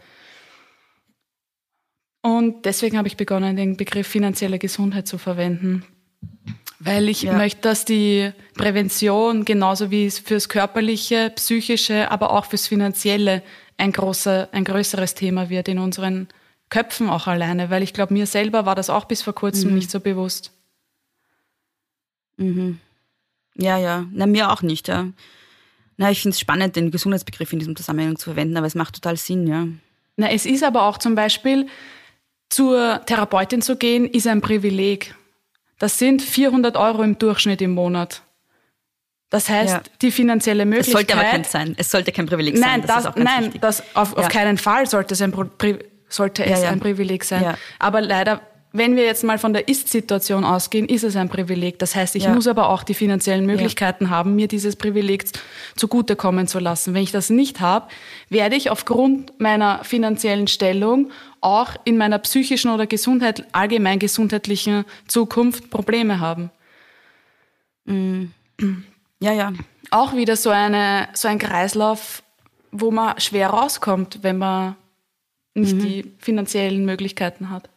Und 2.23 2.65
deswegen 2.65 2.97
habe 2.97 3.09
ich 3.09 3.17
begonnen, 3.17 3.57
den 3.57 3.77
Begriff 3.77 4.07
finanzielle 4.07 4.59
Gesundheit 4.59 5.07
zu 5.07 5.19
verwenden. 5.19 5.85
Weil 6.81 7.09
ich 7.09 7.23
ja. 7.23 7.33
möchte, 7.33 7.63
dass 7.63 7.85
die 7.85 8.31
Prävention 8.55 9.45
genauso 9.45 9.91
wie 9.91 10.07
es 10.07 10.19
fürs 10.19 10.49
körperliche, 10.49 11.31
psychische, 11.35 12.11
aber 12.11 12.31
auch 12.31 12.47
fürs 12.47 12.69
finanzielle 12.69 13.43
ein, 13.77 13.93
großer, 13.93 14.49
ein 14.53 14.65
größeres 14.65 15.15
Thema 15.15 15.51
wird 15.51 15.69
in 15.69 15.79
unseren 15.79 16.29
Köpfen 16.69 17.09
auch 17.09 17.27
alleine, 17.27 17.71
weil 17.71 17.83
ich 17.83 17.95
glaube, 17.95 18.13
mir 18.13 18.27
selber 18.27 18.67
war 18.67 18.75
das 18.75 18.91
auch 18.91 19.07
bis 19.07 19.23
vor 19.23 19.35
kurzem 19.35 19.71
mhm. 19.71 19.77
nicht 19.77 19.91
so 19.91 20.01
bewusst. 20.01 20.53
Mhm. 22.37 22.79
Ja, 23.57 23.79
ja. 23.79 24.07
Na, 24.13 24.27
mir 24.27 24.51
auch 24.53 24.63
nicht, 24.63 24.89
ja. 24.89 25.09
Na, 25.97 26.11
ich 26.11 26.23
finde 26.23 26.35
es 26.35 26.41
spannend, 26.41 26.77
den 26.77 26.93
Gesundheitsbegriff 26.93 27.53
in 27.53 27.59
diesem 27.59 27.75
Zusammenhang 27.75 28.17
zu 28.17 28.31
verwenden, 28.31 28.57
aber 28.57 28.67
es 28.67 28.77
macht 28.77 28.95
total 28.95 29.17
Sinn, 29.17 29.47
ja. 29.47 29.67
Na, 30.17 30.31
es 30.31 30.47
ist 30.47 30.63
aber 30.63 30.85
auch 30.85 30.99
zum 30.99 31.15
Beispiel, 31.15 31.67
zur 32.49 33.03
Therapeutin 33.07 33.63
zu 33.63 33.77
gehen, 33.77 34.07
ist 34.07 34.27
ein 34.27 34.41
Privileg. 34.41 35.15
Das 35.79 35.99
sind 35.99 36.23
400 36.23 36.77
Euro 36.77 37.03
im 37.03 37.19
Durchschnitt 37.19 37.63
im 37.63 37.73
Monat. 37.73 38.23
Das 39.31 39.49
heißt, 39.49 39.75
ja. 39.75 39.83
die 40.01 40.11
finanzielle 40.11 40.65
Möglichkeit. 40.65 40.89
Es 40.89 40.93
sollte 40.93 41.15
aber 41.15 41.31
kein 41.31 41.45
sein. 41.45 41.75
Es 41.77 41.91
sollte 41.91 42.13
kein 42.13 42.27
Privileg 42.27 42.57
sein. 42.57 42.83
Das 42.83 43.05
das, 43.05 43.17
nein, 43.17 43.53
das 43.61 43.83
auf, 43.95 44.13
ja. 44.13 44.19
auf 44.19 44.29
keinen 44.29 44.57
Fall 44.57 44.87
sollte 44.87 45.15
es 45.15 45.23
ein 45.23 45.33
Privileg 45.33 45.91
sollte 46.09 46.45
es 46.45 46.63
ja, 46.63 46.71
ein 46.71 46.81
Privileg 46.81 47.25
sein. 47.25 47.55
Aber 47.79 48.01
leider, 48.01 48.41
wenn 48.73 48.97
wir 48.97 49.05
jetzt 49.05 49.25
mal 49.25 49.39
von 49.39 49.55
der 49.55 49.69
Ist-Situation 49.69 50.45
ausgehen, 50.45 50.89
ist 50.89 51.03
es 51.03 51.17
ein 51.17 51.31
Privileg. 51.31 51.79
Das 51.79 51.97
heißt, 51.97 52.15
ich 52.17 52.29
muss 52.29 52.47
aber 52.47 52.69
auch 52.69 52.83
die 52.83 52.95
finanziellen 52.95 53.47
Möglichkeiten 53.47 54.11
haben, 54.11 54.35
mir 54.37 54.47
dieses 54.47 54.77
Privileg 54.77 55.25
zugutekommen 55.75 56.47
zu 56.47 56.59
lassen. 56.59 56.93
Wenn 56.93 57.03
ich 57.03 57.11
das 57.11 57.31
nicht 57.31 57.61
habe, 57.61 57.89
werde 58.29 58.57
ich 58.57 58.71
aufgrund 58.71 59.41
meiner 59.41 59.83
finanziellen 59.85 60.49
Stellung 60.49 61.11
auch 61.41 61.77
in 61.85 61.97
meiner 61.97 62.19
psychischen 62.19 62.71
oder 62.71 62.87
Gesundheit, 62.87 63.47
allgemein 63.53 63.99
gesundheitlichen 63.99 64.85
Zukunft 65.07 65.71
Probleme 65.71 66.21
haben. 66.21 66.51
Mhm. 67.85 68.33
Ja, 69.21 69.33
ja. 69.33 69.53
Auch 69.91 70.15
wieder 70.15 70.37
so, 70.37 70.51
eine, 70.51 71.09
so 71.13 71.27
ein 71.27 71.41
Kreislauf, 71.41 72.23
wo 72.71 72.93
man 72.93 73.19
schwer 73.19 73.49
rauskommt, 73.49 74.23
wenn 74.23 74.39
man 74.39 74.77
nicht 75.55 75.75
mhm. 75.75 75.81
die 75.81 76.13
finanziellen 76.21 76.85
Möglichkeiten 76.85 77.51
hat. 77.51 77.69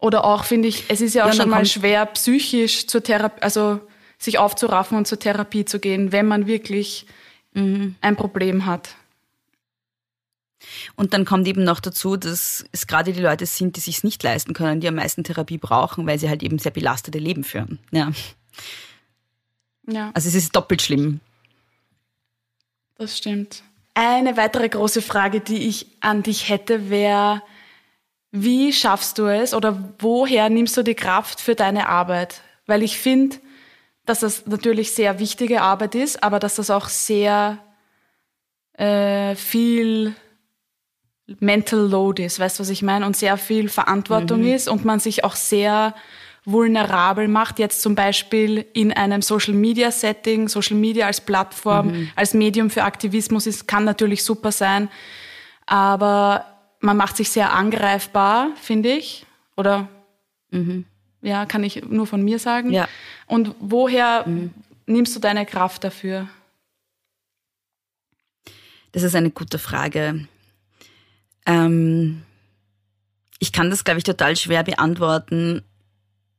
Oder 0.00 0.24
auch, 0.24 0.44
finde 0.44 0.68
ich, 0.68 0.84
es 0.88 1.00
ist 1.00 1.14
ja 1.14 1.24
auch 1.24 1.28
ja, 1.28 1.34
schon 1.34 1.50
mal 1.50 1.66
schwer, 1.66 2.06
psychisch 2.06 2.86
zur 2.86 3.02
Therapie, 3.02 3.42
also 3.42 3.80
sich 4.18 4.38
aufzuraffen 4.38 4.96
und 4.96 5.06
zur 5.06 5.18
Therapie 5.18 5.64
zu 5.64 5.78
gehen, 5.78 6.12
wenn 6.12 6.26
man 6.26 6.46
wirklich 6.46 7.06
mhm. 7.52 7.96
ein 8.00 8.16
Problem 8.16 8.66
hat. 8.66 8.96
Und 10.94 11.14
dann 11.14 11.24
kommt 11.24 11.48
eben 11.48 11.64
noch 11.64 11.80
dazu, 11.80 12.16
dass 12.16 12.64
es 12.72 12.86
gerade 12.86 13.12
die 13.12 13.20
Leute 13.20 13.46
sind, 13.46 13.76
die 13.76 13.80
sich 13.80 14.04
nicht 14.04 14.22
leisten 14.22 14.52
können, 14.52 14.80
die 14.80 14.88
am 14.88 14.94
meisten 14.94 15.24
Therapie 15.24 15.58
brauchen, 15.58 16.06
weil 16.06 16.18
sie 16.18 16.28
halt 16.28 16.42
eben 16.42 16.58
sehr 16.58 16.72
belastete 16.72 17.18
Leben 17.18 17.44
führen. 17.44 17.78
Ja. 17.90 18.10
ja. 19.86 20.10
Also 20.14 20.28
es 20.28 20.34
ist 20.34 20.54
doppelt 20.54 20.82
schlimm. 20.82 21.20
Das 22.98 23.16
stimmt. 23.16 23.62
Eine 23.94 24.36
weitere 24.36 24.68
große 24.68 25.02
Frage, 25.02 25.40
die 25.40 25.66
ich 25.66 25.86
an 26.00 26.22
dich 26.22 26.48
hätte, 26.48 26.90
wäre, 26.90 27.42
wie 28.32 28.72
schaffst 28.72 29.18
du 29.18 29.26
es 29.26 29.54
oder 29.54 29.92
woher 29.98 30.48
nimmst 30.50 30.76
du 30.76 30.82
die 30.82 30.94
Kraft 30.94 31.40
für 31.40 31.54
deine 31.54 31.88
Arbeit? 31.88 32.42
Weil 32.66 32.82
ich 32.82 32.98
finde, 32.98 33.36
dass 34.06 34.20
das 34.20 34.46
natürlich 34.46 34.92
sehr 34.92 35.18
wichtige 35.18 35.62
Arbeit 35.62 35.94
ist, 35.94 36.22
aber 36.22 36.38
dass 36.38 36.56
das 36.56 36.70
auch 36.70 36.88
sehr 36.88 37.58
äh, 38.74 39.34
viel 39.34 40.14
Mental 41.38 41.80
Load 41.80 42.24
ist, 42.24 42.40
weißt 42.40 42.58
du, 42.58 42.62
was 42.62 42.70
ich 42.70 42.82
meine? 42.82 43.06
Und 43.06 43.16
sehr 43.16 43.36
viel 43.36 43.68
Verantwortung 43.68 44.40
mhm. 44.40 44.54
ist 44.54 44.68
und 44.68 44.84
man 44.84 44.98
sich 44.98 45.22
auch 45.24 45.36
sehr 45.36 45.94
vulnerabel 46.44 47.28
macht, 47.28 47.58
jetzt 47.58 47.82
zum 47.82 47.94
Beispiel 47.94 48.64
in 48.72 48.92
einem 48.92 49.22
Social 49.22 49.54
Media 49.54 49.90
Setting, 49.90 50.48
Social 50.48 50.76
Media 50.76 51.06
als 51.06 51.20
Plattform, 51.20 51.88
mhm. 51.88 52.10
als 52.16 52.34
Medium 52.34 52.70
für 52.70 52.82
Aktivismus 52.82 53.46
ist, 53.46 53.68
kann 53.68 53.84
natürlich 53.84 54.24
super 54.24 54.50
sein, 54.50 54.88
aber 55.66 56.59
man 56.80 56.96
macht 56.96 57.16
sich 57.16 57.30
sehr 57.30 57.52
angreifbar, 57.52 58.50
finde 58.56 58.90
ich, 58.90 59.26
oder 59.56 59.88
mhm. 60.50 60.86
ja, 61.22 61.46
kann 61.46 61.62
ich 61.62 61.84
nur 61.84 62.06
von 62.06 62.22
mir 62.22 62.38
sagen. 62.38 62.72
Ja. 62.72 62.88
Und 63.26 63.54
woher 63.60 64.26
mhm. 64.26 64.52
nimmst 64.86 65.14
du 65.14 65.20
deine 65.20 65.46
Kraft 65.46 65.84
dafür? 65.84 66.28
Das 68.92 69.02
ist 69.02 69.14
eine 69.14 69.30
gute 69.30 69.58
Frage. 69.58 70.26
Ähm, 71.46 72.22
ich 73.38 73.52
kann 73.52 73.70
das, 73.70 73.84
glaube 73.84 73.98
ich, 73.98 74.04
total 74.04 74.36
schwer 74.36 74.64
beantworten, 74.64 75.62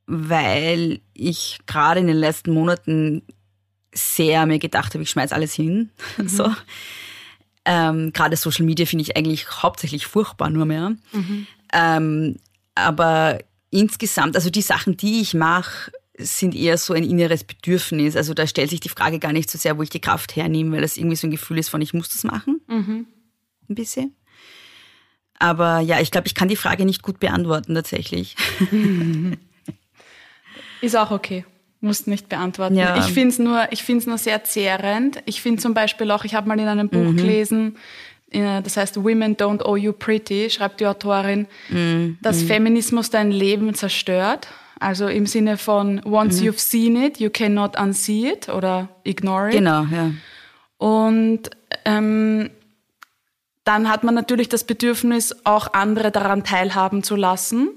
weil 0.06 1.00
ich 1.14 1.60
gerade 1.66 2.00
in 2.00 2.06
den 2.06 2.16
letzten 2.16 2.52
Monaten 2.52 3.22
sehr 3.94 4.46
mir 4.46 4.58
gedacht 4.58 4.94
habe, 4.94 5.02
ich 5.02 5.10
schmeiß 5.10 5.32
alles 5.32 5.54
hin. 5.54 5.90
Mhm. 6.18 6.28
So. 6.28 6.52
Ähm, 7.64 8.12
gerade 8.12 8.36
Social 8.36 8.66
Media 8.66 8.86
finde 8.86 9.02
ich 9.02 9.16
eigentlich 9.16 9.48
hauptsächlich 9.62 10.06
furchtbar 10.06 10.50
nur 10.50 10.64
mehr. 10.64 10.96
Mhm. 11.12 11.46
Ähm, 11.72 12.36
aber 12.74 13.38
insgesamt, 13.70 14.36
also 14.36 14.50
die 14.50 14.62
Sachen, 14.62 14.96
die 14.96 15.20
ich 15.20 15.34
mache, 15.34 15.92
sind 16.18 16.54
eher 16.54 16.76
so 16.78 16.92
ein 16.92 17.04
inneres 17.04 17.44
Bedürfnis. 17.44 18.16
Also 18.16 18.34
da 18.34 18.46
stellt 18.46 18.70
sich 18.70 18.80
die 18.80 18.88
Frage 18.88 19.18
gar 19.18 19.32
nicht 19.32 19.50
so 19.50 19.58
sehr, 19.58 19.78
wo 19.78 19.82
ich 19.82 19.90
die 19.90 20.00
Kraft 20.00 20.36
hernehme, 20.36 20.72
weil 20.72 20.82
das 20.82 20.96
irgendwie 20.96 21.16
so 21.16 21.26
ein 21.26 21.30
Gefühl 21.30 21.58
ist 21.58 21.68
von, 21.68 21.80
ich 21.80 21.94
muss 21.94 22.08
das 22.10 22.24
machen. 22.24 22.60
Mhm. 22.68 23.06
Ein 23.68 23.74
bisschen. 23.74 24.14
Aber 25.38 25.80
ja, 25.80 26.00
ich 26.00 26.10
glaube, 26.10 26.26
ich 26.26 26.34
kann 26.34 26.48
die 26.48 26.56
Frage 26.56 26.84
nicht 26.84 27.02
gut 27.02 27.18
beantworten 27.18 27.74
tatsächlich. 27.74 28.36
Ist 30.80 30.96
auch 30.96 31.10
okay. 31.10 31.44
Musst 31.84 32.06
nicht 32.06 32.28
beantworten. 32.28 32.76
Ja. 32.76 32.96
Ich 32.96 33.12
finde 33.12 33.28
es 33.30 33.38
nur, 33.40 33.68
nur 34.06 34.18
sehr 34.18 34.44
zehrend. 34.44 35.20
Ich 35.26 35.42
finde 35.42 35.60
zum 35.60 35.74
Beispiel 35.74 36.10
auch, 36.12 36.24
ich 36.24 36.34
habe 36.34 36.48
mal 36.48 36.58
in 36.58 36.68
einem 36.68 36.88
Buch 36.88 37.10
mhm. 37.10 37.16
gelesen, 37.16 37.76
äh, 38.30 38.62
das 38.62 38.76
heißt 38.76 39.02
Women 39.02 39.36
Don't 39.36 39.62
Owe 39.64 39.78
You 39.78 39.92
Pretty, 39.92 40.48
schreibt 40.48 40.80
die 40.80 40.86
Autorin, 40.86 41.46
Mm, 41.68 42.18
dass 42.22 42.42
Feminismus 42.44 43.10
dein 43.10 43.30
Leben 43.30 43.74
zerstört. 43.74 44.48
Also 44.78 45.08
im 45.08 45.26
Sinne 45.26 45.58
von 45.58 46.00
once 46.04 46.40
Mhm. 46.40 46.48
you've 46.48 46.58
seen 46.58 46.96
it, 46.96 47.18
you 47.18 47.30
cannot 47.30 47.78
unsee 47.78 48.30
it 48.30 48.48
oder 48.48 48.88
ignore 49.04 49.48
it. 49.48 49.54
Genau, 49.54 49.84
ja. 49.84 50.12
Und 50.78 51.50
ähm, 51.84 52.50
dann 53.64 53.88
hat 53.88 54.02
man 54.02 54.14
natürlich 54.14 54.48
das 54.48 54.64
Bedürfnis, 54.64 55.36
auch 55.44 55.72
andere 55.72 56.10
daran 56.10 56.42
teilhaben 56.42 57.02
zu 57.04 57.14
lassen, 57.14 57.70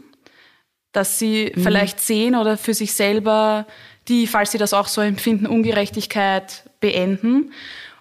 dass 0.92 1.20
sie 1.20 1.52
vielleicht 1.56 2.00
sehen 2.00 2.36
oder 2.36 2.58
für 2.58 2.74
sich 2.74 2.94
selber 2.94 3.68
die, 4.08 4.28
falls 4.28 4.52
sie 4.52 4.58
das 4.58 4.74
auch 4.74 4.88
so 4.88 5.02
empfinden, 5.02 5.48
Ungerechtigkeit 5.48 6.70
beenden. 6.80 7.52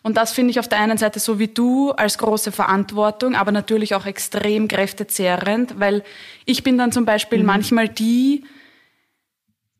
Und 0.03 0.19
das 0.19 0.33
finde 0.33 0.51
ich 0.51 0.59
auf 0.59 0.69
der 0.69 0.81
einen 0.81 0.99
Seite 0.99 1.19
so 1.19 1.39
wie 1.39 1.49
du 1.49 1.93
als 1.93 2.19
große 2.19 2.53
Verantwortung, 2.53 3.35
aber 3.35 3.53
natürlich 3.53 3.95
auch 3.95 4.05
extrem 4.05 4.69
kräftezehrend, 4.69 5.81
weil 5.81 6.05
ich 6.45 6.63
bin 6.63 6.77
dann 6.77 6.93
zum 6.93 7.07
Beispiel 7.07 7.43
manchmal 7.43 7.89
die, 7.89 8.45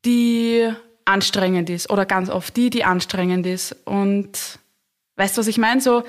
die 0.07 0.71
anstrengend 1.05 1.69
ist 1.69 1.91
oder 1.91 2.07
ganz 2.07 2.31
oft 2.31 2.57
die, 2.57 2.71
die 2.71 2.85
anstrengend 2.85 3.45
ist. 3.47 3.77
Und 3.85 4.59
weißt 5.17 5.37
du, 5.37 5.41
was 5.41 5.47
ich 5.47 5.59
meine? 5.59 5.83
So 5.83 6.05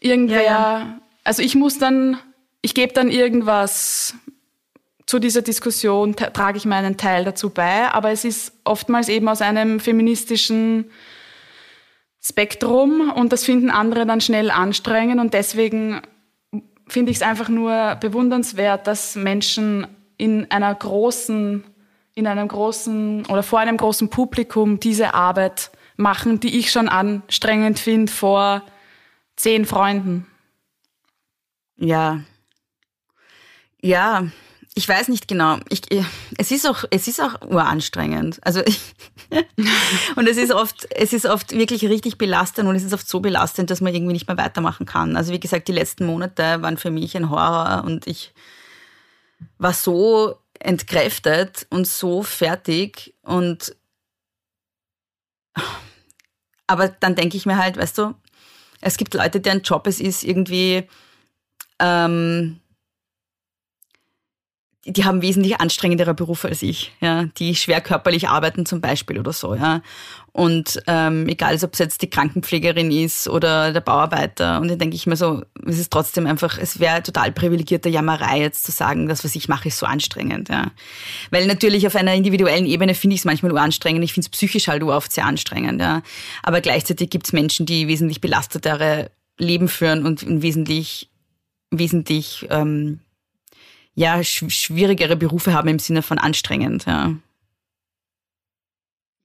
irgendwer, 0.00 0.42
Ja, 0.42 0.50
ja. 0.50 1.00
also 1.24 1.42
ich 1.42 1.54
muss 1.54 1.78
dann, 1.78 2.18
ich 2.60 2.74
gebe 2.74 2.92
dann 2.92 3.10
irgendwas 3.10 4.14
zu 5.10 5.18
dieser 5.18 5.42
Diskussion, 5.42 6.14
tra- 6.14 6.30
trage 6.30 6.56
ich 6.56 6.66
meinen 6.66 6.96
Teil 6.96 7.24
dazu 7.24 7.50
bei, 7.50 7.90
aber 7.90 8.12
es 8.12 8.24
ist 8.24 8.52
oftmals 8.62 9.08
eben 9.08 9.28
aus 9.28 9.42
einem 9.42 9.80
feministischen 9.80 10.88
Spektrum 12.22 13.10
und 13.10 13.32
das 13.32 13.44
finden 13.44 13.70
andere 13.70 14.06
dann 14.06 14.20
schnell 14.20 14.52
anstrengend 14.52 15.20
und 15.20 15.34
deswegen 15.34 16.00
finde 16.86 17.10
ich 17.10 17.16
es 17.16 17.22
einfach 17.22 17.48
nur 17.48 17.96
bewundernswert, 17.96 18.86
dass 18.86 19.16
Menschen 19.16 19.88
in 20.16 20.48
einer 20.52 20.72
großen, 20.72 21.64
in 22.14 22.26
einem 22.28 22.46
großen 22.46 23.26
oder 23.26 23.42
vor 23.42 23.58
einem 23.58 23.78
großen 23.78 24.10
Publikum 24.10 24.78
diese 24.78 25.12
Arbeit 25.14 25.72
machen, 25.96 26.38
die 26.38 26.56
ich 26.56 26.70
schon 26.70 26.88
anstrengend 26.88 27.80
finde 27.80 28.12
vor 28.12 28.62
zehn 29.34 29.64
Freunden. 29.64 30.28
Ja. 31.78 32.20
Ja, 33.82 34.28
ich 34.74 34.88
weiß 34.88 35.08
nicht 35.08 35.26
genau. 35.26 35.58
Ich, 35.68 35.82
es 36.38 36.50
ist 36.50 36.66
auch, 36.66 36.84
es 36.90 37.08
ist 37.08 37.20
auch 37.20 37.40
uranstrengend. 37.42 38.38
Also 38.42 38.60
ich, 38.64 38.80
und 40.16 40.28
es 40.28 40.36
ist 40.36 40.52
oft, 40.52 40.86
es 40.94 41.12
ist 41.12 41.26
oft 41.26 41.52
wirklich 41.52 41.84
richtig 41.84 42.18
belastend 42.18 42.68
und 42.68 42.76
es 42.76 42.84
ist 42.84 42.92
oft 42.92 43.08
so 43.08 43.20
belastend, 43.20 43.70
dass 43.70 43.80
man 43.80 43.94
irgendwie 43.94 44.12
nicht 44.12 44.28
mehr 44.28 44.38
weitermachen 44.38 44.86
kann. 44.86 45.16
Also 45.16 45.32
wie 45.32 45.40
gesagt, 45.40 45.68
die 45.68 45.72
letzten 45.72 46.06
Monate 46.06 46.62
waren 46.62 46.76
für 46.76 46.90
mich 46.90 47.16
ein 47.16 47.30
Horror 47.30 47.82
und 47.84 48.06
ich 48.06 48.32
war 49.58 49.72
so 49.72 50.38
entkräftet 50.60 51.66
und 51.70 51.86
so 51.86 52.22
fertig 52.22 53.14
und 53.22 53.74
aber 56.66 56.88
dann 56.88 57.16
denke 57.16 57.36
ich 57.36 57.46
mir 57.46 57.56
halt, 57.56 57.76
weißt 57.76 57.98
du, 57.98 58.14
es 58.80 58.96
gibt 58.96 59.14
Leute, 59.14 59.40
deren 59.40 59.62
Job 59.62 59.86
es 59.88 60.00
ist, 60.00 60.22
irgendwie 60.22 60.88
ähm, 61.80 62.60
die, 64.86 65.04
haben 65.04 65.20
wesentlich 65.20 65.60
anstrengendere 65.60 66.14
Berufe 66.14 66.48
als 66.48 66.62
ich, 66.62 66.92
ja, 67.00 67.24
die 67.36 67.54
schwer 67.54 67.82
körperlich 67.82 68.28
arbeiten 68.28 68.64
zum 68.64 68.80
Beispiel 68.80 69.18
oder 69.18 69.32
so, 69.32 69.54
ja. 69.54 69.82
Und 70.32 70.80
ähm, 70.86 71.28
egal, 71.28 71.56
ob 71.62 71.72
es 71.72 71.80
jetzt 71.80 72.02
die 72.02 72.08
Krankenpflegerin 72.08 72.90
ist 72.92 73.28
oder 73.28 73.72
der 73.72 73.80
Bauarbeiter. 73.80 74.60
Und 74.60 74.68
dann 74.68 74.78
denke 74.78 74.94
ich 74.94 75.06
mir 75.06 75.16
so, 75.16 75.42
es 75.66 75.78
ist 75.78 75.92
trotzdem 75.92 76.26
einfach, 76.26 76.56
es 76.56 76.78
wäre 76.78 77.02
total 77.02 77.32
privilegierte 77.32 77.88
Jammerei 77.88 78.40
jetzt 78.40 78.62
zu 78.62 78.70
sagen, 78.70 79.08
das, 79.08 79.24
was 79.24 79.34
ich 79.34 79.48
mache, 79.48 79.68
ist 79.68 79.78
so 79.78 79.86
anstrengend, 79.86 80.48
ja. 80.48 80.70
Weil 81.30 81.46
natürlich 81.46 81.86
auf 81.86 81.96
einer 81.96 82.14
individuellen 82.14 82.64
Ebene 82.64 82.94
finde 82.94 83.14
ich 83.14 83.22
es 83.22 83.24
manchmal 83.24 83.52
uranstrengend. 83.52 84.04
Ich 84.04 84.12
finde 84.14 84.26
es 84.26 84.30
psychisch 84.30 84.68
halt 84.68 84.82
oft 84.84 85.12
sehr 85.12 85.26
anstrengend, 85.26 85.80
ja. 85.80 86.02
Aber 86.42 86.60
gleichzeitig 86.60 87.10
gibt 87.10 87.26
es 87.26 87.32
Menschen, 87.32 87.66
die 87.66 87.88
wesentlich 87.88 88.20
belastetere 88.20 89.10
Leben 89.36 89.68
führen 89.68 90.06
und 90.06 90.24
wesentlich, 90.42 91.10
wesentlich 91.70 92.46
ähm, 92.50 93.00
ja, 94.00 94.22
sch 94.24 94.44
schwierigere 94.48 95.14
Berufe 95.14 95.52
haben 95.52 95.68
im 95.68 95.78
Sinne 95.78 96.00
von 96.02 96.18
anstrengend. 96.18 96.86
Ja. 96.86 97.14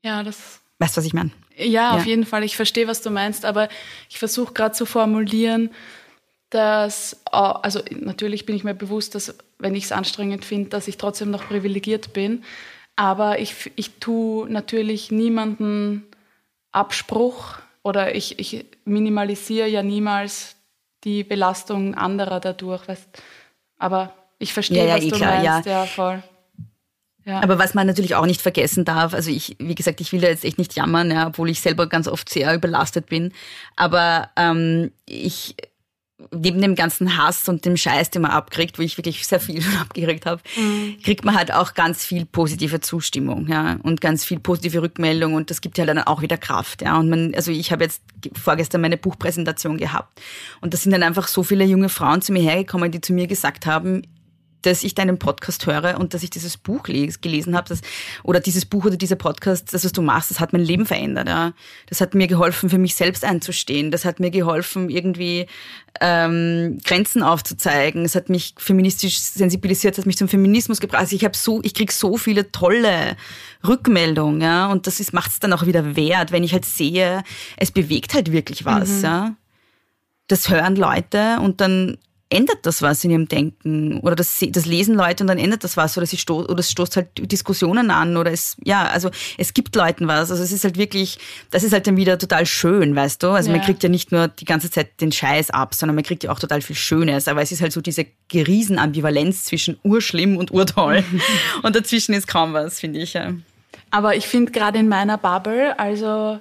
Ja, 0.04 0.22
das 0.22 0.60
Weißt 0.80 0.96
du, 0.96 1.00
was 1.00 1.06
ich 1.06 1.14
meine? 1.14 1.32
Ja, 1.56 1.92
auf 1.92 2.02
Ja. 2.02 2.08
jeden 2.08 2.26
Fall. 2.26 2.44
Ich 2.44 2.58
verstehe, 2.58 2.86
was 2.88 3.02
du 3.02 3.10
meinst, 3.10 3.46
aber 3.46 3.70
ich 4.10 4.20
versuche 4.20 4.54
gerade 4.54 4.76
zu 4.76 4.86
formulieren, 4.86 5.70
dass, 6.50 7.22
also 7.32 7.80
natürlich 7.92 8.46
bin 8.46 8.58
ich 8.58 8.66
mir 8.66 8.74
bewusst, 8.76 9.16
dass 9.16 9.36
wenn 9.58 9.74
ich 9.74 9.86
es 9.86 9.94
anstrengend 9.94 10.44
finde, 10.44 10.70
dass 10.70 10.90
ich 10.90 10.98
trotzdem 10.98 11.32
noch 11.32 11.48
privilegiert 11.48 12.12
bin. 12.12 12.44
Aber 12.98 13.40
ich, 13.40 13.72
ich 13.78 14.00
tue 14.00 14.50
natürlich 14.50 15.12
niemanden 15.12 16.04
Abspruch 16.74 17.56
oder 17.84 18.14
ich, 18.16 18.38
ich 18.40 18.66
minimalisiere 18.84 19.70
ja 19.70 19.82
niemals 19.82 20.58
die 21.06 21.24
Belastung 21.24 21.96
anderer 21.96 22.42
dadurch. 22.42 22.86
Weißt? 22.88 23.08
Aber 23.78 24.14
ich 24.46 24.54
verstehe, 24.54 24.84
Ja, 24.84 24.86
ja, 24.86 24.96
was 24.96 25.04
eh 25.04 25.10
du 25.10 25.16
klar, 25.18 25.44
ja. 25.44 25.52
meinst. 25.54 25.68
Ja, 25.68 25.86
voll. 25.86 26.24
Ja. 27.26 27.42
Aber 27.42 27.58
was 27.58 27.74
man 27.74 27.88
natürlich 27.88 28.14
auch 28.14 28.28
nicht 28.28 28.42
vergessen 28.42 28.86
darf, 28.86 29.16
also 29.16 29.32
ich, 29.32 29.56
wie 29.58 29.74
gesagt, 29.74 30.00
ich 30.00 30.14
will 30.14 30.22
da 30.22 30.28
jetzt 30.28 30.46
echt 30.46 30.60
nicht 30.60 30.76
jammern, 30.76 31.10
ja, 31.10 31.28
obwohl 31.28 31.50
ich 31.50 31.60
selber 31.60 31.88
ganz 31.88 32.08
oft 32.08 32.30
sehr 32.30 32.54
überlastet 32.54 33.08
bin. 33.08 33.34
Aber 33.76 34.30
ähm, 34.38 34.92
ich 35.08 35.56
neben 36.32 36.62
dem 36.62 36.76
ganzen 36.76 37.18
Hass 37.18 37.50
und 37.50 37.66
dem 37.66 37.76
Scheiß, 37.76 38.10
den 38.10 38.22
man 38.22 38.32
abkriegt, 38.32 38.80
wo 38.80 38.84
ich 38.84 38.98
wirklich 38.98 39.28
sehr 39.28 39.40
viel 39.40 39.62
schon 39.62 39.76
abgekriegt 39.76 40.26
habe, 40.26 40.42
kriegt 41.04 41.26
man 41.26 41.36
halt 41.36 41.54
auch 41.54 41.74
ganz 41.74 42.06
viel 42.06 42.26
positive 42.26 42.80
Zustimmung, 42.80 43.48
ja, 43.48 43.78
und 43.84 44.02
ganz 44.02 44.24
viel 44.24 44.40
positive 44.40 44.82
Rückmeldung 44.82 45.34
und 45.34 45.50
das 45.50 45.62
gibt 45.62 45.78
ja 45.78 45.86
dann 45.86 46.00
auch 46.00 46.22
wieder 46.22 46.38
Kraft, 46.38 46.82
ja. 46.82 46.98
Und 46.98 47.10
man, 47.10 47.34
also 47.36 47.52
ich 47.52 47.72
habe 47.72 47.84
jetzt 47.84 48.02
vorgestern 48.34 48.82
meine 48.82 48.98
Buchpräsentation 48.98 49.78
gehabt 49.78 50.22
und 50.62 50.74
da 50.74 50.78
sind 50.78 50.92
dann 50.92 51.04
einfach 51.04 51.28
so 51.28 51.44
viele 51.44 51.66
junge 51.66 51.90
Frauen 51.90 52.22
zu 52.22 52.32
mir 52.32 52.42
hergekommen, 52.44 52.92
die 52.92 53.02
zu 53.02 53.14
mir 53.14 53.28
gesagt 53.28 53.66
haben, 53.66 54.04
dass 54.66 54.84
ich 54.84 54.96
deinen 54.96 55.20
Podcast 55.20 55.66
höre 55.66 56.00
und 56.00 56.14
dass 56.14 56.24
ich 56.24 56.30
dieses 56.30 56.58
Buch 56.58 56.88
les, 56.88 57.22
gelesen 57.22 57.56
habe, 57.56 57.70
das, 57.70 57.82
oder 58.24 58.40
dieses 58.40 58.66
Buch 58.66 58.86
oder 58.86 58.98
dieser 58.98 59.16
Podcast, 59.16 59.74
das, 59.74 59.86
was 59.86 59.92
du 59.92 60.02
machst, 60.02 60.32
das 60.32 60.40
hat 60.40 60.54
mein 60.54 60.62
Leben 60.62 60.86
verändert. 60.86 61.28
Ja. 61.28 61.54
Das 61.88 62.02
hat 62.02 62.16
mir 62.16 62.28
geholfen, 62.28 62.70
für 62.70 62.78
mich 62.78 62.96
selbst 62.96 63.24
einzustehen. 63.24 63.92
Das 63.92 64.06
hat 64.06 64.20
mir 64.20 64.32
geholfen, 64.32 64.90
irgendwie 64.90 65.48
ähm, 66.02 66.80
Grenzen 66.84 67.24
aufzuzeigen. 67.24 68.04
Es 68.06 68.16
hat 68.16 68.30
mich 68.30 68.56
feministisch 68.58 69.20
sensibilisiert, 69.20 69.98
hat 69.98 70.06
mich 70.06 70.18
zum 70.18 70.28
Feminismus 70.28 70.80
gebracht. 70.80 71.02
Also 71.02 71.16
ich 71.16 71.24
habe 71.24 71.38
so, 71.38 71.62
ich 71.64 71.74
krieg 71.74 71.92
so 71.92 72.18
viele 72.18 72.52
tolle 72.52 73.16
Rückmeldungen, 73.66 74.42
ja, 74.42 74.72
und 74.72 74.88
das 74.88 75.14
macht 75.14 75.32
es 75.32 75.40
dann 75.40 75.54
auch 75.54 75.66
wieder 75.66 75.96
wert, 75.96 76.32
wenn 76.32 76.44
ich 76.44 76.54
halt 76.54 76.66
sehe, 76.66 77.24
es 77.58 77.72
bewegt 77.72 78.14
halt 78.14 78.32
wirklich 78.32 78.66
was, 78.66 79.02
ja. 79.02 79.36
Das 80.28 80.50
hören 80.50 80.76
Leute 80.76 81.40
und 81.40 81.62
dann 81.62 81.98
ändert 82.30 82.60
das 82.64 82.82
was 82.82 83.04
in 83.04 83.12
ihrem 83.12 83.28
Denken 83.28 84.00
oder 84.00 84.16
das, 84.16 84.44
das 84.50 84.66
lesen 84.66 84.96
Leute 84.96 85.24
und 85.24 85.28
dann 85.28 85.38
ändert 85.38 85.64
das 85.64 85.78
was 85.78 85.96
oder, 85.98 86.08
sie 86.08 86.18
sto 86.18 86.40
oder 86.44 86.60
es 86.60 86.72
stoßt 86.72 86.96
halt 86.96 87.32
Diskussionen 87.32 87.92
an 87.92 88.18
oder 88.18 88.32
es, 88.32 88.58
ja, 88.64 88.88
also 88.88 89.12
es 89.38 89.54
gibt 89.54 89.76
Leuten 89.76 90.08
was. 90.08 90.32
Also 90.32 90.42
es 90.42 90.52
ist 90.52 90.64
halt 90.64 90.78
wirklich, 90.78 91.20
das 91.52 91.64
ist 91.64 91.72
halt 91.72 91.86
dann 91.86 91.98
wieder 91.98 92.18
total 92.18 92.46
schön, 92.48 92.96
weißt 92.96 93.22
du? 93.22 93.30
Also 93.30 93.52
man 93.52 93.60
Ja. 93.60 93.66
kriegt 93.66 93.84
ja 93.84 93.90
nicht 93.90 94.12
nur 94.12 94.28
die 94.28 94.46
ganze 94.46 94.72
Zeit 94.72 95.00
den 95.02 95.12
Scheiß 95.12 95.52
ab, 95.52 95.76
sondern 95.76 95.96
man 95.96 96.04
kriegt 96.04 96.24
ja 96.24 96.32
auch 96.32 96.40
total 96.40 96.62
viel 96.62 96.76
Schönes. 96.76 97.28
Aber 97.28 97.42
es 97.44 97.52
ist 97.52 97.62
halt 97.62 97.72
so 97.74 97.82
diese 97.82 98.06
Riesenambivalenz 98.34 99.46
zwischen 99.46 99.78
urschlimm 99.84 100.38
und 100.38 100.52
urtoll 100.52 101.04
und 101.64 101.76
dazwischen 101.76 102.14
ist 102.16 102.28
kaum 102.28 102.54
was, 102.54 102.80
finde 102.80 103.00
ich. 103.02 103.14
Ja. 103.14 103.34
Aber 103.92 104.16
ich 104.16 104.26
finde 104.28 104.52
gerade 104.52 104.80
in 104.80 104.90
meiner 104.90 105.18
Bubble, 105.20 105.78
also 105.80 106.40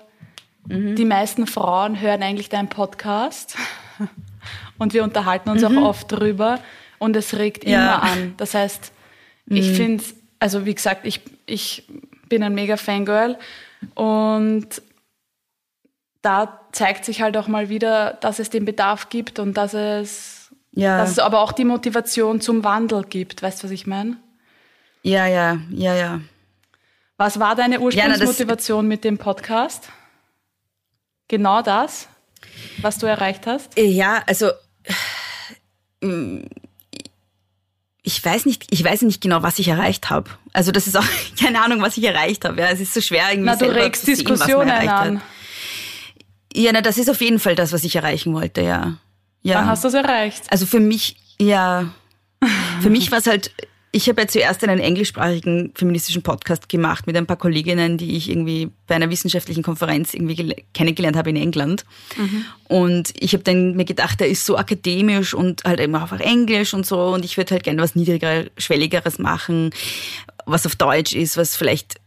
die 0.67 1.05
meisten 1.05 1.47
Frauen 1.47 2.01
hören 2.01 2.23
eigentlich 2.23 2.49
deinen 2.49 2.71
Podcast 2.71 3.57
und 4.79 4.93
wir 4.95 5.03
unterhalten 5.05 5.51
uns 5.51 5.63
auch 5.65 5.77
oft 5.77 6.11
drüber 6.13 6.61
und 6.99 7.17
es 7.17 7.35
regt 7.37 7.65
Ja. 7.65 7.79
immer 7.97 8.03
an. 8.03 8.35
Das 8.37 8.55
heißt, 8.55 8.93
ich 9.47 9.71
finde, 9.73 10.03
also 10.41 10.65
wie 10.67 10.75
gesagt, 10.75 11.07
ich, 11.07 11.21
ich 11.47 11.87
bin 12.29 12.43
ein 12.43 12.55
mega 12.55 12.77
Fangirl 12.77 13.39
und 13.95 14.67
da 16.23 16.61
zeigt 16.73 17.05
sich 17.05 17.21
halt 17.21 17.37
auch 17.37 17.49
mal 17.49 17.69
wieder, 17.69 18.15
dass 18.21 18.39
es 18.39 18.49
den 18.51 18.65
Bedarf 18.65 19.11
gibt 19.11 19.39
und 19.39 19.55
dass 19.57 19.75
es, 19.75 20.51
Ja. 20.73 20.99
dass 20.99 21.11
es 21.11 21.19
aber 21.19 21.41
auch 21.41 21.53
die 21.53 21.65
Motivation 21.67 22.41
zum 22.41 22.65
Wandel 22.65 23.05
gibt. 23.05 23.43
Weißt 23.43 23.63
du, 23.63 23.65
was 23.67 23.71
ich 23.73 23.87
meine? 23.87 24.17
Ja, 25.03 25.27
ja, 25.27 25.59
ja, 25.71 25.95
ja. 25.95 26.21
Was 27.19 27.39
war 27.39 27.55
deine 27.55 27.79
Ursprungsmotivation 27.81 28.89
mit 28.89 29.05
dem 29.05 29.19
Podcast? 29.19 29.91
Genau 31.29 31.63
das, 31.63 32.09
was 32.81 32.99
du 32.99 33.07
erreicht 33.07 33.47
hast? 33.47 33.71
Ja, 33.79 34.23
also 34.27 34.51
ähm, 36.03 36.45
ich 38.03 38.23
weiß 38.23 38.45
nicht, 38.45 38.67
ich 38.71 38.85
weiß 38.85 39.03
nicht 39.03 39.23
genau, 39.23 39.43
was 39.43 39.59
ich 39.59 39.69
erreicht 39.69 40.11
habe. 40.11 40.31
Also 40.53 40.73
das 40.73 40.87
ist 40.87 40.97
auch 40.97 41.07
keine 41.41 41.63
Ahnung, 41.63 41.81
was 41.81 41.97
ich 41.97 42.05
erreicht 42.05 42.45
habe. 42.45 42.61
Ja, 42.61 42.69
es 42.69 42.81
ist 42.81 42.93
so 42.93 43.01
schwer 43.01 43.31
irgendwie 43.31 43.51
Na, 43.51 43.57
du 43.57 43.75
regst 43.75 44.05
zu 44.05 44.15
sehen, 44.15 44.29
was 44.29 44.41
man 44.41 44.49
Diskussionen 44.49 44.71
an. 44.71 45.17
Hat. 45.17 45.23
Ja, 46.55 46.71
na, 46.73 46.83
das 46.83 46.99
ist 46.99 47.09
auf 47.09 47.21
jeden 47.21 47.39
Fall 47.39 47.55
das, 47.55 47.73
was 47.73 47.83
ich 47.83 47.97
erreichen 47.97 48.35
wollte, 48.35 48.61
ja. 48.61 48.99
ja. 49.43 49.55
dann 49.55 49.67
hast 49.67 49.83
du 49.83 49.89
es 49.89 49.95
erreicht. 49.95 50.45
Also 50.51 50.67
für 50.67 50.81
mich, 50.81 51.17
ja, 51.41 51.93
für 52.81 52.91
mich 52.91 53.11
war 53.11 53.19
es 53.19 53.27
halt, 53.27 53.51
ich 53.95 54.09
habe 54.09 54.23
ja 54.23 54.27
zuerst 54.27 54.65
einen 54.65 54.81
englischsprachigen 54.81 55.71
feministischen 55.77 56.23
Podcast 56.25 56.69
gemacht 56.69 57.07
mit 57.07 57.17
ein 57.17 57.27
paar 57.27 57.37
Kolleginnen, 57.37 57.97
die 57.97 58.17
ich 58.17 58.29
irgendwie 58.29 58.73
bei 58.89 58.97
einer 58.97 59.09
wissenschaftlichen 59.09 59.63
Konferenz 59.63 60.15
irgendwie 60.15 60.57
kennengelernt 60.75 61.17
habe 61.17 61.31
in 61.31 61.37
England. 61.37 61.85
Mhm. 62.17 62.45
Und 62.67 63.13
ich 63.17 63.35
habe 63.35 63.45
dann 63.45 63.77
mir 63.77 63.85
gedacht, 63.85 64.19
der 64.19 64.27
ist 64.27 64.47
so 64.47 64.57
akademisch 64.57 65.33
und 65.33 65.63
halt 65.63 65.79
eben 65.79 65.95
auf 65.95 66.11
Englisch 66.11 66.75
und 66.75 66.85
so. 66.85 67.11
Und 67.11 67.25
ich 67.25 67.37
würde 67.37 67.53
halt 67.53 67.63
gerne 67.63 67.81
was 67.81 67.95
niedriger, 67.95 68.47
schwelligeres 68.59 69.21
machen, 69.21 69.71
was 70.45 70.67
auf 70.67 70.75
Deutsch 70.75 71.13
ist, 71.13 71.37
was 71.37 71.55
vielleicht 71.55 72.01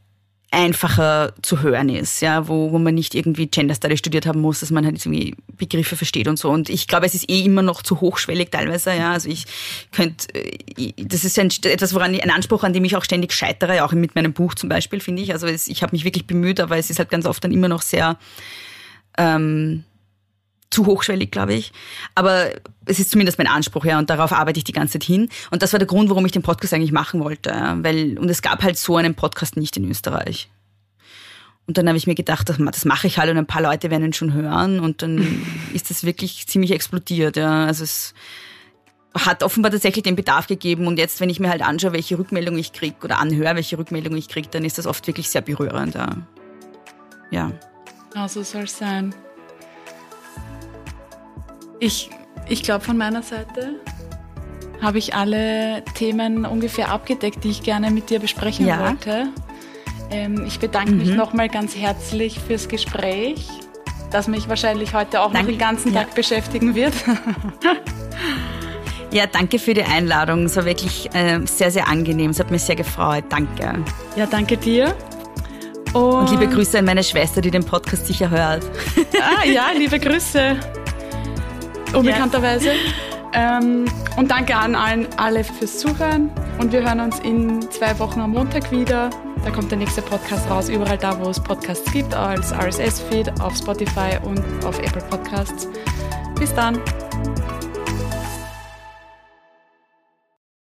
einfacher 0.50 1.34
zu 1.42 1.62
hören 1.62 1.90
ist, 1.90 2.22
ja, 2.22 2.48
wo, 2.48 2.72
wo 2.72 2.80
man 2.80 2.96
nicht 2.96 3.16
irgendwie 3.16 3.48
Gender 3.48 3.76
Study 3.76 3.98
studiert 3.98 4.26
haben 4.26 4.40
muss, 4.40 4.62
dass 4.62 4.72
man 4.72 4.86
halt 4.86 4.98
irgendwie 4.98 5.36
Begriffe 5.58 5.98
versteht 5.98 6.28
und 6.30 6.40
so. 6.40 6.50
Und 6.50 6.70
ich 6.70 6.88
glaube, 6.88 7.06
es 7.06 7.14
ist 7.14 7.30
eh 7.30 7.42
immer 7.42 7.62
noch 7.62 7.82
zu 7.82 8.00
hochschwellig 8.00 8.50
teilweise, 8.50 8.94
ja. 8.94 9.12
Also 9.12 9.30
ich 9.30 9.46
könnte, 9.92 10.34
äh, 10.34 10.94
das 10.98 11.26
ist 11.26 11.38
ein, 11.38 11.52
etwas, 11.64 11.94
woran 11.94 12.14
ich, 12.14 12.24
ein 12.24 12.32
Anspruch, 12.32 12.64
an 12.64 12.72
dem 12.72 12.86
ich 12.86 12.96
auch 12.96 13.04
ständig 13.04 13.34
scheitere, 13.34 13.84
auch 13.84 13.92
mit 13.92 14.16
meinem 14.16 14.32
Buch 14.32 14.56
zum 14.56 14.70
Beispiel, 14.70 15.02
finde 15.02 15.22
ich. 15.22 15.34
Also 15.34 15.48
es, 15.48 15.68
ich 15.68 15.84
habe 15.84 15.92
mich 15.94 16.06
wirklich 16.06 16.28
bemüht, 16.28 16.62
aber 16.62 16.78
es 16.78 16.90
ist 16.90 17.00
halt 17.00 17.10
ganz 17.10 17.26
oft 17.26 17.44
dann 17.44 17.52
immer 17.52 17.68
noch 17.68 17.82
sehr 17.82 18.18
ähm, 19.18 19.84
zu 20.70 20.86
hochschwellig, 20.86 21.32
glaube 21.32 21.54
ich. 21.54 21.72
Aber 22.16 22.50
es 22.86 23.00
ist 23.00 23.12
zumindest 23.12 23.38
mein 23.38 23.48
Anspruch, 23.48 23.86
ja, 23.86 23.98
und 24.00 24.10
darauf 24.10 24.32
arbeite 24.32 24.58
ich 24.58 24.64
die 24.64 24.74
ganze 24.74 24.94
Zeit 24.94 25.04
hin. 25.04 25.30
Und 25.52 25.62
das 25.62 25.74
war 25.74 25.80
der 25.80 25.88
Grund, 25.88 26.10
warum 26.10 26.26
ich 26.26 26.32
den 26.32 26.42
Podcast 26.42 26.74
eigentlich 26.74 26.92
machen 26.92 27.20
wollte. 27.20 27.52
Weil, 27.82 28.18
und 28.18 28.30
es 28.30 28.42
gab 28.42 28.64
halt 28.64 28.78
so 28.78 28.98
einen 28.98 29.16
Podcast 29.16 29.58
nicht 29.58 29.78
in 29.78 29.90
Österreich. 29.90 30.50
Und 31.68 31.78
dann 31.78 31.88
habe 31.88 31.98
ich 31.98 32.08
mir 32.08 32.16
gedacht, 32.16 32.48
das, 32.48 32.58
das 32.58 32.86
mache 32.86 33.08
ich 33.08 33.18
halt 33.18 33.30
und 33.30 33.38
ein 33.38 33.46
paar 33.46 33.62
Leute 33.62 33.92
werden 33.92 34.06
ihn 34.06 34.14
schon 34.14 34.34
hören. 34.34 34.80
Und 34.80 35.02
dann 35.02 35.46
ist 35.74 35.90
das 35.90 36.04
wirklich 36.04 36.48
ziemlich 36.48 36.72
explodiert, 36.72 37.38
ja. 37.38 37.66
Also 37.66 37.84
es 37.84 38.14
hat 39.14 39.44
offenbar 39.44 39.72
tatsächlich 39.72 40.04
den 40.04 40.16
Bedarf 40.16 40.48
gegeben. 40.48 40.88
Und 40.88 40.98
jetzt, 40.98 41.20
wenn 41.20 41.30
ich 41.30 41.40
mir 41.40 41.50
halt 41.50 41.62
anschaue, 41.62 41.94
welche 41.94 42.18
Rückmeldung 42.18 42.58
ich 42.58 42.72
kriege 42.74 42.96
oder 43.04 43.20
anhöre, 43.20 43.56
welche 43.56 43.78
Rückmeldung 43.78 44.16
ich 44.16 44.30
kriege, 44.30 44.48
dann 44.50 44.64
ist 44.64 44.78
das 44.78 44.86
oft 44.86 45.08
wirklich 45.08 45.30
sehr 45.30 45.42
berührend, 45.42 45.96
ja. 45.96 46.16
Ja. 47.32 47.52
Ja, 48.16 48.28
so 48.28 48.44
soll 48.44 48.64
es 48.64 48.78
sein. 48.78 49.14
Ich, 51.80 52.10
ich 52.48 52.64
glaube, 52.64 52.84
von 52.84 52.98
meiner 52.98 53.22
Seite 53.22 53.76
habe 54.82 54.98
ich 54.98 55.14
alle 55.14 55.84
Themen 55.96 56.46
ungefähr 56.46 56.90
abgedeckt, 56.90 57.44
die 57.44 57.50
ich 57.50 57.64
gerne 57.64 57.92
mit 57.92 58.10
dir 58.10 58.20
besprechen 58.20 58.68
ja. 58.68 58.80
wollte. 58.80 59.30
Ähm, 60.10 60.46
ich 60.46 60.60
bedanke 60.60 60.92
mhm. 60.92 60.98
mich 61.00 61.10
nochmal 61.10 61.50
ganz 61.50 61.76
herzlich 61.76 62.40
fürs 62.40 62.68
Gespräch, 62.68 63.48
das 64.12 64.28
mich 64.28 64.48
wahrscheinlich 64.48 64.94
heute 64.94 65.22
auch 65.22 65.32
danke. 65.32 65.40
noch 65.40 65.52
den 65.52 65.60
ganzen 65.60 65.94
Tag 65.94 66.08
ja. 66.10 66.16
beschäftigen 66.16 66.76
wird. 66.76 66.94
Ja, 69.10 69.26
danke 69.26 69.58
für 69.58 69.74
die 69.74 69.84
Einladung. 69.84 70.44
Es 70.44 70.58
war 70.58 70.66
wirklich 70.66 71.10
äh, 71.14 71.40
sehr, 71.46 71.72
sehr 71.72 71.88
angenehm. 71.88 72.32
Es 72.32 72.42
hat 72.42 72.52
mich 72.52 72.62
sehr 72.64 72.76
gefreut. 72.76 73.24
Danke. 73.30 73.86
Ja, 74.18 74.26
danke 74.26 74.58
dir. 74.58 74.94
Und, 75.94 76.04
Und 76.04 76.30
liebe 76.32 76.46
Grüße 76.46 76.78
an 76.78 76.86
meine 76.86 77.06
Schwester, 77.06 77.40
die 77.40 77.50
den 77.50 77.64
Podcast 77.64 78.06
sicher 78.06 78.30
hört. 78.30 78.66
Ah, 79.20 79.46
ja, 79.46 79.68
liebe 79.76 79.98
Grüße 79.98 80.58
unbekannterweise. 81.94 82.72
Ähm, 83.34 83.86
und 84.16 84.32
danke 84.32 84.56
an 84.56 84.76
allen 84.76 85.08
alle 85.18 85.44
fürs 85.44 85.80
Zuhören. 85.80 86.32
Und 86.60 86.72
wir 86.72 86.84
hören 86.84 87.00
uns 87.00 87.20
in 87.20 87.62
zwei 87.72 87.98
Wochen 88.00 88.20
am 88.20 88.32
Montag 88.32 88.72
wieder. 88.72 89.10
Da 89.44 89.52
kommt 89.52 89.70
der 89.70 89.78
nächste 89.78 90.02
Podcast 90.02 90.50
raus, 90.50 90.70
überall 90.70 90.98
da, 90.98 91.20
wo 91.24 91.30
es 91.30 91.40
Podcasts 91.40 91.92
gibt, 91.92 92.14
als 92.14 92.52
RSS-Feed, 92.52 93.40
auf 93.40 93.56
Spotify 93.56 94.18
und 94.24 94.42
auf 94.66 94.80
Apple 94.80 95.04
Podcasts. 95.10 95.68
Bis 96.40 96.54
dann. 96.54 96.80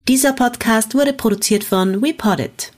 Dieser 0.07 0.33
Podcast 0.33 0.95
wurde 0.95 1.13
produziert 1.13 1.63
von 1.63 2.01
WePoddit. 2.01 2.71